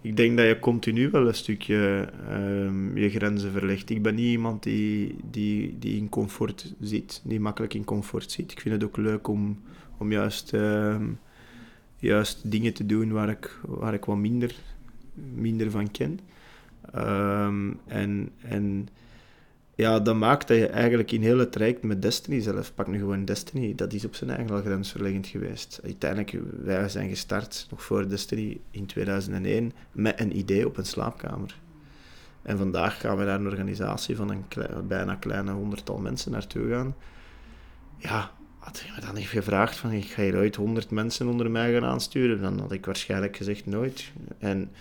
ik 0.02 0.18
denk 0.18 0.38
dat 0.38 0.48
je 0.48 0.60
continu 0.60 1.10
wel 1.10 1.28
een 1.28 1.36
stukje 1.36 2.10
um, 2.32 2.98
je 2.98 3.10
grenzen 3.10 3.52
verlegt. 3.52 3.90
Ik 3.90 4.02
ben 4.02 4.16
niet 4.16 4.32
iemand 4.32 4.64
die, 4.64 5.16
die, 5.32 5.78
die 5.80 5.98
in 5.98 6.10
comfort 6.10 6.74
zit, 6.80 7.22
die 7.24 7.40
makkelijk 7.40 7.74
in 7.74 7.84
comfort 7.84 8.32
zit. 8.32 8.52
Ik 8.52 8.60
vind 8.60 8.76
het 8.76 8.84
ook 8.84 8.98
leuk 8.98 9.28
om, 9.28 9.62
om 9.98 10.12
juist, 10.12 10.54
juist 11.98 12.52
dingen 12.52 12.74
te 12.74 12.86
doen 12.86 13.12
waar 13.12 13.30
ik, 13.30 13.60
waar 13.66 13.94
ik 13.94 14.06
wat 14.06 14.18
minder, 14.18 14.56
minder 15.34 15.72
van 15.72 15.92
ken. 15.92 16.20
en, 17.88 18.30
en 18.42 18.90
ja, 19.78 20.00
dat 20.00 20.16
maakt 20.16 20.48
dat 20.48 20.58
je 20.58 20.68
eigenlijk 20.68 21.12
in 21.12 21.22
heel 21.22 21.38
het 21.38 21.52
traject 21.52 21.84
met 21.84 22.02
Destiny 22.02 22.40
zelf, 22.40 22.74
pak 22.74 22.88
nu 22.88 22.98
gewoon 23.00 23.26
Destiny, 23.26 23.76
dat 23.76 23.94
is 23.94 24.06
op 24.06 24.16
zijn 24.16 24.30
eigen 24.30 24.56
al 24.56 24.62
grensverleggend 24.62 25.28
geweest. 25.28 25.80
Uiteindelijk, 25.84 26.38
wij 26.64 26.90
zijn 26.90 27.10
gestart, 27.10 27.68
nog 27.70 27.84
voor 27.84 28.10
Destiny, 28.10 28.60
in 28.72 28.86
2001, 28.86 29.72
met 29.92 30.20
een 30.20 30.38
idee 30.38 30.68
op 30.68 30.78
een 30.78 30.86
slaapkamer. 30.86 31.60
En 32.42 32.58
vandaag 32.58 33.00
gaan 33.00 33.18
we 33.18 33.26
daar 33.26 33.40
een 33.40 33.48
organisatie 33.48 34.16
van 34.16 34.30
een 34.30 34.46
bijna 34.88 35.16
kleine 35.16 35.52
honderdtal 35.52 35.98
mensen 35.98 36.32
naartoe 36.32 36.70
gaan. 36.70 36.96
Ja, 37.98 38.32
had 38.68 38.84
je 38.86 38.92
me 38.96 39.02
dan 39.02 39.16
niet 39.16 39.28
gevraagd 39.28 39.78
van, 39.78 39.92
ik 39.92 40.06
ga 40.06 40.22
hier 40.22 40.36
ooit 40.36 40.56
honderd 40.56 40.90
mensen 40.90 41.28
onder 41.28 41.52
mij 41.52 41.74
gaan 41.74 41.86
aansturen, 41.86 42.42
dan 42.42 42.60
had 42.60 42.72
ik 42.72 42.86
waarschijnlijk 42.86 43.38
gezegd 43.38 43.66
nooit. 43.66 44.12
En 44.38 44.72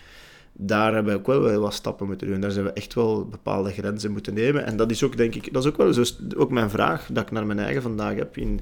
daar 0.52 0.94
hebben 0.94 1.12
we 1.12 1.18
ook 1.18 1.26
wel, 1.26 1.60
wat 1.60 1.74
stappen 1.74 2.06
moeten 2.06 2.26
doen. 2.26 2.40
Daar 2.40 2.50
zijn 2.50 2.64
we 2.64 2.72
echt 2.72 2.94
wel 2.94 3.28
bepaalde 3.28 3.72
grenzen 3.72 4.12
moeten 4.12 4.34
nemen. 4.34 4.64
En 4.64 4.76
dat 4.76 4.90
is 4.90 5.02
ook, 5.02 5.16
denk 5.16 5.34
ik, 5.34 5.52
dat 5.52 5.64
is 5.64 5.70
ook 5.70 5.76
wel 5.76 5.92
zo, 5.92 6.04
ook 6.36 6.50
mijn 6.50 6.70
vraag 6.70 7.08
dat 7.12 7.22
ik 7.22 7.30
naar 7.30 7.46
mijn 7.46 7.58
eigen 7.58 7.82
vandaag 7.82 8.14
heb. 8.14 8.36
In, 8.36 8.60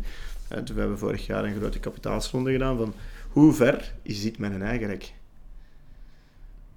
we 0.48 0.80
hebben 0.80 0.98
vorig 0.98 1.26
jaar 1.26 1.44
een 1.44 1.56
grote 1.56 1.78
kapitaalsronde 1.80 2.52
gedaan 2.52 2.76
van 2.76 2.94
hoe 3.28 3.52
ver 3.52 3.92
zit 4.02 4.38
mijn 4.38 4.62
eigen 4.62 4.86
rek? 4.86 5.12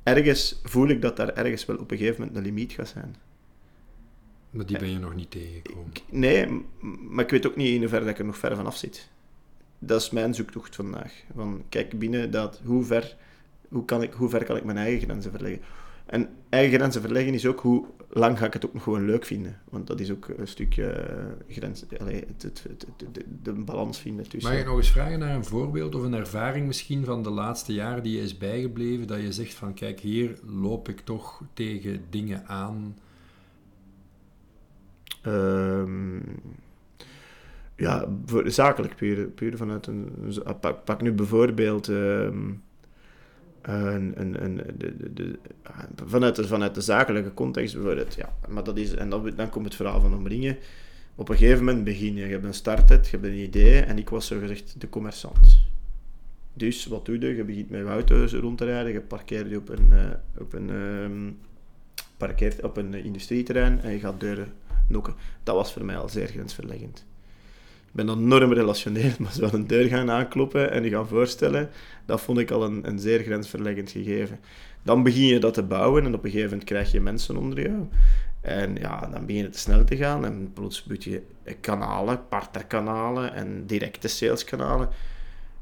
Ergens 0.03 0.59
voel 0.63 0.87
ik 0.87 1.01
dat 1.01 1.17
daar 1.17 1.33
ergens 1.33 1.65
wel 1.65 1.77
op 1.77 1.91
een 1.91 1.97
gegeven 1.97 2.19
moment 2.19 2.37
een 2.37 2.43
limiet 2.43 2.71
gaat 2.71 2.87
zijn. 2.87 3.15
Maar 4.49 4.65
die 4.65 4.77
ben 4.77 4.89
je 4.89 4.99
nog 4.99 5.15
niet 5.15 5.31
tegengekomen? 5.31 5.91
Nee, 6.09 6.65
maar 7.09 7.23
ik 7.23 7.31
weet 7.31 7.47
ook 7.47 7.55
niet 7.55 7.73
in 7.73 7.79
hoeverre 7.79 8.09
ik 8.09 8.19
er 8.19 8.25
nog 8.25 8.37
ver 8.37 8.55
vanaf 8.55 8.77
zit. 8.77 9.09
Dat 9.79 10.01
is 10.01 10.09
mijn 10.09 10.33
zoektocht 10.33 10.75
vandaag. 10.75 11.23
Van, 11.35 11.63
kijk 11.69 11.99
binnen 11.99 12.31
dat, 12.31 12.61
hoe 12.65 12.83
ver 12.83 13.15
hoe, 13.69 13.85
kan 13.85 14.03
ik, 14.03 14.13
hoe 14.13 14.29
ver 14.29 14.43
kan 14.43 14.57
ik 14.57 14.63
mijn 14.63 14.77
eigen 14.77 15.01
grenzen 15.01 15.31
verleggen? 15.31 15.61
En 16.05 16.29
eigen 16.49 16.77
grenzen 16.77 17.01
verleggen 17.01 17.33
is 17.33 17.45
ook 17.45 17.59
hoe 17.59 17.85
lang 18.09 18.37
ga 18.37 18.45
ik 18.45 18.53
het 18.53 18.65
ook 18.65 18.73
nog 18.73 18.83
gewoon 18.83 19.05
leuk 19.05 19.25
vinden. 19.25 19.61
Want 19.69 19.87
dat 19.87 19.99
is 19.99 20.11
ook 20.11 20.27
een 20.37 20.47
stukje 20.47 21.07
uh, 21.49 21.55
grens, 21.55 21.83
allee, 21.99 22.23
het, 22.27 22.43
het, 22.43 22.63
het, 22.67 22.85
de, 23.13 23.23
de, 23.41 23.51
balans 23.53 23.99
vinden 23.99 24.29
tussen... 24.29 24.51
Mag 24.51 24.59
je 24.59 24.65
nog 24.65 24.77
eens 24.77 24.91
vragen 24.91 25.19
naar 25.19 25.35
een 25.35 25.45
voorbeeld 25.45 25.95
of 25.95 26.01
een 26.01 26.13
ervaring 26.13 26.67
misschien 26.67 27.05
van 27.05 27.23
de 27.23 27.29
laatste 27.29 27.73
jaren 27.73 28.03
die 28.03 28.15
je 28.15 28.23
is 28.23 28.37
bijgebleven, 28.37 29.07
dat 29.07 29.21
je 29.21 29.31
zegt 29.31 29.53
van 29.53 29.73
kijk, 29.73 29.99
hier 29.99 30.39
loop 30.45 30.89
ik 30.89 30.99
toch 30.99 31.41
tegen 31.53 32.05
dingen 32.09 32.47
aan? 32.47 32.97
Um, 35.27 36.23
ja, 37.75 38.07
zakelijk 38.45 38.95
puur, 38.95 39.27
puur 39.27 39.57
vanuit 39.57 39.87
een... 39.87 40.11
Pak, 40.83 41.01
nu 41.01 41.11
bijvoorbeeld... 41.11 41.87
Um, 41.87 42.61
een, 43.61 44.13
een, 44.15 44.43
een, 44.43 44.61
de, 45.13 45.39
vanuit, 46.05 46.35
de, 46.35 46.47
vanuit 46.47 46.75
de 46.75 46.81
zakelijke 46.81 47.33
context 47.33 47.73
bijvoorbeeld. 47.73 48.13
Ja, 48.13 48.33
maar 48.47 48.63
dat 48.63 48.77
is, 48.77 48.93
en 48.93 49.09
dan, 49.09 49.31
dan 49.35 49.49
komt 49.49 49.65
het 49.65 49.75
verhaal 49.75 50.01
van 50.01 50.15
omringen. 50.15 50.57
Op 51.15 51.29
een 51.29 51.37
gegeven 51.37 51.65
moment 51.65 51.83
begin 51.83 52.15
je, 52.15 52.25
je 52.25 52.31
hebt 52.31 52.43
een 52.43 52.53
startet, 52.53 53.07
je 53.07 53.17
hebt 53.17 53.27
een 53.27 53.39
idee 53.39 53.79
en 53.81 53.97
ik 53.97 54.09
was 54.09 54.27
zo 54.27 54.39
gezegd 54.39 54.75
de 54.81 54.87
commerçant. 54.89 55.67
Dus 56.53 56.85
wat 56.85 57.05
doe 57.05 57.19
je? 57.19 57.35
Je 57.35 57.43
begint 57.43 57.69
met 57.69 57.79
je 57.79 57.87
auto 57.87 58.25
rond 58.31 58.57
te 58.57 58.65
rijden, 58.65 58.91
je 58.91 59.01
parkeert 59.01 59.49
je 59.49 59.57
op 59.57 59.69
een, 59.69 59.87
uh, 59.91 60.03
op 60.37 60.53
een, 60.53 60.69
um, 60.69 61.37
parkeert 62.17 62.63
op 62.63 62.77
een 62.77 62.93
industrieterrein 62.93 63.81
en 63.81 63.91
je 63.91 63.99
gaat 63.99 64.19
deuren 64.19 64.47
nokken. 64.87 65.15
Dat 65.43 65.55
was 65.55 65.73
voor 65.73 65.85
mij 65.85 65.97
al 65.97 66.09
zeer 66.09 66.27
grensverleggend 66.27 67.05
ben 67.97 68.05
dan 68.05 68.19
enorm 68.19 68.53
relationeel, 68.53 69.11
maar 69.19 69.31
zo 69.31 69.49
een 69.51 69.67
deur 69.67 69.87
gaan 69.87 70.11
aankloppen 70.11 70.71
en 70.71 70.83
je 70.83 70.89
gaan 70.89 71.07
voorstellen, 71.07 71.69
dat 72.05 72.21
vond 72.21 72.37
ik 72.37 72.51
al 72.51 72.63
een, 72.63 72.87
een 72.87 72.99
zeer 72.99 73.23
grensverleggend 73.23 73.91
gegeven. 73.91 74.39
Dan 74.83 75.03
begin 75.03 75.25
je 75.25 75.39
dat 75.39 75.53
te 75.53 75.63
bouwen 75.63 76.05
en 76.05 76.13
op 76.13 76.23
een 76.23 76.29
gegeven 76.29 76.49
moment 76.49 76.67
krijg 76.67 76.91
je 76.91 77.01
mensen 77.01 77.37
onder 77.37 77.61
jou. 77.61 77.87
En 78.41 78.75
ja, 78.75 78.99
dan 78.99 79.25
begin 79.25 79.41
je 79.41 79.49
te 79.49 79.59
snel 79.59 79.83
te 79.83 79.95
gaan 79.95 80.25
en 80.25 80.51
plots 80.53 80.83
moet 80.83 81.03
je 81.03 81.21
kanalen, 81.61 82.27
partnerkanalen 82.27 83.33
en 83.33 83.63
directe 83.65 84.07
saleskanalen. 84.07 84.89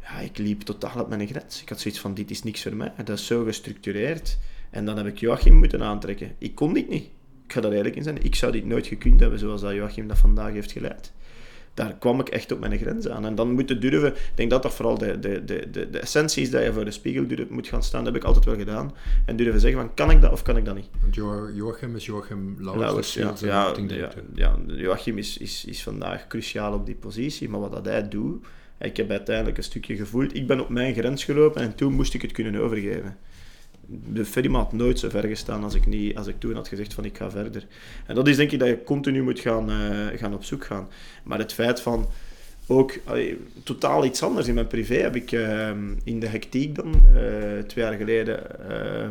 Ja, 0.01 0.19
ik 0.19 0.37
liep 0.37 0.61
totaal 0.61 1.01
op 1.01 1.09
mijn 1.09 1.27
grens. 1.27 1.61
Ik 1.61 1.69
had 1.69 1.79
zoiets 1.79 1.99
van, 1.99 2.13
dit 2.13 2.31
is 2.31 2.43
niks 2.43 2.63
voor 2.63 2.75
mij. 2.75 2.93
Dat 2.97 3.17
is 3.17 3.25
zo 3.25 3.43
gestructureerd. 3.43 4.37
En 4.69 4.85
dan 4.85 4.97
heb 4.97 5.05
ik 5.05 5.17
Joachim 5.17 5.55
moeten 5.55 5.83
aantrekken. 5.83 6.35
Ik 6.37 6.55
kon 6.55 6.73
dit 6.73 6.89
niet. 6.89 7.07
Ik 7.45 7.53
ga 7.53 7.61
daar 7.61 7.71
eerlijk 7.71 7.95
in 7.95 8.03
zijn. 8.03 8.23
Ik 8.23 8.35
zou 8.35 8.51
dit 8.51 8.65
nooit 8.65 8.87
gekund 8.87 9.19
hebben 9.19 9.39
zoals 9.39 9.61
dat 9.61 9.73
Joachim 9.73 10.07
dat 10.07 10.17
vandaag 10.17 10.51
heeft 10.51 10.71
geleid 10.71 11.13
daar 11.75 11.95
kwam 11.99 12.19
ik 12.19 12.29
echt 12.29 12.51
op 12.51 12.59
mijn 12.59 12.77
grens 12.77 13.07
aan. 13.07 13.25
En 13.25 13.35
dan 13.35 13.51
moeten 13.51 13.79
durven, 13.79 14.09
ik 14.09 14.31
denk 14.35 14.49
dat 14.49 14.63
dat 14.63 14.73
vooral 14.73 14.97
de, 14.97 15.19
de, 15.19 15.45
de, 15.45 15.67
de, 15.71 15.89
de 15.89 15.99
essentie 15.99 16.43
is 16.43 16.51
dat 16.51 16.63
je 16.63 16.73
voor 16.73 16.85
de 16.85 16.91
spiegel 16.91 17.27
durft, 17.27 17.49
moet 17.49 17.67
gaan 17.67 17.83
staan. 17.83 18.03
Dat 18.03 18.13
heb 18.13 18.21
ik 18.21 18.27
altijd 18.27 18.45
wel 18.45 18.55
gedaan. 18.55 18.93
En 19.25 19.35
durven 19.35 19.59
zeggen 19.59 19.79
van, 19.79 19.93
kan 19.93 20.11
ik 20.11 20.21
dat 20.21 20.31
of 20.31 20.41
kan 20.41 20.57
ik 20.57 20.65
dat 20.65 20.75
niet? 20.75 20.87
Want 21.01 21.15
Joachim 21.55 21.95
is 21.95 22.05
Joachim 22.05 22.55
Lauwers. 22.59 23.13
ja, 23.13 23.33
ja, 23.41 23.73
ja, 23.87 24.11
ja, 24.33 24.57
Joachim 24.67 25.17
is, 25.17 25.37
is, 25.37 25.65
is 25.65 25.83
vandaag 25.83 26.27
cruciaal 26.27 26.73
op 26.73 26.85
die 26.85 26.95
positie, 26.95 27.49
maar 27.49 27.59
wat 27.59 27.71
dat 27.71 27.85
hij 27.85 28.07
doet, 28.07 28.45
ik 28.79 28.97
heb 28.97 29.09
uiteindelijk 29.09 29.57
een 29.57 29.63
stukje 29.63 29.95
gevoeld. 29.95 30.35
Ik 30.35 30.47
ben 30.47 30.59
op 30.59 30.69
mijn 30.69 30.93
grens 30.93 31.23
gelopen 31.23 31.61
en 31.61 31.75
toen 31.75 31.93
moest 31.93 32.13
ik 32.13 32.21
het 32.21 32.31
kunnen 32.31 32.61
overgeven 32.61 33.17
de 33.87 34.25
firma 34.25 34.57
had 34.57 34.73
nooit 34.73 34.99
zo 34.99 35.09
ver 35.09 35.27
gestaan 35.27 35.63
als 35.63 35.73
ik, 35.73 35.85
niet, 35.85 36.17
als 36.17 36.27
ik 36.27 36.39
toen 36.39 36.55
had 36.55 36.67
gezegd 36.67 36.93
van 36.93 37.05
ik 37.05 37.17
ga 37.17 37.29
verder. 37.29 37.67
En 38.05 38.15
dat 38.15 38.27
is 38.27 38.35
denk 38.35 38.51
ik 38.51 38.59
dat 38.59 38.67
je 38.67 38.83
continu 38.83 39.23
moet 39.23 39.39
gaan, 39.39 39.69
uh, 39.69 40.07
gaan 40.15 40.33
op 40.33 40.43
zoek 40.43 40.65
gaan. 40.65 40.87
Maar 41.23 41.39
het 41.39 41.53
feit 41.53 41.81
van 41.81 42.07
ook 42.67 42.93
totaal 43.63 44.05
iets 44.05 44.23
anders. 44.23 44.47
In 44.47 44.53
mijn 44.53 44.67
privé 44.67 44.95
heb 44.95 45.15
ik 45.15 45.31
uh, 45.31 45.69
in 46.03 46.19
de 46.19 46.27
hectiek 46.27 46.75
dan, 46.75 46.93
uh, 46.95 47.59
twee 47.59 47.85
jaar 47.85 47.93
geleden, 47.93 48.43
uh, 48.69 49.09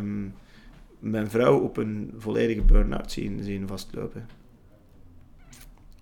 mijn 0.99 1.31
vrouw 1.31 1.59
op 1.59 1.77
een 1.77 2.13
volledige 2.19 2.63
burn-out 2.63 3.13
zien, 3.13 3.43
zien 3.43 3.67
vastlopen. 3.69 4.29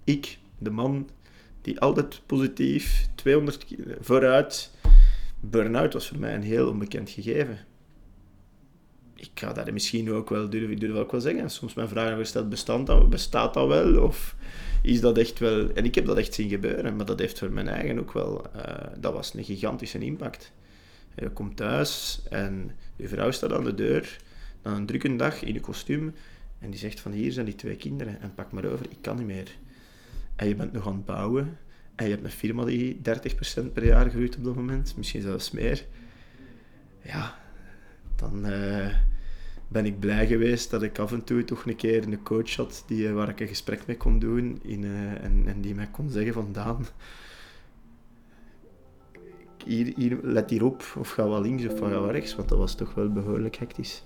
Ik, 0.04 0.38
de 0.58 0.70
man 0.70 1.08
die 1.60 1.80
altijd 1.80 2.22
positief, 2.26 3.08
200 3.14 3.66
vooruit, 4.00 4.70
burn-out 5.40 5.92
was 5.92 6.08
voor 6.08 6.18
mij 6.18 6.34
een 6.34 6.42
heel 6.42 6.68
onbekend 6.68 7.10
gegeven 7.10 7.58
ik 9.22 9.30
ga 9.34 9.52
daar 9.52 9.72
misschien 9.72 10.10
ook 10.10 10.30
wel 10.30 10.50
durven, 10.50 10.76
durf 10.76 10.96
ook 10.96 11.10
wel 11.10 11.20
zeggen. 11.20 11.50
Soms 11.50 11.74
mijn 11.74 11.88
vraag 11.88 12.16
gesteld, 12.16 12.48
bestaat 12.48 12.86
dat, 12.86 13.10
bestaat 13.10 13.54
dat 13.54 13.68
wel? 13.68 14.02
Of 14.02 14.36
is 14.82 15.00
dat 15.00 15.18
echt 15.18 15.38
wel... 15.38 15.70
En 15.70 15.84
ik 15.84 15.94
heb 15.94 16.06
dat 16.06 16.16
echt 16.16 16.34
zien 16.34 16.48
gebeuren, 16.48 16.96
maar 16.96 17.06
dat 17.06 17.18
heeft 17.18 17.38
voor 17.38 17.50
mijn 17.50 17.68
eigen 17.68 17.98
ook 17.98 18.12
wel... 18.12 18.46
Uh, 18.56 18.62
dat 18.98 19.12
was 19.12 19.34
een 19.34 19.44
gigantische 19.44 19.98
impact. 19.98 20.52
Je 21.14 21.30
komt 21.30 21.56
thuis 21.56 22.22
en 22.30 22.70
je 22.96 23.08
vrouw 23.08 23.30
staat 23.30 23.52
aan 23.52 23.64
de 23.64 23.74
deur, 23.74 24.16
na 24.62 24.76
een 24.76 24.86
drukke 24.86 25.16
dag 25.16 25.42
in 25.42 25.54
een 25.54 25.60
kostuum, 25.60 26.14
en 26.58 26.70
die 26.70 26.78
zegt 26.78 27.00
van 27.00 27.12
hier 27.12 27.32
zijn 27.32 27.46
die 27.46 27.54
twee 27.54 27.76
kinderen, 27.76 28.20
en 28.20 28.34
pak 28.34 28.52
maar 28.52 28.64
over, 28.64 28.86
ik 28.90 28.98
kan 29.00 29.16
niet 29.16 29.26
meer. 29.26 29.50
En 30.36 30.48
je 30.48 30.54
bent 30.54 30.72
nog 30.72 30.86
aan 30.86 30.94
het 30.94 31.04
bouwen, 31.04 31.58
en 31.94 32.04
je 32.04 32.10
hebt 32.10 32.24
een 32.24 32.30
firma 32.30 32.64
die 32.64 33.00
30% 33.64 33.72
per 33.72 33.84
jaar 33.84 34.10
groeit 34.10 34.36
op 34.36 34.44
dat 34.44 34.54
moment, 34.54 34.96
misschien 34.96 35.22
zelfs 35.22 35.50
meer. 35.50 35.84
Ja, 37.02 37.38
dan... 38.16 38.46
Uh, 38.46 38.94
ben 39.72 39.86
ik 39.86 40.00
blij 40.00 40.26
geweest 40.26 40.70
dat 40.70 40.82
ik 40.82 40.98
af 40.98 41.12
en 41.12 41.24
toe 41.24 41.44
toch 41.44 41.66
een 41.66 41.76
keer 41.76 42.02
een 42.02 42.22
coach 42.22 42.56
had 42.56 42.84
die, 42.86 43.08
eh, 43.08 43.14
waar 43.14 43.28
ik 43.28 43.40
een 43.40 43.48
gesprek 43.48 43.86
mee 43.86 43.96
kon 43.96 44.18
doen 44.18 44.58
in, 44.62 44.82
uh, 44.82 45.24
en, 45.24 45.42
en 45.46 45.60
die 45.60 45.74
mij 45.74 45.88
kon 45.92 46.10
zeggen 46.10 46.32
van 46.32 46.48
Daan, 46.52 46.86
hier, 49.64 49.92
hier, 49.96 50.18
let 50.22 50.50
hierop, 50.50 50.94
of 50.98 51.10
ga 51.10 51.28
wel 51.28 51.40
links 51.40 51.66
of 51.66 51.78
ga 51.78 51.88
wel 51.88 52.10
rechts, 52.10 52.34
want 52.34 52.48
dat 52.48 52.58
was 52.58 52.74
toch 52.74 52.94
wel 52.94 53.12
behoorlijk 53.12 53.56
hectisch. 53.56 54.02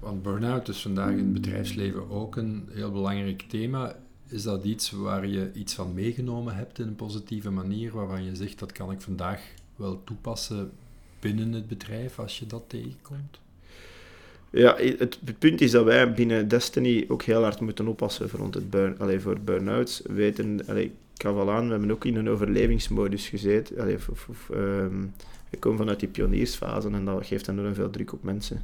Want 0.00 0.22
burn-out 0.22 0.68
is 0.68 0.82
vandaag 0.82 1.10
in 1.10 1.18
het 1.18 1.32
bedrijfsleven 1.32 2.10
ook 2.10 2.36
een 2.36 2.68
heel 2.72 2.92
belangrijk 2.92 3.42
thema. 3.42 3.96
Is 4.26 4.42
dat 4.42 4.64
iets 4.64 4.90
waar 4.90 5.26
je 5.26 5.50
iets 5.54 5.74
van 5.74 5.94
meegenomen 5.94 6.56
hebt 6.56 6.78
in 6.78 6.86
een 6.86 6.96
positieve 6.96 7.50
manier, 7.50 7.92
waarvan 7.92 8.24
je 8.24 8.36
zegt 8.36 8.58
dat 8.58 8.72
kan 8.72 8.90
ik 8.90 9.00
vandaag 9.00 9.54
wel 9.76 10.04
toepassen 10.04 10.72
binnen 11.20 11.52
het 11.52 11.68
bedrijf 11.68 12.18
als 12.18 12.38
je 12.38 12.46
dat 12.46 12.64
tegenkomt? 12.66 13.41
Ja, 14.52 14.76
het, 14.98 15.18
punt 15.38 15.60
is 15.60 15.70
dat 15.70 15.84
wij 15.84 16.12
binnen 16.12 16.48
Destiny 16.48 17.04
ook 17.08 17.22
heel 17.22 17.42
hard 17.42 17.60
moeten 17.60 17.88
oppassen 17.88 18.28
rond 18.36 18.54
het 18.54 18.70
burn, 18.70 18.98
allee, 18.98 19.20
voor 19.20 19.40
burn-outs. 19.40 20.02
We 20.06 20.12
weten, 20.12 20.60
allee, 20.66 20.92
aan, 21.24 21.64
we 21.64 21.70
hebben 21.70 21.90
ook 21.90 22.04
in 22.04 22.16
een 22.16 22.28
overlevingsmodus 22.28 23.28
gezeten. 23.28 23.78
Allee, 23.78 23.96
of, 24.10 24.48
um, 24.54 25.14
we 25.50 25.58
komen 25.58 25.78
vanuit 25.78 26.00
die 26.00 26.08
pioniersfase 26.08 26.88
en 26.90 27.04
dat 27.04 27.26
geeft 27.26 27.48
enorm 27.48 27.74
veel 27.74 27.90
druk 27.90 28.12
op 28.12 28.22
mensen. 28.22 28.62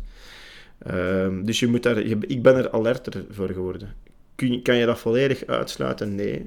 Um, 0.92 1.44
dus 1.44 1.61
je 1.61 1.66
moet 1.66 1.83
daar, 1.83 2.07
je, 2.07 2.18
ik 2.27 2.42
ben 2.42 2.57
er 2.57 2.70
alerter 2.70 3.24
voor 3.31 3.48
geworden. 3.48 3.94
Kun, 4.35 4.62
kan 4.62 4.77
je 4.77 4.87
dat 4.87 4.98
volledig 4.98 5.46
uitsluiten? 5.46 6.14
Nee. 6.14 6.46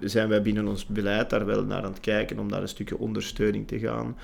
Zijn 0.00 0.28
wij 0.28 0.42
binnen 0.42 0.68
ons 0.68 0.86
beleid 0.86 1.30
daar 1.30 1.46
wel 1.46 1.64
naar 1.64 1.82
aan 1.82 1.92
het 1.92 2.00
kijken 2.00 2.38
om 2.38 2.50
daar 2.50 2.62
een 2.62 2.68
stukje 2.68 2.98
ondersteuning 2.98 3.68
te 3.68 3.78
gaan? 3.78 4.16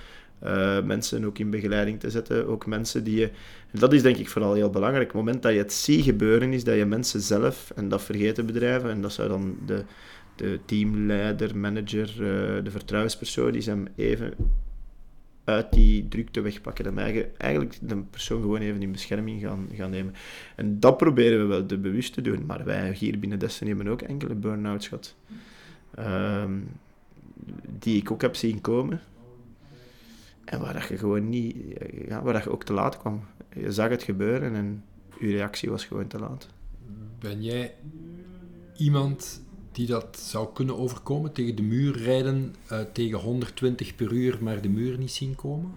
Uh, 0.45 0.83
mensen 0.83 1.25
ook 1.25 1.39
in 1.39 1.51
begeleiding 1.51 2.01
te 2.01 2.11
zetten. 2.11 2.47
Ook 2.47 2.67
mensen 2.67 3.05
die 3.05 3.21
je... 3.21 3.31
Dat 3.71 3.93
is 3.93 4.03
denk 4.03 4.17
ik 4.17 4.29
vooral 4.29 4.55
heel 4.55 4.71
belangrijk. 4.71 5.07
Het 5.07 5.17
moment 5.17 5.43
dat 5.43 5.53
je 5.53 5.59
het 5.59 5.73
ziet 5.73 6.05
gebeuren, 6.05 6.53
is 6.53 6.65
dat 6.65 6.77
je 6.77 6.85
mensen 6.85 7.21
zelf, 7.21 7.73
en 7.75 7.89
dat 7.89 8.03
vergeten 8.03 8.47
bedrijven, 8.47 8.91
en 8.91 9.01
dat 9.03 9.13
zou 9.13 9.29
dan 9.29 9.59
de, 9.67 9.85
de 10.37 10.59
teamleider, 10.65 11.57
manager, 11.57 12.09
uh, 12.11 12.65
de 12.65 12.71
vertrouwenspersoon, 12.71 13.53
die 13.53 13.61
zijn 13.61 13.89
even 13.97 14.35
uit 15.45 15.73
die 15.73 16.09
drukte 16.09 16.41
wegpakken. 16.41 16.85
Dat 16.85 17.05
eigenlijk 17.37 17.79
de 17.81 17.97
persoon 18.11 18.41
gewoon 18.41 18.61
even 18.61 18.83
in 18.83 18.93
bescherming 18.93 19.41
gaan, 19.41 19.69
gaan 19.75 19.91
nemen. 19.91 20.15
En 20.57 20.81
dat 20.81 20.97
proberen 20.97 21.39
we 21.39 21.45
wel 21.45 21.67
te 21.67 21.79
bewust 21.79 22.15
te 22.15 22.21
doen. 22.21 22.47
Maar 22.47 22.65
wij 22.65 22.93
hier 22.93 23.19
binnen 23.19 23.39
Destiny 23.39 23.71
hebben 23.71 23.89
ook 23.89 24.03
enkele 24.03 24.35
burn-outs 24.35 24.89
gehad. 24.89 25.17
Ehm, 25.95 26.59
die 27.79 27.97
ik 27.97 28.11
ook 28.11 28.23
heb 28.23 28.37
zien 28.37 28.61
komen. 28.61 29.01
En 30.45 30.61
waar 30.61 30.73
dat 30.73 30.89
je 30.89 30.99
gewoon 30.99 31.29
niet... 31.29 31.57
Ja, 32.09 32.23
waar 32.23 32.33
dat 32.33 32.45
je 32.45 32.51
ook 32.51 32.65
te 32.65 32.73
laat 32.73 32.99
kwam. 32.99 33.25
Je 33.55 33.73
zag 33.73 33.89
het 33.89 34.03
gebeuren 34.03 34.55
en 34.55 34.85
je 35.19 35.31
reactie 35.31 35.71
was 35.71 35.85
gewoon 35.85 36.07
te 36.07 36.19
laat. 36.19 36.49
Ben 37.19 37.43
jij 37.43 37.75
iemand 38.77 39.43
die 39.73 39.87
dat 39.87 40.19
zou 40.19 40.49
kunnen 40.55 40.79
overkomen? 40.79 41.33
Tegen 41.33 41.57
de 41.57 41.63
muur 41.63 41.97
rijden 41.97 42.55
uh, 42.73 42.81
tegen 42.93 43.19
120 43.19 43.95
per 43.95 44.13
uur, 44.13 44.39
maar 44.41 44.61
de 44.61 44.69
muur 44.69 44.99
niet 44.99 45.13
zien 45.13 45.35
komen? 45.35 45.73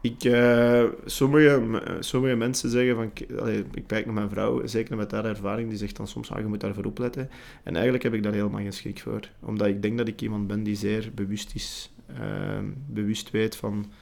Ik, 0.00 0.24
uh, 0.24 0.84
sommige, 1.04 1.82
sommige 2.00 2.34
mensen 2.34 2.70
zeggen 2.70 2.94
van, 2.94 3.38
allee, 3.38 3.64
ik 3.74 3.86
kijk 3.86 4.04
naar 4.04 4.14
mijn 4.14 4.30
vrouw, 4.30 4.66
zeker 4.66 4.96
met 4.96 5.10
haar 5.10 5.24
ervaring, 5.24 5.68
die 5.68 5.78
zegt 5.78 5.96
dan 5.96 6.08
soms, 6.08 6.30
ah, 6.30 6.38
je 6.38 6.46
moet 6.46 6.60
daarvoor 6.60 6.84
opletten. 6.84 7.30
En 7.62 7.74
eigenlijk 7.74 8.04
heb 8.04 8.14
ik 8.14 8.22
daar 8.22 8.32
helemaal 8.32 8.60
geen 8.60 8.72
schrik 8.72 9.00
voor. 9.00 9.28
Omdat 9.40 9.66
ik 9.66 9.82
denk 9.82 9.98
dat 9.98 10.08
ik 10.08 10.20
iemand 10.20 10.46
ben 10.46 10.62
die 10.62 10.76
zeer 10.76 11.10
bewust 11.14 11.54
is, 11.54 11.93
bewust 12.86 13.30
weet 13.30 13.56
van, 13.56 13.92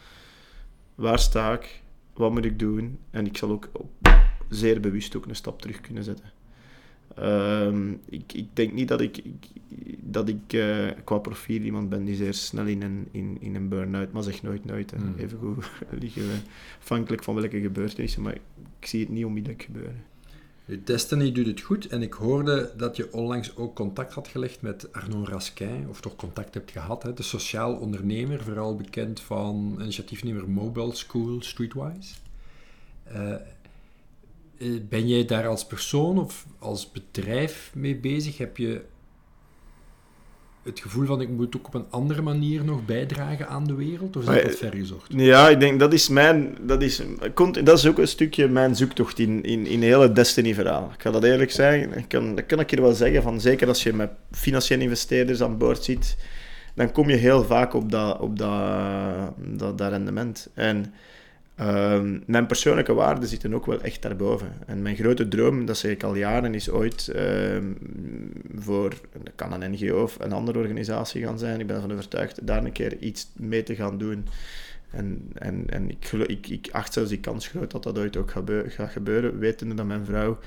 waar 0.94 1.18
sta 1.18 1.52
ik, 1.52 1.82
wat 2.12 2.32
moet 2.32 2.44
ik 2.44 2.58
doen? 2.58 2.98
En 3.10 3.26
ik 3.26 3.36
zal 3.36 3.50
ook 3.50 3.70
zeer 4.48 4.80
bewust 4.80 5.16
ook 5.16 5.26
een 5.26 5.36
stap 5.36 5.60
terug 5.60 5.80
kunnen 5.80 6.04
zetten. 6.04 6.32
Um, 7.18 8.00
ik, 8.08 8.32
ik, 8.32 8.46
denk 8.52 8.72
niet 8.72 8.88
dat 8.88 9.00
ik, 9.00 9.16
ik 9.16 9.46
dat 10.00 10.28
ik 10.28 10.52
uh, 10.52 10.90
qua 11.04 11.18
profiel 11.18 11.60
iemand 11.62 11.88
ben 11.88 12.04
die 12.04 12.14
zeer 12.14 12.34
snel 12.34 12.66
in 12.66 12.82
een, 12.82 13.08
in, 13.10 13.36
in 13.40 13.54
een 13.54 13.68
burn-out, 13.68 14.12
maar 14.12 14.22
zeg 14.22 14.42
nooit 14.42 14.64
nooit. 14.64 14.92
Mm. 14.96 15.14
Even 15.16 15.38
goed 15.38 15.70
liggen 16.00 16.22
we 16.22 16.36
afhankelijk 16.80 17.22
van 17.22 17.34
welke 17.34 17.60
gebeurtenissen, 17.60 18.22
maar 18.22 18.34
ik 18.80 18.86
zie 18.86 19.00
het 19.00 19.08
niet 19.08 19.24
onmiddellijk 19.24 19.62
gebeuren. 19.62 20.02
Destiny 20.84 21.32
doet 21.32 21.46
het 21.46 21.60
goed 21.60 21.86
en 21.86 22.02
ik 22.02 22.12
hoorde 22.12 22.72
dat 22.76 22.96
je 22.96 23.12
onlangs 23.12 23.56
ook 23.56 23.74
contact 23.74 24.12
had 24.12 24.28
gelegd 24.28 24.62
met 24.62 24.92
Arnaud 24.92 25.28
Rasquin, 25.28 25.86
of 25.88 26.00
toch 26.00 26.16
contact 26.16 26.54
hebt 26.54 26.70
gehad, 26.70 27.02
hè? 27.02 27.14
de 27.14 27.22
sociaal 27.22 27.74
ondernemer, 27.74 28.42
vooral 28.42 28.76
bekend 28.76 29.20
van 29.20 29.76
initiatiefnemer 29.80 30.48
Mobile 30.48 30.94
School 30.94 31.42
Streetwise. 31.42 32.14
Uh, 33.12 33.34
ben 34.88 35.08
jij 35.08 35.24
daar 35.24 35.46
als 35.46 35.66
persoon 35.66 36.18
of 36.18 36.46
als 36.58 36.90
bedrijf 36.90 37.70
mee 37.74 37.96
bezig? 37.96 38.38
Heb 38.38 38.56
je 38.56 38.84
het 40.62 40.80
gevoel 40.80 41.06
van 41.06 41.20
ik 41.20 41.28
moet 41.28 41.56
ook 41.56 41.66
op 41.66 41.74
een 41.74 41.86
andere 41.90 42.22
manier 42.22 42.64
nog 42.64 42.84
bijdragen 42.84 43.48
aan 43.48 43.64
de 43.64 43.74
wereld? 43.74 44.16
Of 44.16 44.22
is 44.22 44.28
dat 44.28 44.42
wat 44.42 44.56
ver 44.56 44.74
gezocht? 44.74 45.12
Ja, 45.16 45.48
ik 45.48 45.60
denk 45.60 45.80
dat 45.80 45.92
is 45.92 46.08
mijn... 46.08 46.56
Dat 46.60 46.82
is, 46.82 47.02
dat 47.62 47.78
is 47.78 47.86
ook 47.86 47.98
een 47.98 48.08
stukje 48.08 48.48
mijn 48.48 48.76
zoektocht 48.76 49.18
in, 49.18 49.42
in, 49.42 49.66
in 49.66 49.82
heel 49.82 50.00
het 50.00 50.14
Destiny-verhaal. 50.14 50.90
Ik 50.94 51.02
ga 51.02 51.10
dat 51.10 51.24
eerlijk 51.24 51.50
zeggen. 51.50 51.98
Ik 51.98 52.08
kan, 52.08 52.34
dat 52.34 52.46
kan 52.46 52.60
ik 52.60 52.70
je 52.70 52.80
wel 52.80 52.92
zeggen. 52.92 53.22
Van, 53.22 53.40
zeker 53.40 53.68
als 53.68 53.82
je 53.82 53.92
met 53.92 54.10
financiële 54.30 54.82
investeerders 54.82 55.42
aan 55.42 55.58
boord 55.58 55.84
zit, 55.84 56.16
dan 56.74 56.92
kom 56.92 57.08
je 57.08 57.16
heel 57.16 57.44
vaak 57.44 57.74
op 57.74 57.90
dat, 57.90 58.20
op 58.20 58.38
dat, 58.38 59.32
dat, 59.36 59.78
dat 59.78 59.90
rendement. 59.90 60.48
En 60.54 60.94
Ehm, 61.55 62.18
mijn 62.26 62.46
persoonlijke 62.46 62.94
waarden 62.94 63.28
zitten 63.28 63.55
ook 63.55 63.66
wel 63.66 63.80
echt 63.80 64.03
daarboven. 64.03 64.53
En 64.66 64.82
mijn 64.82 64.96
grote 64.96 65.28
droom, 65.28 65.66
dat 65.66 65.76
zeg 65.76 65.90
ik 65.90 66.03
al 66.03 66.14
jaren, 66.14 66.55
is 66.55 66.70
ooit 66.70 67.12
uh, 67.16 67.59
voor, 68.55 68.94
kan 69.34 69.62
een 69.62 69.70
NGO 69.70 70.03
of 70.03 70.16
een 70.20 70.32
andere 70.32 70.59
organisatie 70.59 71.24
gaan 71.24 71.38
zijn, 71.38 71.61
ik 71.61 71.66
ben 71.66 71.76
ervan 71.76 71.92
overtuigd, 71.92 72.46
daar 72.46 72.64
een 72.64 72.72
keer 72.72 72.98
iets 72.98 73.30
mee 73.36 73.62
te 73.62 73.74
gaan 73.74 73.98
doen. 73.98 74.26
En, 74.90 75.30
en, 75.34 75.64
en 75.68 75.90
ik, 75.90 76.12
ik, 76.12 76.46
ik 76.46 76.68
acht 76.72 76.92
zelfs 76.92 77.09
die 77.09 77.20
kans 77.20 77.48
groot 77.48 77.70
dat 77.70 77.82
dat 77.82 77.98
ooit 77.98 78.16
ook 78.16 78.30
gaat 78.66 78.90
gebeuren, 78.90 79.38
wetende 79.38 79.74
dat 79.74 79.86
mijn 79.86 80.05
vrouw 80.05 80.38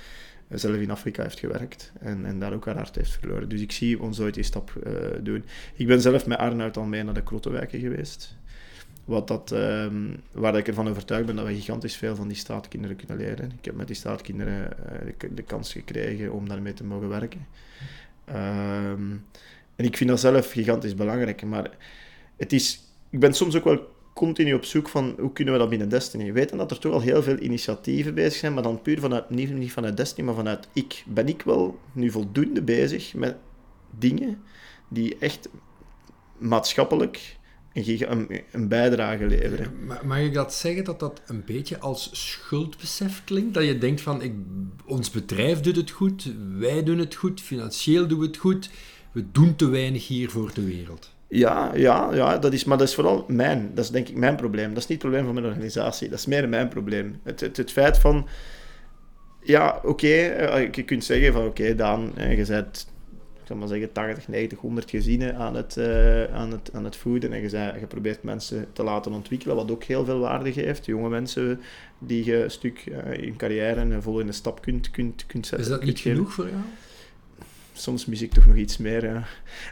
zelf 0.49 0.75
in 0.75 0.91
Afrika 0.91 1.23
heeft 1.23 1.39
gewerkt 1.39 1.91
en, 1.99 2.25
en 2.25 2.39
daar 2.39 2.53
ook 2.53 2.65
haar 2.65 2.75
hart 2.75 2.95
heeft 2.95 3.17
verloren. 3.19 3.49
Dus 3.49 3.61
ik 3.61 3.71
zie 3.71 4.01
ons 4.01 4.19
ooit 4.19 4.33
die 4.33 4.43
stap 4.43 4.73
uh, 4.87 4.93
doen. 5.21 5.45
Ik 5.75 5.87
ben 5.87 6.01
zelf 6.01 6.25
met 6.25 6.37
Arnoud 6.37 6.77
al 6.77 6.83
mee 6.83 7.03
naar 7.03 7.13
de 7.13 7.23
Krottenwijken 7.23 7.79
geweest. 7.79 8.35
Wat 9.05 9.27
dat, 9.27 9.51
um, 9.51 10.21
waar 10.31 10.57
ik 10.57 10.67
ervan 10.67 10.89
overtuigd 10.89 11.25
ben 11.25 11.35
dat 11.35 11.45
we 11.45 11.53
gigantisch 11.53 11.95
veel 11.95 12.15
van 12.15 12.27
die 12.27 12.37
staatkinderen 12.37 12.95
kunnen 12.95 13.17
leren. 13.17 13.51
Ik 13.57 13.65
heb 13.65 13.75
met 13.75 13.87
die 13.87 13.95
staatkinderen 13.95 14.69
uh, 15.07 15.29
de, 15.31 15.41
kans 15.41 15.71
gekregen 15.71 16.31
om 16.31 16.49
daarmee 16.49 16.73
te 16.73 16.83
mogen 16.83 17.09
werken. 17.09 17.47
Um, 18.29 19.25
en 19.75 19.85
ik 19.85 19.97
vind 19.97 20.09
dat 20.09 20.19
zelf 20.19 20.51
gigantisch 20.51 20.95
belangrijk. 20.95 21.43
Maar 21.43 21.69
het 22.37 22.53
is, 22.53 22.79
ik 23.09 23.19
ben 23.19 23.33
soms 23.33 23.55
ook 23.55 23.63
wel 23.63 23.93
continu 24.13 24.53
op 24.53 24.65
zoek 24.65 24.89
van 24.89 25.15
hoe 25.19 25.33
kunnen 25.33 25.53
we 25.53 25.59
dat 25.59 25.69
binnen 25.69 25.89
Destiny. 25.89 26.33
Weten 26.33 26.57
dat 26.57 26.71
er 26.71 26.79
toch 26.79 26.93
al 26.93 27.01
heel 27.01 27.23
veel 27.23 27.37
initiatieven 27.37 28.13
bezig 28.13 28.33
zijn, 28.33 28.53
maar 28.53 28.63
dan 28.63 28.81
puur 28.81 28.99
vanuit, 28.99 29.29
niet, 29.29 29.53
niet 29.53 29.71
vanuit 29.71 29.97
Destiny, 29.97 30.25
maar 30.25 30.35
vanuit 30.35 30.67
ik. 30.73 31.03
Ben 31.07 31.27
ik 31.27 31.41
wel 31.41 31.79
nu 31.91 32.11
voldoende 32.11 32.61
bezig 32.61 33.13
met 33.13 33.35
dingen 33.97 34.41
die 34.87 35.17
echt 35.19 35.49
maatschappelijk 36.37 37.37
een, 37.75 38.41
een 38.51 38.67
bijdrage 38.67 39.25
leveren. 39.25 39.71
Mag 40.03 40.19
ik 40.19 40.33
dat 40.33 40.53
zeggen 40.53 40.83
dat 40.83 40.99
dat 40.99 41.21
een 41.27 41.43
beetje 41.45 41.79
als 41.79 42.09
schuldbesef 42.11 43.23
klinkt? 43.23 43.53
Dat 43.53 43.65
je 43.65 43.77
denkt 43.77 44.01
van, 44.01 44.21
ik, 44.21 44.33
ons 44.85 45.11
bedrijf 45.11 45.59
doet 45.59 45.75
het 45.75 45.91
goed, 45.91 46.31
wij 46.57 46.83
doen 46.83 46.97
het 46.97 47.15
goed, 47.15 47.41
financieel 47.41 48.07
doen 48.07 48.19
we 48.19 48.25
het 48.25 48.37
goed, 48.37 48.69
we 49.11 49.25
doen 49.31 49.55
te 49.55 49.69
weinig 49.69 50.07
hier 50.07 50.29
voor 50.29 50.53
de 50.53 50.65
wereld. 50.65 51.13
Ja, 51.27 51.71
ja, 51.75 52.13
ja 52.13 52.37
dat 52.37 52.53
is, 52.53 52.63
maar 52.63 52.77
dat 52.77 52.87
is 52.87 52.95
vooral 52.95 53.25
mijn, 53.27 53.71
dat 53.73 53.83
is 53.83 53.91
denk 53.91 54.07
ik 54.07 54.15
mijn 54.15 54.35
probleem. 54.35 54.69
Dat 54.69 54.83
is 54.83 54.87
niet 54.87 55.01
het 55.01 55.11
probleem 55.11 55.25
van 55.25 55.33
mijn 55.33 55.45
organisatie, 55.45 56.09
dat 56.09 56.19
is 56.19 56.25
meer 56.25 56.49
mijn 56.49 56.67
probleem. 56.67 57.19
Het, 57.23 57.39
het, 57.39 57.57
het 57.57 57.71
feit 57.71 57.97
van, 57.97 58.27
ja, 59.41 59.79
oké, 59.83 60.07
eh, 60.07 60.71
je 60.71 60.83
kunt 60.83 61.03
zeggen 61.03 61.33
van, 61.33 61.45
oké, 61.45 61.75
Daan, 61.75 62.11
je 62.15 62.45
bent 62.47 62.87
zal 63.47 63.55
maar 63.55 63.67
zeggen, 63.67 63.91
80, 63.91 64.27
90, 64.27 64.59
100 64.59 64.89
gezinnen 64.89 65.35
aan 65.35 65.55
het, 65.55 65.75
uh, 65.77 66.23
aan 66.23 66.51
het, 66.51 66.69
aan 66.73 66.83
het 66.83 66.95
voeden. 66.95 67.33
En 67.33 67.41
je, 67.41 67.49
zei, 67.49 67.79
je 67.79 67.87
probeert 67.87 68.23
mensen 68.23 68.67
te 68.73 68.83
laten 68.83 69.13
ontwikkelen, 69.13 69.55
wat 69.55 69.71
ook 69.71 69.83
heel 69.83 70.05
veel 70.05 70.19
waarde 70.19 70.53
geeft. 70.53 70.85
Jonge 70.85 71.09
mensen 71.09 71.61
die 71.99 72.25
je 72.25 72.43
een 72.43 72.51
stuk 72.51 72.85
uh, 72.85 73.23
in 73.23 73.35
carrière 73.35 73.79
en 73.79 74.03
vol 74.03 74.19
in 74.19 74.25
de 74.25 74.31
stap 74.31 74.61
kunt, 74.61 74.91
kunt, 74.91 75.25
kunt 75.25 75.47
zetten. 75.47 75.67
Is 75.67 75.73
dat 75.73 75.83
niet 75.83 75.99
genoeg 75.99 76.33
voor 76.33 76.47
jou? 76.49 76.61
Soms 77.73 78.05
mis 78.05 78.21
ik 78.21 78.31
toch 78.31 78.45
nog 78.45 78.55
iets 78.55 78.77
meer. 78.77 79.05
Ja. 79.05 79.23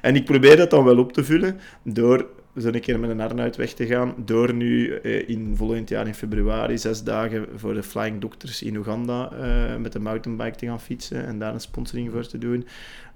En 0.01 0.15
ik 0.15 0.26
probeer 0.26 0.57
dat 0.57 0.69
dan 0.69 0.84
wel 0.84 0.97
op 0.97 1.13
te 1.13 1.24
vullen 1.24 1.59
door 1.84 2.30
zo 2.61 2.67
een 2.67 2.81
keer 2.81 2.99
met 2.99 3.09
een 3.09 3.21
Arnoud 3.21 3.55
weg 3.55 3.73
te 3.73 3.85
gaan. 3.85 4.13
Door 4.25 4.53
nu 4.53 4.95
eh, 4.95 5.29
in 5.29 5.53
volgend 5.55 5.89
jaar 5.89 6.07
in 6.07 6.15
februari 6.15 6.77
zes 6.77 7.03
dagen 7.03 7.47
voor 7.55 7.73
de 7.73 7.83
Flying 7.83 8.21
Doctors 8.21 8.61
in 8.61 8.75
Oeganda 8.75 9.31
uh, 9.33 9.77
met 9.77 9.91
de 9.91 9.99
mountainbike 9.99 10.55
te 10.55 10.65
gaan 10.65 10.81
fietsen 10.81 11.25
en 11.25 11.39
daar 11.39 11.53
een 11.53 11.59
sponsoring 11.59 12.11
voor 12.11 12.27
te 12.27 12.37
doen. 12.37 12.67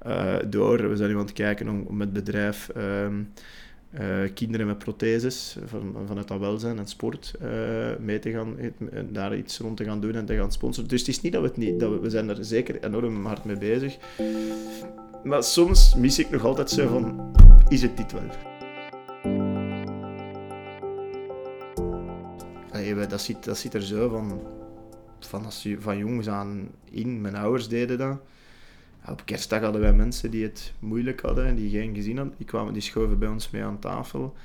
Uh, 0.08 0.36
door, 0.48 0.90
we 0.90 0.96
zijn 0.96 1.10
nu 1.10 1.16
aan 1.16 1.22
het 1.22 1.34
kijken 1.34 1.88
om, 1.88 2.00
het 2.00 2.14
bedrijf 2.14 2.70
ehm, 2.70 3.24
kinderen 4.34 4.68
met 4.68 4.78
protheses 4.78 5.58
van, 5.66 5.96
vanuit 6.08 6.28
dat 6.28 6.40
welzijn 6.40 6.78
en 6.78 6.88
sport 6.88 7.34
mee 8.00 8.20
te 8.20 8.32
gaan, 8.32 8.56
daar 9.10 9.38
iets 9.38 9.60
rond 9.60 9.78
te 9.78 9.84
gaan 9.84 10.02
doen 10.02 10.16
en 10.16 10.26
te 10.26 10.36
gaan 10.36 10.52
sponsoren. 10.52 10.90
Dus 10.90 11.00
het 11.00 11.10
is 11.10 11.22
niet 11.22 11.34
dat 11.34 11.42
we 11.42 11.48
het 11.48 11.58
niet, 11.58 11.80
dat 11.80 11.90
we, 11.90 12.00
we 12.00 12.10
zijn 12.10 12.30
er 12.30 12.46
zeker 12.46 12.84
enorm 12.84 13.26
hard 13.26 13.46
mee 13.46 13.58
bezig. 13.58 13.98
Maar 15.24 15.44
soms 15.44 15.96
mis 15.96 16.20
ik 16.20 16.30
nog 16.30 16.46
altijd 16.46 16.70
zo 16.70 16.88
van, 16.88 17.32
is 17.70 17.82
het 17.82 17.98
dit 17.98 18.12
wel? 18.12 18.57
Dat, 22.96 23.22
zit, 23.22 23.44
dat 23.44 23.58
zit 23.58 23.74
er 23.74 23.82
zo 23.82 24.10
van, 24.10 24.42
van, 25.20 25.46
als 25.46 25.68
van 25.80 25.98
jongs 25.98 26.28
aan 26.28 26.70
in. 26.90 27.22
Mijn 27.22 27.36
ouders 27.36 27.68
deden 27.68 27.98
dat. 27.98 28.20
Op 29.10 29.22
kerstdag 29.26 29.62
hadden 29.62 29.82
wij 29.82 29.94
mensen 29.94 30.32
die 30.32 30.44
het 30.44 30.74
moeilijk 30.80 31.22
hadden 31.22 31.46
en 31.46 31.56
die 31.56 31.70
geen 31.70 31.96
gezin 31.96 32.18
hadden. 32.18 32.36
Die 32.38 32.46
kwamen, 32.46 32.74
die 32.74 32.82
schoven 32.82 33.20
bij 33.20 33.28
ons 33.28 33.50
mee 33.50 33.64
aan 33.64 33.80
tafel. 33.80 34.36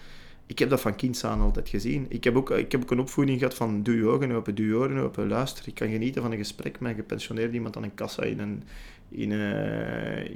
Ik 0.46 0.58
heb 0.58 0.70
dat 0.70 0.80
van 0.80 0.96
kinds 0.96 1.24
aan 1.24 1.40
altijd 1.40 1.68
gezien. 1.68 2.06
Ik 2.08 2.24
heb 2.24 2.36
ook, 2.36 2.50
ik 2.50 2.72
heb 2.72 2.82
ook 2.82 2.90
een 2.90 3.00
opvoeding 3.00 3.38
gehad 3.38 3.54
van 3.54 3.82
doe 3.82 3.96
je 3.96 4.06
ogen 4.06 4.32
open, 4.32 4.54
doe 4.54 4.66
je 4.66 4.74
oren 4.74 4.98
open, 4.98 5.28
luister. 5.28 5.68
Ik 5.68 5.74
kan 5.74 5.88
genieten 5.88 6.22
van 6.22 6.32
een 6.32 6.38
gesprek 6.38 6.80
met 6.80 6.90
een 6.90 6.96
gepensioneerd 6.96 7.52
iemand 7.52 7.76
aan 7.76 7.82
een 7.82 7.94
kassa 7.94 8.22
in 8.22 8.38
een, 8.38 8.62
in 9.08 9.30
een, 9.30 10.34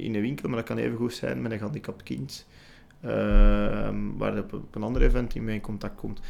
in 0.00 0.14
een 0.14 0.20
winkel, 0.20 0.48
maar 0.48 0.58
dat 0.58 0.66
kan 0.66 0.76
even 0.76 0.96
goed 0.96 1.14
zijn 1.14 1.42
met 1.42 1.52
een 1.52 1.58
gehandicapt 1.58 2.02
kind. 2.02 2.46
Uh, 3.04 3.10
waar 4.16 4.38
op, 4.38 4.52
op 4.52 4.74
een 4.74 4.82
ander 4.82 5.02
event 5.02 5.34
in 5.34 5.44
mee 5.44 5.54
in 5.54 5.60
contact 5.60 5.96
komt. 5.96 6.20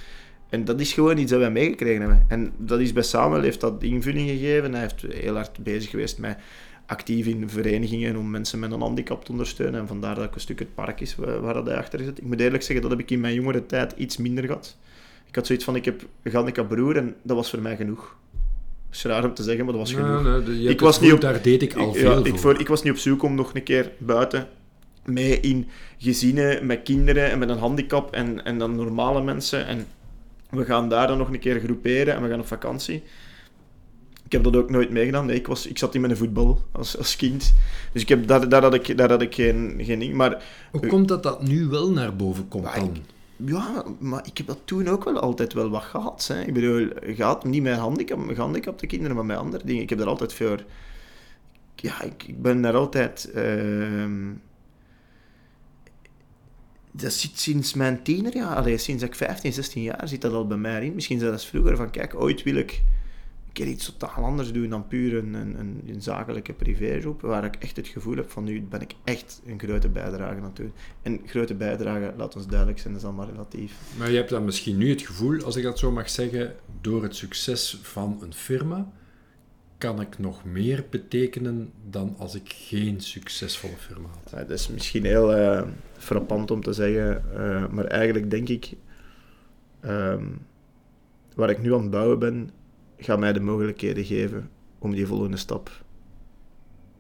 En 0.49 0.64
dat 0.64 0.80
is 0.80 0.92
gewoon 0.92 1.18
iets 1.18 1.30
dat 1.30 1.40
wij 1.40 1.51
meegekregen 1.51 2.01
hebben. 2.01 2.24
En 2.28 2.53
dat 2.57 2.80
is 2.80 2.92
bij 2.92 3.03
Samuel, 3.03 3.42
heeft 3.42 3.61
dat 3.61 3.82
invulling 3.82 4.28
gegeven. 4.28 4.72
Hij 4.72 4.80
heeft 4.80 5.05
heel 5.09 5.34
hard 5.34 5.59
bezig 5.62 5.90
geweest 5.90 6.18
met 6.18 6.38
actief 6.86 7.26
in 7.26 7.51
verenigingen 7.51 8.16
om 8.16 8.30
mensen 8.30 8.59
met 8.59 8.72
een 8.72 8.80
handicap 8.80 9.24
te 9.24 9.30
ondersteunen. 9.30 9.80
En 9.80 9.86
vandaar 9.86 10.14
dat 10.14 10.24
ook 10.24 10.34
een 10.34 10.40
stuk 10.40 10.59
het 10.59 10.74
park 10.74 11.01
is 11.01 11.14
waar, 11.16 11.55
dat 11.55 11.66
hij 11.66 11.76
achter 11.76 11.99
zit. 11.99 12.18
Ik 12.18 12.24
moet 12.24 12.40
eerlijk 12.40 12.62
zeggen, 12.62 12.82
dat 12.82 12.90
heb 12.90 13.01
ik 13.01 13.11
in 13.11 13.20
mijn 13.20 13.34
jongere 13.34 13.66
tijd 13.66 13.94
iets 13.96 14.16
minder 14.16 14.44
gehad. 14.44 14.76
Ik 15.28 15.34
had 15.34 15.46
zoiets 15.46 15.64
van, 15.64 15.76
ik 15.76 15.84
heb 15.84 16.03
een 16.22 16.66
broer 16.66 16.96
en 16.96 17.14
dat 17.22 17.36
was 17.36 17.51
voor 17.51 17.61
mij 17.61 17.76
genoeg. 17.76 18.16
Het 18.86 18.96
is 18.96 19.05
raar 19.05 19.24
om 19.24 19.34
te 19.34 19.42
zeggen, 19.42 19.64
maar 19.64 19.74
dat 19.74 19.82
was 19.82 19.92
genoeg. 19.92 20.46
Nee, 20.46 20.68
ik 20.68 20.80
was 20.80 21.01
niet 21.01 21.12
op, 21.12 21.20
daar 21.20 21.42
deed 21.42 21.62
ik 21.62 21.74
al 21.74 21.94
veel 21.94 22.26
ik, 22.26 22.38
voor. 22.38 22.61
Ik 22.61 22.68
was 22.68 22.82
niet 22.82 22.92
op 22.92 22.99
zoek 22.99 23.22
om 23.22 23.34
nog 23.34 23.55
een 23.55 23.62
keer 23.62 23.92
buiten 23.99 24.49
mee 25.05 25.40
in 25.40 25.68
gezinnen 25.99 26.66
met 26.66 26.82
kinderen 26.82 27.30
en 27.30 27.38
met 27.38 27.49
een 27.49 27.59
handicap 27.59 28.14
en, 28.14 28.44
en 28.44 28.59
dan 28.59 28.76
normale 28.76 29.22
mensen. 29.22 29.66
En 29.66 29.86
we 30.51 30.64
gaan 30.64 30.88
daar 30.88 31.07
dan 31.07 31.18
nog 31.18 31.28
een 31.28 31.38
keer 31.38 31.61
groeperen 31.61 32.14
en 32.14 32.22
we 32.22 32.28
gaan 32.28 32.40
op 32.40 32.46
vakantie. 32.46 33.03
Ik 34.24 34.32
heb 34.32 34.44
dat 34.44 34.57
ook 34.57 34.70
nooit 34.70 34.90
meegedaan. 34.90 35.26
Nee, 35.26 35.36
ik, 35.36 35.46
was, 35.46 35.66
ik 35.66 35.78
zat 35.78 35.94
in 35.94 36.01
mijn 36.01 36.16
voetbal 36.16 36.62
als, 36.72 36.99
als 36.99 37.16
kind. 37.16 37.55
Dus 37.92 38.03
ik 38.03 38.09
heb, 38.09 38.26
daar, 38.26 38.49
daar, 38.49 38.62
had 38.62 38.74
ik, 38.74 38.96
daar 38.96 39.11
had 39.11 39.22
ik 39.22 39.34
geen, 39.34 39.80
geen 39.82 39.99
ding. 39.99 40.14
Maar, 40.14 40.42
Hoe 40.70 40.86
komt 40.86 41.09
dat 41.09 41.22
dat 41.22 41.42
nu 41.42 41.66
wel 41.66 41.90
naar 41.90 42.16
boven 42.16 42.49
komt 42.49 42.74
dan? 42.74 42.96
ja, 43.36 43.84
maar 43.99 44.26
ik 44.26 44.38
heb 44.38 44.46
dat 44.46 44.59
toen 44.64 44.88
ook 44.88 45.05
wel 45.05 45.18
altijd 45.18 45.53
wel 45.53 45.70
wat 45.70 45.82
gehad. 45.82 46.26
Hè. 46.32 46.42
Ik 46.42 46.55
bedoel, 46.55 46.88
gehad, 47.03 47.44
niet 47.44 47.62
met 47.62 47.78
handicap, 47.78 48.28
gehandicapte 48.28 48.86
kinderen, 48.86 49.16
maar 49.16 49.24
met 49.24 49.36
andere 49.36 49.64
dingen. 49.64 49.82
Ik 49.82 49.88
heb 49.88 49.99
daar 49.99 50.09
altijd 50.09 50.32
voor... 50.32 50.64
Ja, 51.74 52.03
ik, 52.03 52.24
ik 52.26 52.42
ben 52.42 52.62
daar 52.62 52.74
altijd... 52.76 53.30
ehm, 53.34 54.30
dat 57.03 57.12
zit 57.12 57.38
sinds 57.38 57.74
mijn 57.74 58.03
tienerjaar, 58.03 58.57
allee, 58.57 58.78
sinds 58.78 59.03
ik 59.03 59.14
15, 59.14 59.53
16 59.53 59.82
jaar, 59.82 60.09
zit 60.09 60.20
dat 60.20 60.32
al 60.32 60.46
bij 60.46 60.57
mij 60.57 60.84
in. 60.84 60.94
Misschien 60.94 61.18
zelfs 61.18 61.46
vroeger, 61.46 61.76
van 61.76 61.90
kijk, 61.90 62.14
ooit 62.14 62.42
wil 62.42 62.55
ik 62.55 62.82
een 63.46 63.53
keer 63.53 63.66
iets 63.66 63.84
totaal 63.84 64.24
anders 64.24 64.53
doen 64.53 64.68
dan 64.68 64.86
puur 64.86 65.14
een, 65.14 65.34
een, 65.34 65.59
een, 65.59 65.82
een 65.86 66.03
zakelijke 66.03 66.53
privégroep, 66.53 67.20
waar 67.20 67.44
ik 67.44 67.57
echt 67.57 67.76
het 67.76 67.86
gevoel 67.86 68.16
heb 68.16 68.30
van 68.30 68.44
nu 68.44 68.62
ben 68.62 68.80
ik 68.80 68.94
echt 69.05 69.40
een 69.46 69.59
grote 69.59 69.88
bijdrage 69.88 70.36
aan 70.36 70.42
het 70.42 70.57
doen. 70.57 70.72
En 71.03 71.20
grote 71.26 71.55
bijdrage, 71.55 72.12
laat 72.16 72.36
ons 72.36 72.46
duidelijk 72.46 72.78
zijn, 72.78 72.96
is 72.96 73.05
allemaal 73.05 73.28
relatief. 73.28 73.72
Maar 73.99 74.11
je 74.11 74.16
hebt 74.16 74.30
dan 74.30 74.44
misschien 74.44 74.76
nu 74.76 74.90
het 74.90 75.03
gevoel, 75.03 75.42
als 75.42 75.57
ik 75.57 75.62
dat 75.62 75.78
zo 75.78 75.90
mag 75.90 76.11
zeggen, 76.11 76.55
door 76.80 77.03
het 77.03 77.16
succes 77.16 77.78
van 77.82 78.18
een 78.20 78.34
firma, 78.34 78.92
kan 79.78 80.01
ik 80.01 80.18
nog 80.18 80.44
meer 80.44 80.84
betekenen 80.90 81.72
dan 81.90 82.14
als 82.18 82.34
ik 82.34 82.53
geen 82.55 83.01
succesvolle 83.01 83.76
firma 83.76 84.09
had. 84.09 84.30
Ja, 84.30 84.38
dat 84.38 84.59
is 84.59 84.68
misschien 84.68 85.05
heel 85.05 85.34
eh, 85.34 85.62
frappant 86.09 86.50
om 86.50 86.62
te 86.62 86.72
zeggen, 86.72 87.32
eh, 87.34 87.68
maar 87.68 87.84
eigenlijk 87.84 88.30
denk 88.30 88.48
ik, 88.48 88.76
ehm, 89.80 90.26
waar 91.34 91.50
ik 91.50 91.62
nu 91.62 91.74
aan 91.74 91.80
het 91.80 91.90
bouwen 91.90 92.18
ben, 92.18 92.50
gaat 92.96 93.18
mij 93.18 93.32
de 93.32 93.40
mogelijkheden 93.40 94.04
geven 94.04 94.50
om 94.78 94.90
die 94.90 95.06
volgende 95.06 95.36
stap 95.36 95.70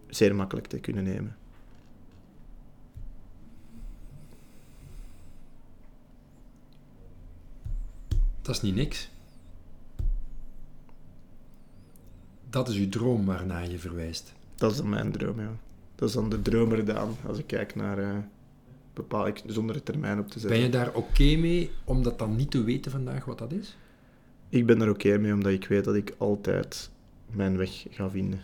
zeer 0.06 0.34
makkelijk 0.34 0.66
te 0.66 0.78
kunnen 0.78 1.04
nemen. 1.04 1.36
Dat 8.42 8.56
is 8.56 8.62
niet 8.62 8.74
niks. 8.74 9.10
Dat 12.50 12.68
is 12.68 12.76
uw 12.76 12.88
droom 12.88 13.24
waarna 13.24 13.58
je 13.58 13.78
verwijst. 13.78 14.34
Dat 14.54 14.70
is 14.70 14.76
dan 14.76 14.88
mijn 14.88 15.12
droom, 15.12 15.40
ja. 15.40 15.56
Dat 15.94 16.08
is 16.08 16.14
dan 16.14 16.30
de 16.30 16.42
dromer 16.42 16.84
Daan, 16.84 17.16
als 17.26 17.38
ik 17.38 17.46
kijk 17.46 17.74
naar 17.74 17.98
eh 17.98 18.18
bepaal 18.98 19.26
ik 19.26 19.42
zonder 19.46 19.76
een 19.76 19.82
termijn 19.82 20.18
op 20.18 20.28
te 20.28 20.38
zetten. 20.38 20.50
Ben 20.50 20.66
je 20.66 20.72
daar 20.72 20.94
oké 20.94 21.36
mee 21.36 21.70
om 21.84 22.02
dat 22.02 22.18
dan 22.18 22.36
niet 22.36 22.50
te 22.50 22.62
weten 22.62 22.90
vandaag 22.90 23.24
wat 23.24 23.38
dat 23.38 23.52
is? 23.52 23.76
Ik 24.48 24.66
ben 24.66 24.80
er 24.80 24.90
oké 24.90 25.18
mee, 25.18 25.32
omdat 25.32 25.52
ik 25.52 25.66
weet 25.66 25.84
dat 25.84 25.94
ik 25.94 26.14
altijd 26.18 26.90
mijn 27.30 27.56
weg 27.56 27.86
ga 27.90 28.10
vinden. 28.10 28.42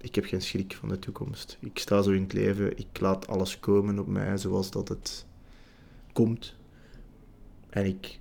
Ik 0.00 0.14
heb 0.14 0.24
geen 0.24 0.42
schrik 0.42 0.74
van 0.74 0.88
de 0.88 0.98
toekomst. 0.98 1.58
Ik 1.60 1.78
sta 1.78 2.02
zo 2.02 2.10
in 2.10 2.22
het 2.22 2.32
leven, 2.32 2.78
ik 2.78 3.00
laat 3.00 3.26
alles 3.26 3.60
komen 3.60 3.98
op 3.98 4.06
mij 4.06 4.38
zoals 4.38 4.70
dat 4.70 4.88
het 4.88 5.26
komt. 6.12 6.56
En 7.70 7.86
ik 7.86 8.18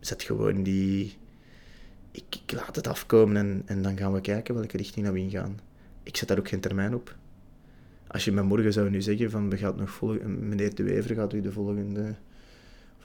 zet 0.00 0.22
gewoon 0.22 0.62
die... 0.62 1.16
Ik, 2.10 2.24
ik 2.44 2.52
laat 2.52 2.76
het 2.76 2.86
afkomen 2.86 3.36
en, 3.36 3.62
en 3.66 3.82
dan 3.82 3.96
gaan 3.96 4.12
we 4.12 4.20
kijken 4.20 4.54
welke 4.54 4.76
richting 4.76 5.04
dat 5.04 5.14
we 5.14 5.20
ingaan. 5.20 5.60
Ik 6.02 6.16
zet 6.16 6.28
daar 6.28 6.38
ook 6.38 6.48
geen 6.48 6.60
termijn 6.60 6.94
op. 6.94 7.16
Als 8.08 8.24
je 8.24 8.32
me 8.32 8.42
morgen 8.42 8.72
zou 8.72 8.90
nu 8.90 9.02
zeggen 9.02 9.30
van, 9.30 9.50
we 9.50 9.72
nog 9.76 9.90
volgen, 9.90 10.48
meneer 10.48 10.74
De 10.74 10.82
Wever 10.82 11.14
gaat 11.14 11.32
u 11.32 11.40
de 11.40 11.52
volgende 11.52 12.14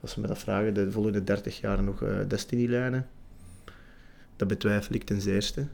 als 0.04 0.12
ze 0.12 0.20
me 0.20 0.28
dat 0.28 0.40
vragen, 0.40 0.74
de 0.74 0.92
volgende 0.92 1.24
30 1.24 1.60
jaar 1.60 1.84
nog 1.84 2.04
eh, 2.04 2.18
Destiny-lijnen. 2.28 3.08
Dat 4.36 4.48
betwijfel 4.48 4.96
ik 4.96 5.04
ten 5.04 5.22
zeerste. 5.22 5.68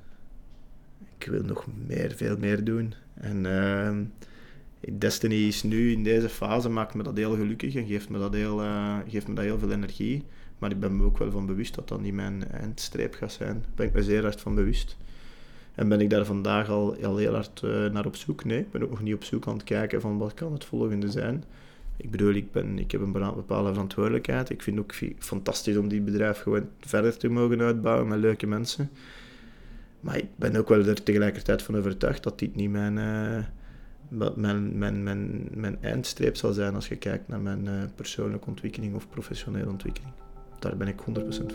Ik 1.18 1.28
wil 1.28 1.44
nog 1.44 1.66
meer, 1.88 2.14
veel 2.16 2.38
meer 2.38 2.64
doen. 2.64 2.94
En 3.14 3.46
ehm, 3.46 4.04
Destiny 4.98 5.36
is 5.36 5.64
nu 5.64 5.92
in 5.92 6.04
deze 6.04 6.30
fase, 6.30 6.70
maakt 6.70 6.94
me 6.94 7.04
dat 7.04 7.18
heel 7.18 7.36
gelukkig 7.36 7.76
en 7.76 7.88
geeft 7.88 8.10
me 8.10 8.20
dat 8.20 8.34
heel, 8.34 8.62
eh, 8.62 8.98
geeft 9.08 9.28
me 9.28 9.34
dat 9.34 9.44
heel 9.44 9.60
veel 9.60 9.72
energie. 9.72 10.24
Maar 10.58 10.72
ik 10.72 10.80
ben 10.80 10.98
me 10.98 11.04
ook 11.04 11.18
wel 11.18 11.32
van 11.32 11.46
bewust 11.46 11.76
dat 11.76 11.88
dat 11.88 12.02
niet 12.02 12.14
mijn 12.14 12.52
eindstreep 12.52 13.14
gaat 13.14 13.32
zijn. 13.32 13.54
Daar 13.54 13.72
ben 13.76 13.88
ik 13.88 13.94
me 13.94 14.04
zeer 14.04 14.22
hard 14.22 14.42
van 14.42 14.56
bewust. 14.56 14.98
En 15.80 15.90
ben 15.90 16.02
ik 16.02 16.10
daar 16.10 16.26
vandaag 16.26 16.70
al, 16.70 16.94
heel 16.94 17.34
hard 17.34 17.62
eh, 17.64 17.86
naar 17.86 18.06
op 18.06 18.16
zoek? 18.16 18.44
Nee, 18.44 18.60
ik 18.60 18.72
ben 18.72 18.84
ook 18.84 18.90
nog 18.90 19.02
niet 19.02 19.14
op 19.14 19.24
zoek 19.24 19.48
aan 19.48 19.54
het 19.54 19.64
kijken 19.64 20.02
van 20.02 20.18
wat 20.18 20.34
kan 20.34 20.54
het 20.54 20.66
volgende 20.66 21.12
zijn. 21.12 21.44
Ik 21.98 22.12
bedoel, 22.12 22.34
ik, 22.34 22.52
ben, 22.52 22.80
ik 22.80 22.92
heb 22.92 23.02
een 23.02 23.12
bepaalde 23.12 23.70
verantwoordelijkheid. 23.70 24.50
Ik 24.50 24.62
vind 24.62 24.78
het 24.78 24.86
ook 24.86 25.14
fantastisch 25.20 25.78
om 25.78 25.88
dit 25.88 26.06
bedrijf 26.06 26.42
gewoon 26.42 26.68
verder 26.80 27.18
te 27.18 27.30
mogen 27.30 27.62
uitbouwen 27.62 28.08
met 28.08 28.20
leuke 28.20 28.48
mensen. 28.48 28.90
Maar 30.00 30.18
ik 30.18 30.26
ben 30.36 30.56
ook 30.56 30.70
wel 30.70 30.86
er 30.86 31.04
tegelijkertijd 31.04 31.62
van 31.62 31.78
overtuigd 31.78 32.24
dat 32.24 32.40
dit 32.40 32.56
niet 32.56 32.70
mijn, 32.70 32.98
eh, 32.98 33.44
mijn, 34.36 34.78
mijn, 34.78 35.04
mijn, 35.04 35.48
mijn 35.54 35.78
eindstreep 35.82 36.36
zal 36.36 36.54
zijn 36.54 36.76
als 36.76 36.88
je 36.88 36.96
kijkt 36.96 37.28
naar 37.28 37.42
mijn 37.42 37.68
eh, 37.68 37.74
persoonlijke 37.96 38.48
ontwikkeling 38.48 38.96
of 38.96 39.10
professionele 39.10 39.70
ontwikkeling. 39.70 40.14
Daar 40.60 40.78
ben 40.78 40.88
ik 40.88 41.00
100% 41.02 41.04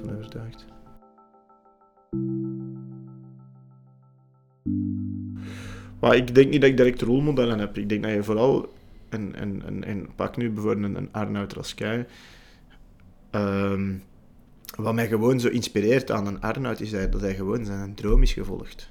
van 0.00 0.16
overtuigd. 0.16 0.64
Maar 6.04 6.16
ik 6.16 6.34
denk 6.34 6.50
niet 6.50 6.60
dat 6.60 6.70
ik 6.70 6.76
direct 6.76 7.02
rolmodellen 7.02 7.58
heb. 7.58 7.78
Ik 7.78 7.88
denk 7.88 8.02
dat 8.02 8.12
je 8.12 8.22
vooral, 8.22 8.72
en, 9.08 9.34
en, 9.34 9.84
en, 9.84 10.08
pak 10.14 10.36
nu 10.36 10.50
bijvoorbeeld 10.50 10.96
een, 10.96 11.08
Arnoud 11.12 11.52
Raskij, 11.52 12.06
ehm, 13.30 13.92
wat 14.76 14.94
mij 14.94 15.08
gewoon 15.08 15.40
zo 15.40 15.48
inspireert 15.48 16.10
aan 16.10 16.26
een 16.26 16.40
Arnoud 16.40 16.80
is 16.80 16.90
dat 16.90 17.20
hij 17.20 17.34
gewoon 17.34 17.64
zijn 17.64 17.94
droom 17.94 18.22
is 18.22 18.32
gevolgd. 18.32 18.90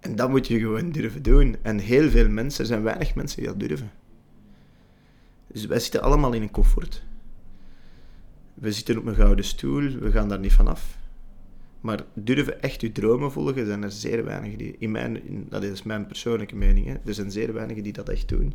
En 0.00 0.16
dat 0.16 0.30
moet 0.30 0.46
je 0.46 0.58
gewoon 0.58 0.90
durven 0.90 1.22
doen. 1.22 1.56
En 1.62 1.78
heel 1.78 2.10
veel 2.10 2.28
mensen, 2.28 2.60
er 2.60 2.66
zijn 2.66 2.82
weinig 2.82 3.14
mensen 3.14 3.38
die 3.38 3.46
dat 3.48 3.60
durven. 3.60 3.90
Dus 5.46 5.66
wij 5.66 5.78
zitten 5.78 6.02
allemaal 6.02 6.32
in 6.32 6.42
een 6.42 6.50
comfort. 6.50 7.04
We 8.54 8.72
zitten 8.72 8.98
op 8.98 9.06
een 9.06 9.14
gouden 9.14 9.44
stoel, 9.44 9.90
we 9.90 10.10
gaan 10.10 10.28
daar 10.28 10.38
niet 10.38 10.52
vanaf. 10.52 10.96
Maar 11.86 12.04
durven 12.14 12.62
echt 12.62 12.80
je 12.80 12.92
dromen 12.92 13.32
volgen, 13.32 13.66
zijn 13.66 13.82
er 13.82 13.90
zeer 13.90 14.24
weinigen 14.24 14.58
die... 14.58 14.76
In 14.78 14.90
mijn, 14.90 15.26
in, 15.26 15.46
dat 15.48 15.62
is 15.62 15.82
mijn 15.82 16.06
persoonlijke 16.06 16.56
mening, 16.56 16.86
hè. 16.86 16.94
Er 17.04 17.14
zijn 17.14 17.30
zeer 17.30 17.52
weinigen 17.52 17.82
die 17.82 17.92
dat 17.92 18.08
echt 18.08 18.28
doen. 18.28 18.54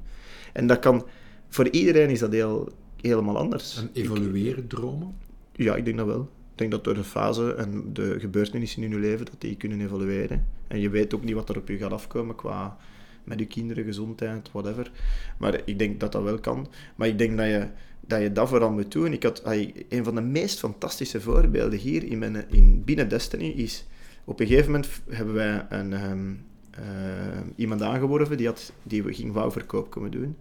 En 0.53 0.67
dat 0.67 0.79
kan... 0.79 1.05
Voor 1.49 1.69
iedereen 1.69 2.09
is 2.09 2.19
dat 2.19 2.31
heel, 2.31 2.69
helemaal 3.01 3.37
anders. 3.37 3.77
En 3.77 3.89
evolueren 3.93 4.67
dromen? 4.67 5.15
Ja, 5.51 5.75
ik 5.75 5.85
denk 5.85 5.97
dat 5.97 6.05
wel. 6.05 6.21
Ik 6.21 6.57
denk 6.57 6.71
dat 6.71 6.83
door 6.83 6.93
de 6.93 7.03
fase 7.03 7.53
en 7.53 7.93
de 7.93 8.19
gebeurtenissen 8.19 8.83
in 8.83 8.89
je 8.89 8.99
leven, 8.99 9.25
dat 9.25 9.41
die 9.41 9.55
kunnen 9.55 9.81
evolueren. 9.81 10.47
En 10.67 10.79
je 10.79 10.89
weet 10.89 11.13
ook 11.13 11.23
niet 11.23 11.35
wat 11.35 11.49
er 11.49 11.57
op 11.57 11.67
je 11.67 11.77
gaat 11.77 11.91
afkomen 11.91 12.35
qua 12.35 12.77
met 13.23 13.39
je 13.39 13.47
kinderen, 13.47 13.83
gezondheid, 13.83 14.51
whatever. 14.51 14.91
Maar 15.37 15.61
ik 15.65 15.79
denk 15.79 15.99
dat 15.99 16.11
dat 16.11 16.23
wel 16.23 16.39
kan. 16.39 16.67
Maar 16.95 17.07
ik 17.07 17.17
denk 17.17 17.37
dat 17.37 17.47
je 17.47 17.67
dat, 18.11 18.21
je 18.21 18.31
dat 18.31 18.49
vooral 18.49 18.71
moet 18.71 18.91
doen. 18.91 19.13
Ik 19.13 19.23
had, 19.23 19.41
een 19.89 20.03
van 20.03 20.15
de 20.15 20.21
meest 20.21 20.59
fantastische 20.59 21.21
voorbeelden 21.21 21.79
hier 21.79 22.03
in, 22.03 22.19
mijn, 22.19 22.45
in 22.49 22.83
binnen 22.83 23.09
Destiny 23.09 23.47
is... 23.47 23.85
Op 24.23 24.39
een 24.39 24.47
gegeven 24.47 24.71
moment 24.71 24.89
hebben 25.09 25.33
wij 25.33 25.65
een, 25.69 25.93
ehm, 25.93 26.33
eh, 26.71 27.39
iemand 27.55 27.81
aangeworven 27.81 28.37
die, 28.37 28.47
had, 28.47 28.73
die 28.83 29.13
ging 29.13 29.33
wouwverkoop 29.33 29.89
komen 29.89 30.11
doen. 30.11 30.35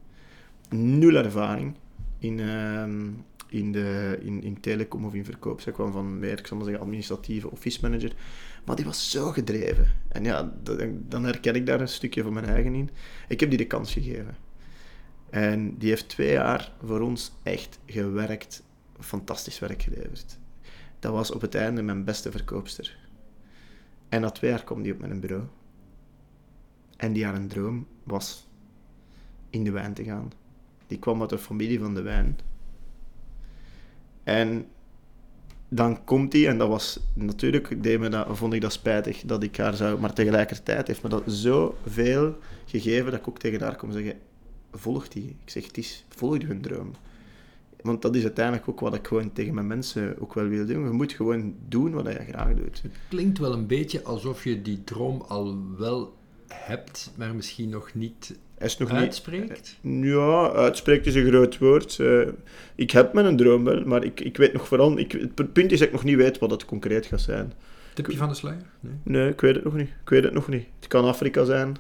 Nul 0.71 1.15
ervaring 1.15 1.75
in, 2.19 2.41
ehm, 2.41 3.09
in, 3.49 3.73
de, 3.73 4.19
in, 4.23 4.43
in 4.43 4.61
telecom 4.61 5.05
of 5.05 5.15
in 5.15 5.25
verkoop. 5.25 5.61
Zij 5.61 5.73
kwam 5.73 5.93
van 5.93 6.19
meer, 6.19 6.39
ik 6.39 6.47
zal 6.47 6.57
maar 6.57 6.67
zeggen, 6.67 6.85
administratieve 6.85 7.51
office 7.51 7.79
manager. 7.83 8.13
Maar 8.65 8.77
die 8.77 8.85
was 8.85 9.11
zo 9.11 9.31
gedreven. 9.31 9.93
En 10.09 10.25
ja, 10.25 10.53
dan 11.09 11.25
herken 11.25 11.55
ik 11.55 11.67
daar 11.67 11.81
een 11.81 11.89
stukje 11.89 12.23
van 12.23 12.33
mijn 12.33 12.47
eigen 12.47 12.75
in. 12.75 12.91
Ik 13.29 13.41
heb 13.41 13.49
die 13.49 13.59
de 13.59 13.67
kans 13.67 13.93
gegeven. 13.93 14.37
En 15.31 15.79
die 15.79 15.89
heeft 15.89 16.09
twee 16.09 16.33
jaar 16.33 16.73
voor 16.83 17.01
ons 17.01 17.33
echt 17.43 17.79
gewerkt, 17.87 18.63
fantastisch 18.99 19.59
werk 19.59 19.83
geleverd. 19.83 20.39
Dat 20.99 21.13
was 21.13 21.33
op 21.33 21.41
het 21.41 21.55
einde 21.55 21.83
mijn 21.83 22.05
beste 22.05 22.31
verkoopster. 22.31 22.99
En 24.09 24.21
na 24.21 24.31
twee 24.31 24.51
jaar 24.51 24.65
kwam 24.65 24.83
die 24.83 24.93
op 24.93 24.99
mijn 24.99 25.21
bureau. 25.21 25.45
En 26.97 27.13
die 27.13 27.25
had 27.25 27.35
een 27.35 27.49
droom 27.49 27.87
was 28.05 28.49
in 29.51 29.65
de 29.65 29.71
wijn 29.71 29.95
te 29.95 30.05
gaan. 30.05 30.33
Die 30.87 30.99
kwam 30.99 31.21
uit 31.21 31.31
de 31.31 31.39
familie 31.39 31.79
van 31.79 31.95
de 31.95 32.03
wijn. 32.03 32.39
En 34.23 34.67
dan 35.69 36.05
komt 36.05 36.33
hij, 36.33 36.49
en 36.49 36.59
dat 36.59 36.69
was 36.69 37.01
natuurlijk, 37.15 37.83
dat, 38.13 38.27
vond 38.31 38.53
ik 38.53 38.61
dat 38.61 38.73
spijtig 38.73 39.23
dat 39.23 39.43
ik 39.43 39.57
haar 39.57 39.75
zou, 39.75 40.01
maar 40.01 40.13
tegelijkertijd 40.13 40.87
heeft 40.87 41.03
me 41.03 41.09
dat 41.09 41.23
zoveel 41.27 42.39
gegeven 42.67 43.11
dat 43.11 43.21
ik 43.21 43.29
ook 43.29 43.39
tegen 43.39 43.61
haar 43.61 43.77
kon 43.77 43.93
zeggen: 43.93 44.19
volg 44.73 45.09
die. 45.09 45.37
Ik 45.45 45.51
zeg: 45.51 45.67
het 45.67 45.79
is, 45.79 46.05
volg 46.09 46.41
je 46.41 46.61
droom. 46.61 46.93
Want 47.83 48.03
dat 48.03 48.15
is 48.15 48.23
uiteindelijk 48.23 48.69
ook 48.69 48.81
wat 48.81 48.95
ik 48.95 49.07
gewoon 49.07 49.33
tegen 49.33 49.55
mijn 49.55 49.67
mensen 49.67 50.17
ook 50.21 50.35
wel 50.35 50.47
wil 50.47 50.67
doen. 50.67 50.85
Je 50.85 50.91
moet 50.91 51.13
gewoon 51.13 51.55
doen 51.69 51.93
wat 51.93 52.07
je 52.07 52.25
graag 52.29 52.55
doet. 52.55 52.83
Het 52.83 52.93
klinkt 53.09 53.39
wel 53.39 53.53
een 53.53 53.67
beetje 53.67 54.03
alsof 54.03 54.45
je 54.45 54.63
die 54.63 54.85
droom 54.85 55.25
al 55.29 55.59
wel 55.79 56.15
hebt, 56.49 57.13
maar 57.17 57.35
misschien 57.35 57.69
nog 57.69 57.95
niet 57.95 58.39
Is 58.59 58.77
nog 58.77 58.91
uitspreekt? 58.91 59.79
niet... 59.81 60.05
Ja, 60.05 60.51
uitspreekt 60.53 61.07
is 61.07 61.15
een 61.15 61.27
groot 61.27 61.59
woord. 61.59 61.99
Eh, 61.99 62.29
ik 62.75 62.91
heb 62.91 63.13
mijn 63.13 63.37
droom 63.37 63.65
wel, 63.65 63.85
maar 63.85 64.05
ik, 64.05 64.21
ik 64.21 64.37
weet 64.37 64.53
nog 64.53 64.67
vooral... 64.67 64.99
Ik, 64.99 65.13
het 65.13 65.53
punt 65.53 65.73
is 65.73 65.79
dat 65.79 65.89
ik 65.89 65.95
nog 65.95 66.05
niet 66.05 66.17
weet 66.17 66.39
wat 66.39 66.51
het 66.51 66.65
concreet 66.65 67.07
gaat 67.07 67.21
zijn. 67.21 67.53
Tipje 67.95 68.17
van 68.17 68.29
de 68.29 68.35
sluier? 68.35 68.63
Nee. 68.81 68.93
Nee, 69.03 69.29
ik 69.31 69.41
weet 69.41 69.55
het 69.55 69.65
nog 69.65 69.75
niet. 69.75 69.89
Ik 70.03 70.09
weet 70.09 70.25
het 70.25 70.33
nog 70.33 70.49
niet. 70.49 70.67
Het 70.79 70.89
kan 70.89 71.05
Afrika 71.05 71.45
zijn. 71.45 71.77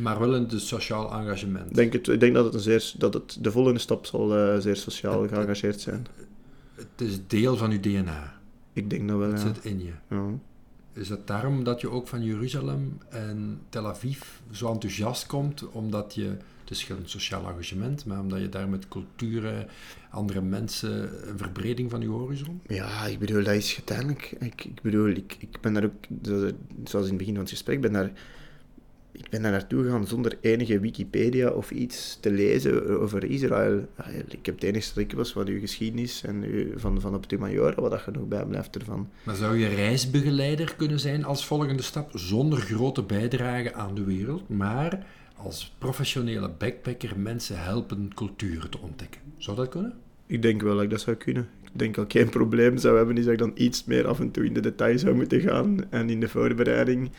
Maar 0.00 0.18
wel 0.18 0.34
een 0.34 0.48
dus 0.48 0.68
sociaal 0.68 1.12
engagement. 1.12 1.70
Ik 1.70 1.74
denk, 1.74 1.92
het, 1.92 2.08
ik 2.08 2.20
denk 2.20 2.34
dat, 2.34 2.44
het 2.44 2.54
een 2.54 2.60
zeer, 2.60 2.92
dat 2.98 3.14
het, 3.14 3.38
de 3.40 3.50
volgende 3.50 3.78
stap 3.78 4.06
zal 4.06 4.36
eh, 4.36 4.58
zeer 4.58 4.76
sociaal 4.76 5.28
geëngageerd 5.28 5.80
zijn. 5.80 6.06
Het 6.74 6.86
is 7.08 7.26
deel 7.26 7.56
van 7.56 7.70
je 7.70 7.80
DNA. 7.80 8.40
Ik 8.72 8.90
denk 8.90 9.08
dat 9.08 9.18
wel, 9.18 9.30
Het 9.30 9.40
ja. 9.40 9.46
zit 9.46 9.64
in 9.64 9.84
je. 9.84 9.92
ja. 10.08 10.38
Is 10.92 11.08
het 11.08 11.26
daarom 11.26 11.64
dat 11.64 11.80
je 11.80 11.90
ook 11.90 12.08
van 12.08 12.22
Jeruzalem 12.22 12.98
en 13.08 13.60
Tel 13.68 13.86
Aviv 13.86 14.22
zo 14.50 14.72
enthousiast 14.72 15.26
komt? 15.26 15.68
Omdat 15.68 16.14
je, 16.14 16.24
het 16.60 16.70
is 16.70 16.84
geen 16.84 17.02
sociaal 17.04 17.48
engagement, 17.48 18.04
maar 18.04 18.20
omdat 18.20 18.40
je 18.40 18.48
daar 18.48 18.68
met 18.68 18.88
culturen, 18.88 19.66
andere 20.10 20.40
mensen, 20.40 21.28
een 21.28 21.38
verbreding 21.38 21.90
van 21.90 22.00
je 22.00 22.08
horizon? 22.08 22.60
Ja, 22.66 23.06
ik 23.06 23.18
bedoel, 23.18 23.44
dat 23.44 23.54
is 23.54 23.76
uiteindelijk... 23.76 24.36
Ik, 24.40 24.64
ik 24.64 24.82
bedoel, 24.82 25.08
ik, 25.08 25.36
ik 25.38 25.60
ben 25.60 25.72
daar 25.72 25.84
ook, 25.84 26.04
zoals 26.84 27.04
in 27.04 27.10
het 27.10 27.18
begin 27.18 27.34
van 27.34 27.42
het 27.42 27.50
gesprek, 27.50 27.80
ben 27.80 27.92
daar, 27.92 28.12
ik 29.12 29.28
ben 29.30 29.42
daar 29.42 29.50
naartoe 29.50 29.84
gegaan 29.84 30.06
zonder 30.06 30.38
enige 30.40 30.80
Wikipedia 30.80 31.50
of 31.50 31.70
iets 31.70 32.18
te 32.20 32.30
lezen 32.30 33.00
over 33.00 33.24
Israël. 33.24 33.88
Ik 34.28 34.46
heb 34.46 34.54
het 34.54 34.64
enige 34.64 34.88
dat 34.94 35.04
ik 35.04 35.12
was 35.12 35.32
van 35.32 35.46
uw 35.46 35.60
geschiedenis 35.60 36.22
en 36.24 36.42
uw, 36.42 36.78
van, 36.78 37.00
van 37.00 37.14
op 37.14 37.28
de 37.28 37.38
Majora, 37.38 37.80
wat 37.80 37.90
dat 37.90 38.02
je 38.04 38.10
nog 38.10 38.28
bijblijft 38.28 38.76
ervan. 38.76 39.08
Maar 39.22 39.36
zou 39.36 39.58
je 39.58 39.68
reisbegeleider 39.68 40.74
kunnen 40.76 41.00
zijn 41.00 41.24
als 41.24 41.46
volgende 41.46 41.82
stap, 41.82 42.10
zonder 42.14 42.58
grote 42.58 43.02
bijdrage 43.02 43.74
aan 43.74 43.94
de 43.94 44.04
wereld, 44.04 44.48
maar 44.48 45.06
als 45.36 45.74
professionele 45.78 46.50
backpacker 46.58 47.18
mensen 47.18 47.62
helpen 47.62 48.14
culturen 48.14 48.70
te 48.70 48.78
ontdekken? 48.78 49.20
Zou 49.36 49.56
dat 49.56 49.68
kunnen? 49.68 49.94
Ik 50.26 50.42
denk 50.42 50.62
wel 50.62 50.74
dat 50.74 50.82
ik 50.82 50.90
dat 50.90 51.00
zou 51.00 51.16
kunnen. 51.16 51.48
Ik 51.72 51.78
denk 51.78 51.94
dat 51.94 52.04
ik 52.04 52.12
geen 52.12 52.28
probleem 52.28 52.78
zou 52.78 52.96
hebben, 52.96 53.16
is 53.16 53.24
dat 53.24 53.32
ik 53.32 53.38
dan 53.38 53.52
iets 53.54 53.84
meer 53.84 54.06
af 54.06 54.20
en 54.20 54.30
toe 54.30 54.44
in 54.44 54.54
de 54.54 54.60
details 54.60 55.00
zou 55.00 55.14
moeten 55.14 55.40
gaan 55.40 55.90
en 55.90 56.10
in 56.10 56.20
de 56.20 56.28
voorbereiding. 56.28 57.10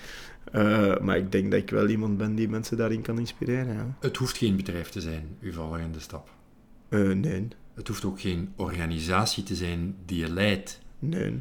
Eh, 0.51 0.97
maar 0.99 1.17
ik 1.17 1.31
denk 1.31 1.51
dat 1.51 1.59
ik 1.59 1.69
wel 1.69 1.87
iemand 1.87 2.17
ben 2.17 2.35
die 2.35 2.49
mensen 2.49 2.77
daarin 2.77 3.01
kan 3.01 3.19
inspireren. 3.19 3.73
Ja. 3.73 3.95
Het 3.99 4.17
hoeft 4.17 4.37
geen 4.37 4.55
bedrijf 4.55 4.89
te 4.89 5.01
zijn, 5.01 5.27
uw 5.41 5.51
volgende 5.53 5.99
stap. 5.99 6.29
Eh, 6.89 7.11
nee, 7.11 7.47
Het 7.73 7.87
hoeft 7.87 8.05
ook 8.05 8.21
geen 8.21 8.49
organisatie 8.55 9.43
te 9.43 9.55
zijn 9.55 9.95
die 10.05 10.17
je 10.19 10.33
leidt. 10.33 10.79
nee. 10.99 11.37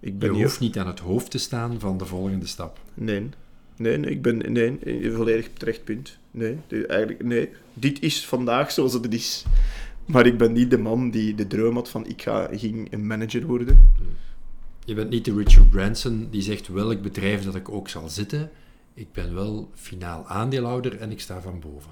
Ik 0.00 0.12
Je 0.12 0.18
ben 0.18 0.32
niet 0.32 0.42
hoeft 0.42 0.60
niet 0.60 0.78
aan 0.78 0.86
het 0.86 0.98
hoofd 0.98 1.30
te 1.30 1.38
staan 1.38 1.80
van 1.80 1.98
de 1.98 2.04
volgende 2.06 2.46
stap. 2.46 2.80
Nee. 2.94 3.28
Nee, 3.76 3.96
nee, 3.96 4.10
ik 4.10 4.22
ben... 4.22 4.52
Nee, 4.52 4.78
volledig 5.12 5.48
terecht 5.52 5.84
punt. 5.84 6.18
Nee, 6.30 6.58
eigenlijk... 6.86 7.24
Nee. 7.24 7.48
Dit 7.74 8.02
is 8.02 8.26
vandaag 8.26 8.70
zoals 8.70 8.92
het 8.92 9.14
is. 9.14 9.44
Maar 10.06 10.26
ik 10.26 10.38
ben 10.38 10.52
niet 10.52 10.70
de 10.70 10.78
man 10.78 11.10
die 11.10 11.34
de 11.34 11.46
droom 11.46 11.74
had 11.74 11.88
van 11.90 12.06
ik 12.06 12.22
ga, 12.22 12.48
ging 12.52 12.92
een 12.92 13.06
manager 13.06 13.46
worden. 13.46 13.90
Je 14.88 14.94
bent 14.94 15.10
niet 15.10 15.24
de 15.24 15.34
Richard 15.34 15.70
Branson 15.70 16.28
die 16.30 16.42
zegt 16.42 16.68
welk 16.68 17.02
bedrijf 17.02 17.44
dat 17.44 17.54
ik 17.54 17.68
ook 17.68 17.88
zal 17.88 18.08
zitten. 18.08 18.50
Ik 18.94 19.12
ben 19.12 19.34
wel 19.34 19.70
finaal 19.74 20.26
aandeelhouder 20.26 21.00
en 21.00 21.10
ik 21.10 21.20
sta 21.20 21.40
van 21.40 21.60
boven. 21.60 21.90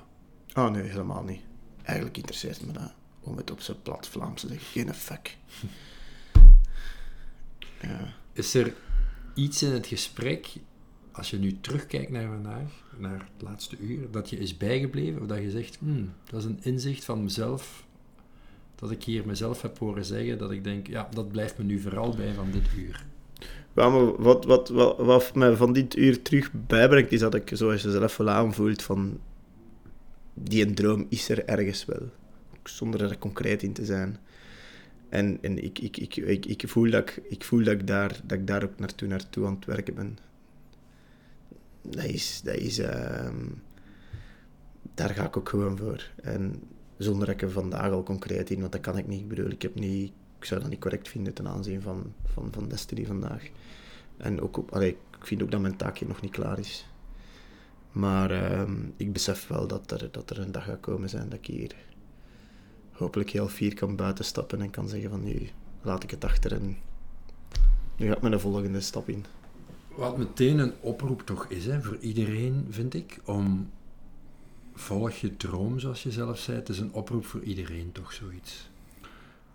Ah, 0.52 0.70
nee, 0.72 0.82
helemaal 0.82 1.22
niet. 1.22 1.40
Eigenlijk 1.82 2.16
interesseert 2.16 2.66
me 2.66 2.72
dat. 2.72 2.92
Om 3.20 3.36
het 3.36 3.50
op 3.50 3.60
zijn 3.60 3.82
plat 3.82 4.08
Vlaams 4.08 4.40
te 4.40 4.48
zeggen. 4.48 4.66
Geen 4.66 4.94
fuck. 4.94 5.36
Ja. 7.80 8.14
Is 8.32 8.54
er 8.54 8.74
iets 9.34 9.62
in 9.62 9.72
het 9.72 9.86
gesprek, 9.86 10.52
als 11.12 11.30
je 11.30 11.38
nu 11.38 11.60
terugkijkt 11.60 12.10
naar 12.10 12.26
vandaag, 12.26 12.70
naar 12.96 13.18
het 13.18 13.42
laatste 13.42 13.76
uur, 13.78 14.10
dat 14.10 14.30
je 14.30 14.38
is 14.38 14.56
bijgebleven? 14.56 15.20
Of 15.20 15.26
dat 15.26 15.38
je 15.38 15.50
zegt, 15.50 15.76
hmm, 15.78 16.12
dat 16.30 16.40
is 16.40 16.46
een 16.46 16.60
inzicht 16.62 17.04
van 17.04 17.22
mezelf, 17.22 17.85
dat 18.76 18.90
ik 18.90 19.04
hier 19.04 19.26
mezelf 19.26 19.62
heb 19.62 19.78
horen 19.78 20.04
zeggen, 20.04 20.38
dat 20.38 20.50
ik 20.50 20.64
denk, 20.64 20.86
ja, 20.86 21.08
dat 21.14 21.32
blijft 21.32 21.58
me 21.58 21.64
nu 21.64 21.80
vooral 21.80 22.14
bij 22.16 22.32
van 22.34 22.50
dit 22.50 22.66
uur. 22.76 23.04
Wat, 23.72 24.44
wat, 24.44 24.68
wat, 24.68 24.98
wat 24.98 25.32
van 25.34 25.72
dit 25.72 25.96
uur 25.96 26.22
terug 26.22 26.50
bijbrengt, 26.52 27.12
is 27.12 27.20
dat 27.20 27.34
ik, 27.34 27.50
zoals 27.52 27.82
je 27.82 27.90
zelf 27.90 28.16
wel 28.16 28.30
aanvoelt, 28.30 28.82
van 28.82 29.20
die 30.34 30.74
droom 30.74 31.06
is 31.08 31.28
er 31.28 31.44
ergens 31.44 31.84
wel. 31.84 32.10
Zonder 32.64 33.02
er 33.02 33.18
concreet 33.18 33.62
in 33.62 33.72
te 33.72 33.84
zijn. 33.84 34.18
En, 35.08 35.38
en 35.40 35.64
ik, 35.64 35.78
ik, 35.78 35.96
ik, 35.96 36.16
ik, 36.16 36.46
ik 36.46 36.68
voel, 36.68 36.90
dat 36.90 37.08
ik, 37.08 37.22
ik 37.28 37.44
voel 37.44 37.64
dat 37.64 37.72
ik 37.74 37.86
daar, 37.86 38.20
dat 38.24 38.38
ik 38.38 38.46
daar 38.46 38.62
ook 38.62 38.78
naartoe, 38.78 39.08
naartoe 39.08 39.46
aan 39.46 39.54
het 39.54 39.64
werken 39.64 39.94
ben. 39.94 40.18
Dat 41.82 42.04
is... 42.04 42.40
Dat 42.44 42.54
is 42.54 42.78
ehm, 42.78 43.44
daar 44.94 45.14
ga 45.14 45.24
ik 45.24 45.36
ook 45.36 45.48
gewoon 45.48 45.76
voor. 45.76 46.10
En 46.22 46.62
zonder 46.98 47.26
dat 47.26 47.34
ik 47.34 47.42
er 47.42 47.50
vandaag 47.50 47.90
al 47.90 48.02
concreet 48.02 48.50
in, 48.50 48.60
want 48.60 48.72
dat 48.72 48.80
kan 48.80 48.98
ik 48.98 49.06
niet. 49.06 49.32
Ik 49.32 49.38
ik 49.38 49.62
heb 49.62 49.74
niet 49.74 50.12
ik 50.38 50.44
zou 50.44 50.60
dat 50.60 50.70
niet 50.70 50.80
correct 50.80 51.08
vinden 51.08 51.32
ten 51.32 51.48
aanzien 51.48 51.82
van, 51.82 52.12
van, 52.24 52.48
van 52.52 52.68
Destiny 52.68 53.06
vandaag. 53.06 53.50
En 54.16 54.40
ook 54.40 54.80
ik 54.80 54.96
vind 55.20 55.42
ook 55.42 55.50
dat 55.50 55.60
mijn 55.60 55.76
taak 55.76 55.98
hier 55.98 56.08
nog 56.08 56.20
niet 56.20 56.30
klaar 56.30 56.58
is. 56.58 56.86
Maar 57.92 58.30
ehm, 58.30 58.76
ik 58.96 59.12
besef 59.12 59.46
wel 59.46 59.66
dat 59.66 59.90
er, 59.90 60.08
dat 60.10 60.30
er 60.30 60.38
een 60.38 60.52
dag 60.52 60.64
gaat 60.64 60.80
komen 60.80 61.08
zijn 61.08 61.28
dat 61.28 61.38
ik 61.38 61.46
hier 61.46 61.74
hopelijk 62.90 63.30
heel 63.30 63.48
fier 63.48 63.74
kan 63.74 63.96
buitenstappen 63.96 64.60
en 64.60 64.70
kan 64.70 64.88
zeggen 64.88 65.10
van 65.10 65.22
nu 65.22 65.48
laat 65.82 66.02
ik 66.02 66.10
het 66.10 66.24
achter 66.24 66.52
en 66.52 66.76
nu 67.96 68.08
gaat 68.08 68.20
mijn 68.20 68.32
de 68.32 68.38
volgende 68.38 68.80
stap 68.80 69.08
in. 69.08 69.24
Wat 69.96 70.18
meteen 70.18 70.58
een 70.58 70.72
oproep 70.80 71.22
toch 71.22 71.46
is, 71.48 71.66
hè, 71.66 71.82
voor 71.82 71.96
iedereen, 71.96 72.66
vind 72.68 72.94
ik, 72.94 73.20
om 73.24 73.70
volg 74.76 75.12
je 75.12 75.36
droom, 75.36 75.78
zoals 75.78 76.02
je 76.02 76.10
zelf 76.10 76.38
zei. 76.38 76.56
Het 76.56 76.68
is 76.68 76.78
een 76.78 76.92
oproep 76.92 77.26
voor 77.26 77.42
iedereen, 77.42 77.92
toch, 77.92 78.12
zoiets. 78.12 78.68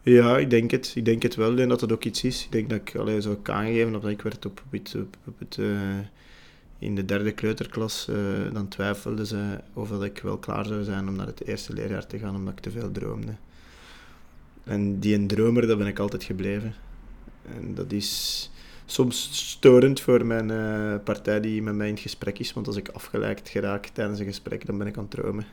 Ja, 0.03 0.37
ik 0.37 0.49
denk 0.49 0.71
het. 0.71 0.91
Ik 0.95 1.05
denk 1.05 1.21
het 1.21 1.35
wel. 1.35 1.51
Ik 1.51 1.57
denk 1.57 1.69
dat 1.69 1.81
het 1.81 1.91
ook 1.91 2.03
iets 2.03 2.23
is. 2.23 2.45
Ik 2.45 2.51
denk 2.51 2.69
dat 2.69 2.79
ik 2.79 2.95
allee, 2.95 3.21
zou 3.21 3.35
ik 3.35 3.49
aangegeven 3.49 3.91
dat 3.91 4.07
ik 4.07 4.21
werd 4.21 4.45
op, 4.45 4.63
het, 5.37 5.57
eh, 5.57 5.99
in 6.79 6.95
de 6.95 7.05
derde 7.05 7.31
kleuterklas. 7.31 8.07
eh, 8.07 8.15
dan 8.53 8.67
twijfelde 8.67 9.25
ze 9.25 9.59
of 9.73 9.89
dat 9.89 10.03
ik 10.03 10.19
wel 10.19 10.37
klaar 10.37 10.65
zou 10.65 10.83
zijn 10.83 11.07
om 11.07 11.15
naar 11.15 11.25
het 11.27 11.45
eerste 11.47 11.73
leerjaar 11.73 12.07
te 12.07 12.19
gaan, 12.19 12.35
omdat 12.35 12.53
ik 12.53 12.59
te 12.59 12.71
veel 12.71 12.91
droomde. 12.91 13.33
En 14.63 14.99
die 14.99 15.15
een 15.15 15.27
dromer, 15.27 15.67
dat 15.67 15.77
ben 15.77 15.87
ik 15.87 15.99
altijd 15.99 16.23
gebleven. 16.23 16.73
En 17.55 17.73
dat 17.75 17.91
is 17.91 18.50
soms 18.91 19.47
storend 19.49 19.99
voor 19.99 20.25
mijn 20.25 20.51
eh, 20.51 21.03
partij 21.03 21.39
die 21.39 21.61
met 21.61 21.75
mij 21.75 21.87
in 21.87 21.93
het 21.93 22.01
gesprek 22.01 22.39
is, 22.39 22.53
want 22.53 22.67
als 22.67 22.75
ik 22.75 22.89
afgeleid 22.89 23.49
geraak 23.49 23.85
tijdens 23.85 24.19
een 24.19 24.25
gesprek, 24.25 24.65
dan 24.65 24.77
ben 24.77 24.87
ik 24.87 24.97
aan 24.97 25.03
het 25.03 25.11
dromen. 25.11 25.45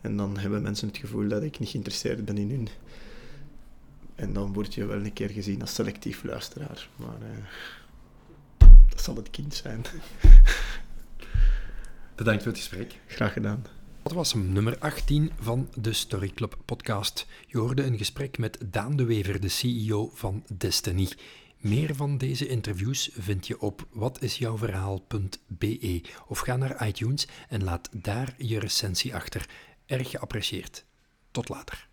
En 0.00 0.16
dan 0.16 0.38
hebben 0.38 0.62
mensen 0.62 0.88
het 0.88 0.96
gevoel 0.96 1.28
dat 1.28 1.42
ik 1.42 1.58
niet 1.58 1.68
geïnteresseerd 1.68 2.24
ben 2.24 2.38
in 2.38 2.50
hun. 2.50 2.68
En 4.14 4.32
dan 4.32 4.52
word 4.52 4.74
je 4.74 4.86
wel 4.86 5.04
een 5.04 5.12
keer 5.12 5.30
gezien 5.30 5.60
als 5.60 5.74
selectief 5.74 6.24
luisteraar. 6.24 6.88
Maar 6.96 7.16
eh, 7.20 8.68
dat 8.88 9.02
zal 9.02 9.16
het 9.16 9.30
kind 9.30 9.54
zijn. 9.54 9.84
Bedankt 12.14 12.42
voor 12.42 12.52
het 12.52 12.60
gesprek. 12.60 12.94
Graag 13.06 13.32
gedaan. 13.32 13.64
Dat 14.02 14.12
was 14.12 14.32
hem, 14.32 14.52
nummer 14.52 14.78
18 14.78 15.32
van 15.40 15.68
de 15.74 15.92
Story 15.92 16.28
Club 16.28 16.56
podcast. 16.64 17.26
Je 17.46 17.58
hoorde 17.58 17.82
een 17.82 17.98
gesprek 17.98 18.38
met 18.38 18.58
Daan 18.64 18.96
de 18.96 19.04
Wever, 19.04 19.40
de 19.40 19.48
CEO 19.48 20.10
van 20.14 20.44
Destiny. 20.58 21.08
Meer 21.68 21.94
van 21.94 22.18
deze 22.18 22.46
interviews 22.46 23.10
vind 23.12 23.46
je 23.46 23.60
op 23.60 23.86
watisjouwverhaal.be 23.90 26.02
of 26.26 26.38
ga 26.38 26.56
naar 26.56 26.88
iTunes 26.88 27.28
en 27.48 27.64
laat 27.64 27.88
daar 27.92 28.34
je 28.38 28.58
recensie 28.58 29.14
achter. 29.14 29.48
Erg 29.86 30.10
geapprecieerd. 30.10 30.84
Tot 31.30 31.48
later. 31.48 31.88